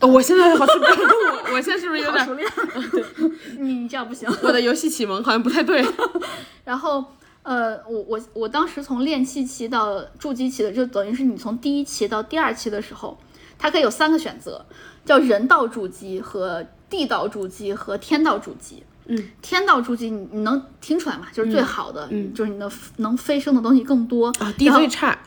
[0.00, 0.92] 哦，我现在好像不是？
[1.02, 2.48] 我我现在是不是有点好熟练，
[3.58, 4.28] 你 你这样不行。
[4.44, 5.84] 我的游戏启蒙好像不太对？
[6.64, 7.04] 然后，
[7.42, 13.18] 呃，我我我当时从练气期到筑基期的，就等于是你从第一期到第二期的时候，
[13.58, 14.64] 它可以有三个选择，
[15.08, 18.82] 叫人道筑基和地道筑基和天道筑基。
[19.06, 21.28] 嗯，天道筑基你你能听出来吗？
[21.32, 24.26] 就是最好的，嗯就是你能能飞升的东西更多。
[24.38, 25.18] 啊，地最差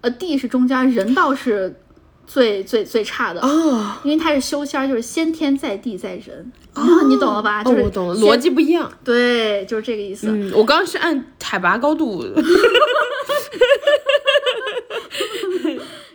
[0.00, 1.80] 呃，地是中间，人道是
[2.26, 3.40] 最最最差的。
[3.40, 3.98] 哦。
[4.02, 7.60] 因为它是修仙儿，就是先天在地在人，啊你懂了吧？
[7.60, 8.90] 哦，就是我懂了，逻辑不一样。
[9.04, 10.26] 对，就是这个意思。
[10.28, 12.26] 嗯，我刚刚是按海拔高度。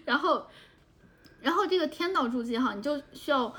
[0.04, 0.46] 然后，
[1.42, 3.54] 然后这个天道筑基哈，你就需要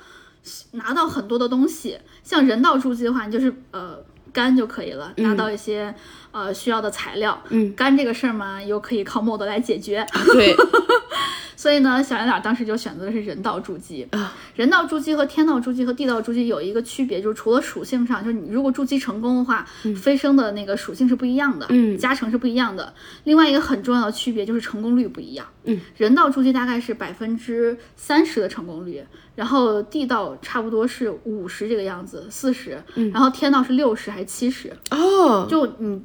[0.72, 1.98] 拿到很多的东西。
[2.22, 3.98] 像人道助记的话，你就是呃
[4.32, 5.94] 干就可以了，拿到一些、
[6.32, 7.40] 呃需要的材料。
[7.50, 10.04] 嗯，干这个事儿嘛，又可以靠 mod 来解决。
[10.32, 10.54] 对
[11.66, 14.06] 所以呢，小圆脸当时就选择的是人道筑基。
[14.12, 19.66] 啊，人道筑基和天道筑基和地道筑基有一个区别，就是除了属性上，就是你如果筑基成功的话，
[19.96, 22.94] 飞升的那个属性是不一样的，嗯加成是不一样的。
[23.24, 25.44] 另外一个很重要的区别就是成功率不一样。
[25.64, 32.80] 嗯，人道筑基大概是百分之三十的成功率，然后地道差不多是五十这个样子，四十、
[33.12, 34.72] 然后天道是六十还是七十？
[34.92, 36.00] 哦，就你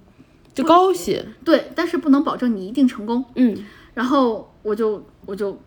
[0.56, 3.24] 就高些，对，但是不能保证你一定成功。
[3.36, 3.64] 嗯
[3.94, 5.60] 然后我就我就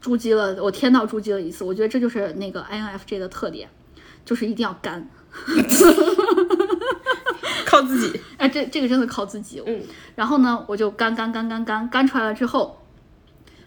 [0.00, 3.68] 筑基了，我天道筑基了一次，我觉得这就是那个 INFJ 的特点，
[4.24, 5.08] 就是一定要干。
[7.66, 9.62] 靠自己，哎，这这个真的靠自己。
[9.66, 9.82] 嗯，
[10.14, 12.80] 然后呢，我就干干干干干干出来了之后，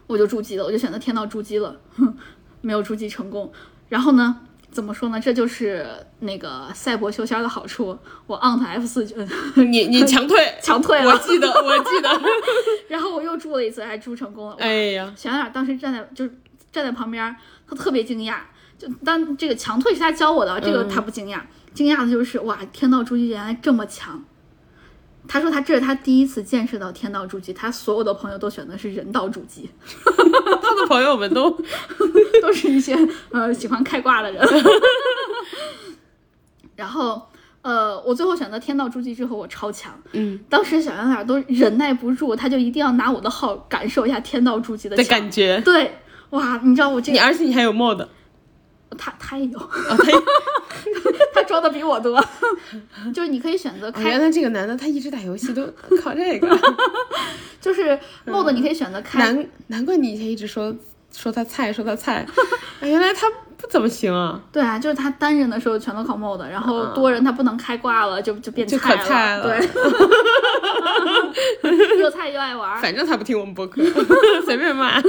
[0.08, 2.16] 我就筑基了，我就选择天道筑基了，哼，
[2.62, 3.52] 没有筑基成功。
[3.90, 4.42] 然后呢，
[4.72, 5.20] 怎么说呢？
[5.20, 5.86] 这就是
[6.20, 9.16] 那个赛博修仙儿的好处，我 on F 四就
[9.56, 12.22] 你你 强退，强退了，我记得我记得，
[12.88, 14.56] 然后我又住了一次，还住成功了。
[14.60, 16.32] 哎呀，小冉当时站在就是
[16.72, 17.36] 站在旁边儿，
[17.68, 18.38] 他特别惊讶。
[18.78, 21.42] 就当这个强退是他教我的，这个他不惊讶，
[21.74, 24.24] 惊讶的就是哇，天道筑基原来这么强。
[25.28, 29.70] 他说他这是他第一次见识到天道筑基，他所有的朋友都选的是人道筑基，
[30.04, 31.50] 他的朋友们都
[32.42, 32.98] 都是一些
[33.32, 34.44] 呃喜欢开挂的人。
[36.76, 37.22] 然后
[37.62, 39.94] 呃，我最后选择天道筑基之后，我超强。
[40.14, 45.04] 嗯当时小圆脸都忍耐不住，他就一定要拿我的号感受一下天道筑基的的。
[45.04, 46.00] 感觉，对，
[46.32, 48.08] 哇，你知道我这个你而且你还有 mod，
[48.98, 49.60] 他他也有。
[49.60, 49.96] 啊， 他
[51.42, 52.24] 他装的比我多，
[53.14, 55.66] 就是你可以选择哦开，原来这个男的他一直打游戏都
[56.02, 56.60] 靠这个，
[57.62, 60.76] 就是 mod 你可以选择开，难难怪你以前一直说
[61.14, 62.26] 说他菜说他菜，
[62.82, 63.28] 哎原来他
[63.58, 68.96] 不怎么行啊，对啊，就是他单人的时候全都靠 mod，然后多人他不能开挂了，就就变就菜
[69.38, 69.70] 了对，
[72.00, 73.82] 又菜又爱玩儿，反正他不听我们播客，
[74.46, 75.02] 随便骂，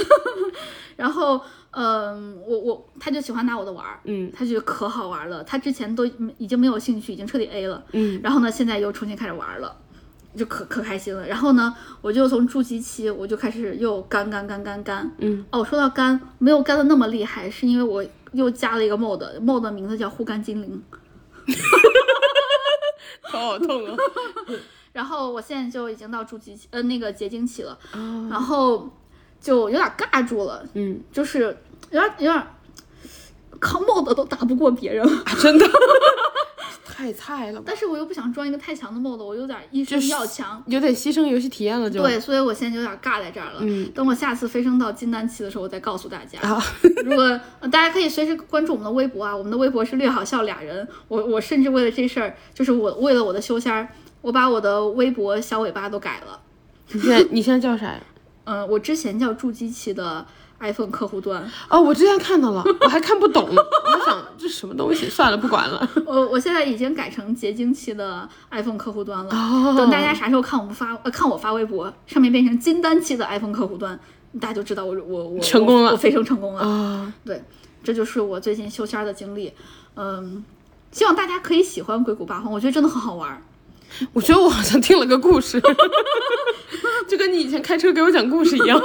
[0.97, 1.41] 然后
[1.73, 4.31] 嗯，我我他就喜欢拿我的玩儿，嗯。
[4.35, 6.07] 他觉得可好玩了，他之前都
[6.39, 8.21] 已经没有兴趣，已经彻底 A 了，嗯。
[8.23, 9.77] 然后呢，现在又重新开始玩了。
[10.35, 20.83] 就可可开心了，然后呢，我就从筑基期我就开始又干干干干干，嗯，哦，说到干，没有干的那么厉害，是因为我又加了一个 mod，mod 的名字叫护肝精灵。
[23.31, 23.95] 头好痛啊，
[24.95, 28.29] 然后我现在就已经到筑基期，呃，那个结晶期了，哦。
[28.31, 28.91] 然后
[29.43, 31.57] 就有点尬住了，嗯就是
[31.91, 32.47] 有点有点
[33.59, 35.67] 靠 mod 都打不过别人，啊真的
[36.85, 40.63] 太菜了，但是我又不想装一个太强的 mod，我有点一生要强。
[40.67, 43.59] 有点牺牲游戏体验了就，对，所以我现在有点尬在这儿了。
[43.61, 46.39] 嗯等我下次飞升到金丹期的时候，我再告诉大家。
[46.41, 46.63] 啊，
[47.05, 47.23] 如果、
[47.61, 50.87] 呃大家可以随时关注我们的微博啊，我们的微博是略好笑俩人。
[51.09, 53.89] 我我甚至为了这事儿，就是我为了我的修仙儿，
[54.21, 56.39] 我把我的微博小尾巴都改了。
[56.93, 58.01] 你现在你现在叫啥呀？
[58.45, 60.25] 嗯、我之前叫筑基期的
[60.61, 65.89] iPhone 客户端，哦，我之前看到了，我还看不懂，我还想这什么东西，算了，不管了。
[66.07, 69.31] 我我现在已经改成结晶期的 iPhone 客户端了。
[69.35, 73.99] 哦等大家啥时候看我们发呃看我发微博，上面变成金丹期的 iPhone 客户端，
[74.41, 76.63] 大家就知道我我我成功了我我飞升成功了。
[76.63, 77.43] 啊，对，
[77.83, 79.53] 这就是我最近修仙儿的经历。
[79.97, 80.45] 嗯，
[80.91, 83.43] 希望大家可以喜欢鬼谷八荒，我觉得真的很好玩儿。
[84.13, 85.61] 我觉得我好像听了个故事，
[87.09, 88.81] 就跟你以前开车给我讲故事一样，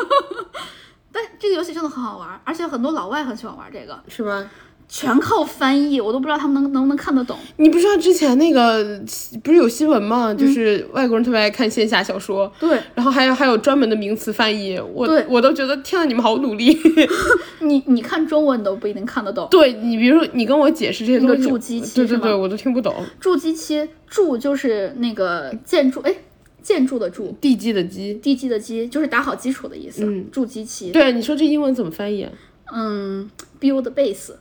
[1.11, 4.45] 但这个游戏真的很好玩，而且很多老外很喜欢玩这个，是吧？
[4.89, 7.37] 全靠翻译，我都不知道他们能能不能看得懂。
[7.57, 8.99] 你不知道之前那个
[9.43, 10.33] 不是有新闻吗？
[10.33, 16.77] 就是外国人特别爱看线下小说，对然后还有还有专门的名词翻译，我对我都觉得天呐，你们好努力。
[17.59, 19.47] 你，你看中文都不一定看得懂。
[19.51, 22.95] 对你，比如说你跟我解释这些东西，那个筑基期对对对，我都听不懂。
[23.19, 26.15] 筑基期，筑就是那个建筑，哎，
[26.61, 30.05] 建筑的筑，地基的基，地基的基就是打好基础的意思。
[30.05, 32.31] 嗯筑基期，对，你说这英文怎么翻译啊？
[32.73, 34.31] 嗯，build base，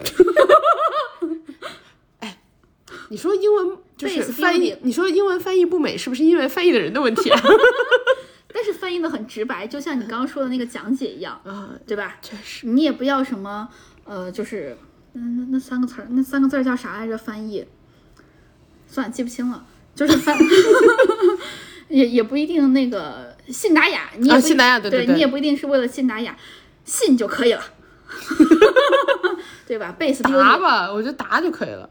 [3.10, 7.40] 你说英文就是翻译你说英文翻译不美，是不是因为翻译的人的问题啊？
[8.52, 12.16] 但是翻译的很直白，就像你刚刚说的那个讲解一样，啊，对吧？
[12.22, 13.68] 确实，你也不要什么，
[14.04, 14.76] 呃，就是，
[15.12, 17.16] 嗯，那那三个词儿，那三个字儿叫啥来着？
[17.18, 17.64] 翻译，
[18.88, 20.36] 算了，记不清了，就是翻，
[21.88, 26.36] 也也不一定那个信达雅，你信达雅对对对对你也不一定是为了信达雅，
[26.84, 27.62] 信就可以了，
[29.66, 31.88] 对吧？base 答 building，吧，我觉得答就可以了，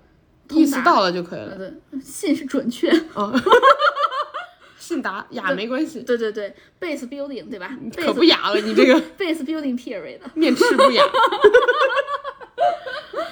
[0.49, 1.51] 意思到了就可以了。
[1.51, 3.33] 呃对，信是准确，啊，
[4.77, 11.03] 信达雅没关系，对对对，base building 对吧可不雅了，你这个 base building period，面赤不雅。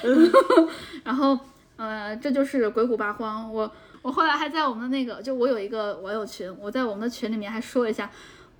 [1.04, 1.38] 然后
[1.76, 3.52] 呃，这就是鬼谷八荒。
[3.52, 3.70] 我
[4.02, 8.10] 我后来还在我们的那个，就我有一个网友群，我在我们的群里面还说了一下，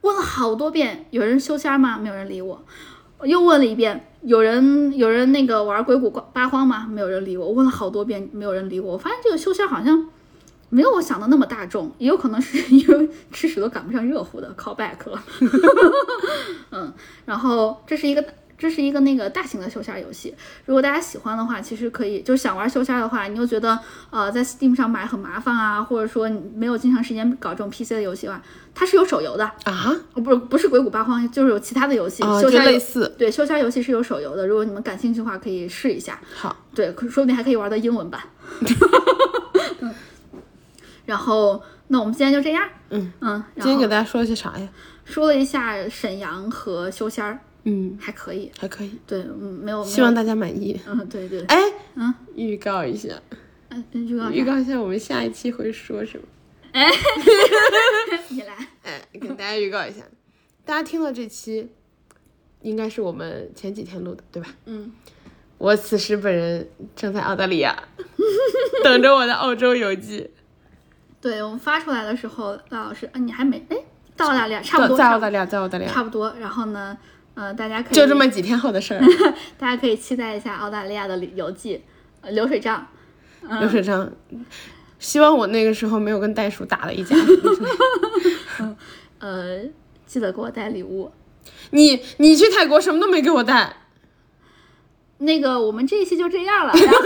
[0.02, 1.98] 问了好多遍，有人修仙吗？
[1.98, 2.64] 没有人理我。
[3.24, 6.86] 又问了一遍，有人有人那个玩鬼谷八荒吗？
[6.90, 7.46] 没有人理我。
[7.46, 8.92] 我问了好多遍，没有人理我。
[8.92, 10.08] 我发现这个修仙好像
[10.68, 15.22] 没有我想的那么大众，也有可能是因为吃屎都赶不上热乎的 callback 了。
[16.72, 16.92] 嗯，
[17.26, 18.24] 然后这是一个。
[18.62, 20.32] 这是一个那个大型的修仙游戏，
[20.66, 23.76] 如果大家喜欢的话，其实可以，就是想玩修仙的话，你又觉得
[24.10, 28.40] 呃在 Steam 上买很麻烦啊，或者说你没有经常时间搞这种 PC 的游戏的话，
[28.72, 36.20] 它是有手游的啊，不是不是鬼谷八荒，就是有其他的游戏，啊，修仙类似，对，修仙游戏是有手游的，如果你们感兴趣的话，可以试一下。
[36.32, 38.22] 好，对，说不定还可以玩到英文版。
[41.04, 42.62] 然后，那我们今天就这样。
[42.90, 44.68] 嗯嗯，今天给大家说了些啥呀？
[45.04, 47.40] 说了一下沈阳和修仙儿。
[47.64, 50.80] 嗯，还可以，还可以，对，嗯，没有，希望大家满意。
[50.86, 51.44] 嗯，对对。
[51.44, 51.56] 哎，
[51.94, 53.08] 嗯，预告一下，
[53.70, 56.24] 嗯，预告预告一下我们下一期会说什么？
[56.72, 56.90] 哎，
[58.30, 60.02] 你来，哎，给大家预告一下，
[60.64, 61.68] 大家听到这期，
[62.62, 64.48] 应该是我们前几天录的，对吧？
[64.66, 64.90] 嗯。
[65.58, 67.84] 我此时本人正在澳大利亚，
[68.82, 70.28] 等着我的澳洲游记。
[71.20, 73.76] 对我们发出来的时候，赖老师，啊，你还没，哎，
[74.16, 76.34] 到澳大利亚，差不多，在澳大利亚，在澳大利亚，差不多。
[76.40, 76.98] 然后呢？
[77.34, 79.00] 呃，大家可以就这么几天后的事儿，
[79.56, 81.82] 大家可以期待一下澳大利亚的游记，
[82.28, 82.86] 流水账，
[83.60, 84.10] 流水账。
[84.98, 87.16] 希望我那个时候没有跟袋鼠打了一架。
[89.18, 89.60] 呃，
[90.06, 91.10] 记得给我带礼物。
[91.70, 93.76] 你你去泰国什么都没给我带。
[95.18, 96.72] 那个，我们这一期就这样了。
[96.84, 96.98] 然后，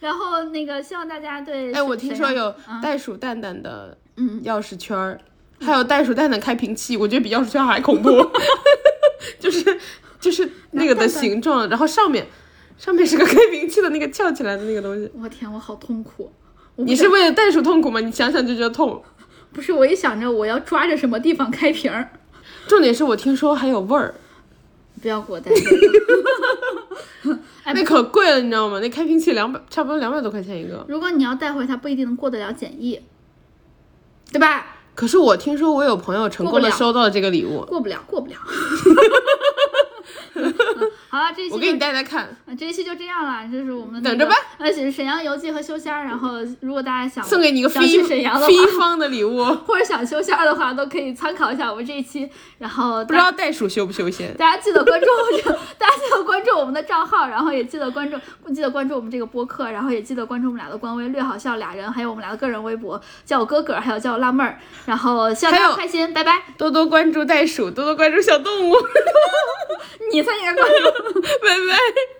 [0.00, 1.72] 然后那个，希望大家对。
[1.72, 5.20] 哎，我听说有袋鼠蛋蛋的嗯钥匙圈儿。
[5.60, 8.10] 还有袋鼠蛋的开瓶器，我觉得比钥匙圈还恐怖，
[9.40, 9.78] 就是
[10.20, 12.26] 就是那个的形状，然后上面
[12.76, 15.10] 上面是个开瓶器的那个翘起来的那个东西。
[15.14, 16.32] 我天，我好痛苦！
[16.76, 18.00] 你是为了袋鼠痛苦吗？
[18.00, 19.02] 你想想就觉得痛。
[19.52, 22.10] 不是，我一想着我要抓着什么地方开瓶儿。
[22.68, 24.14] 重点是我听说还有味儿。
[25.02, 25.50] 不要给我带。
[27.66, 28.78] 那可贵了，你知道吗？
[28.80, 30.84] 那开瓶器两百，差不多两百多块钱一个。
[30.88, 33.00] 如果你要带回，它不一定能过得了检疫，
[34.32, 34.77] 对吧？
[34.98, 38.36] 可是我听说我有朋友成功的收到了这个礼物，过不了，过不了。
[41.10, 42.28] 好了，这一期我给你带带看。
[42.58, 44.34] 这一期就这样了，就是我们等着吧。
[44.58, 48.46] 而且沈阳游记和修仙，然后如果大家想送给你一个飞去沈阳的
[48.78, 52.28] 方的礼物， 或者想修仙的话，都可以参考一下我们这一期。
[52.58, 54.34] 然后不知道袋鼠修不修仙？
[54.36, 55.06] 大家记得关注，
[55.78, 58.18] 大家记得关注我们的账号，然后也记得关注，
[58.52, 64.58] 记得关注我们这个播客，然后也记得关注我们俩的官微“略好笑俩人”，还有我们俩的个人微博，叫我哥哥，还有叫我辣妹儿。
[64.84, 66.42] 然后希望大家开心，拜拜！
[66.58, 68.76] 多多关注袋鼠，多多关注小动物。
[70.10, 72.17] 你才应该关注， 拜拜。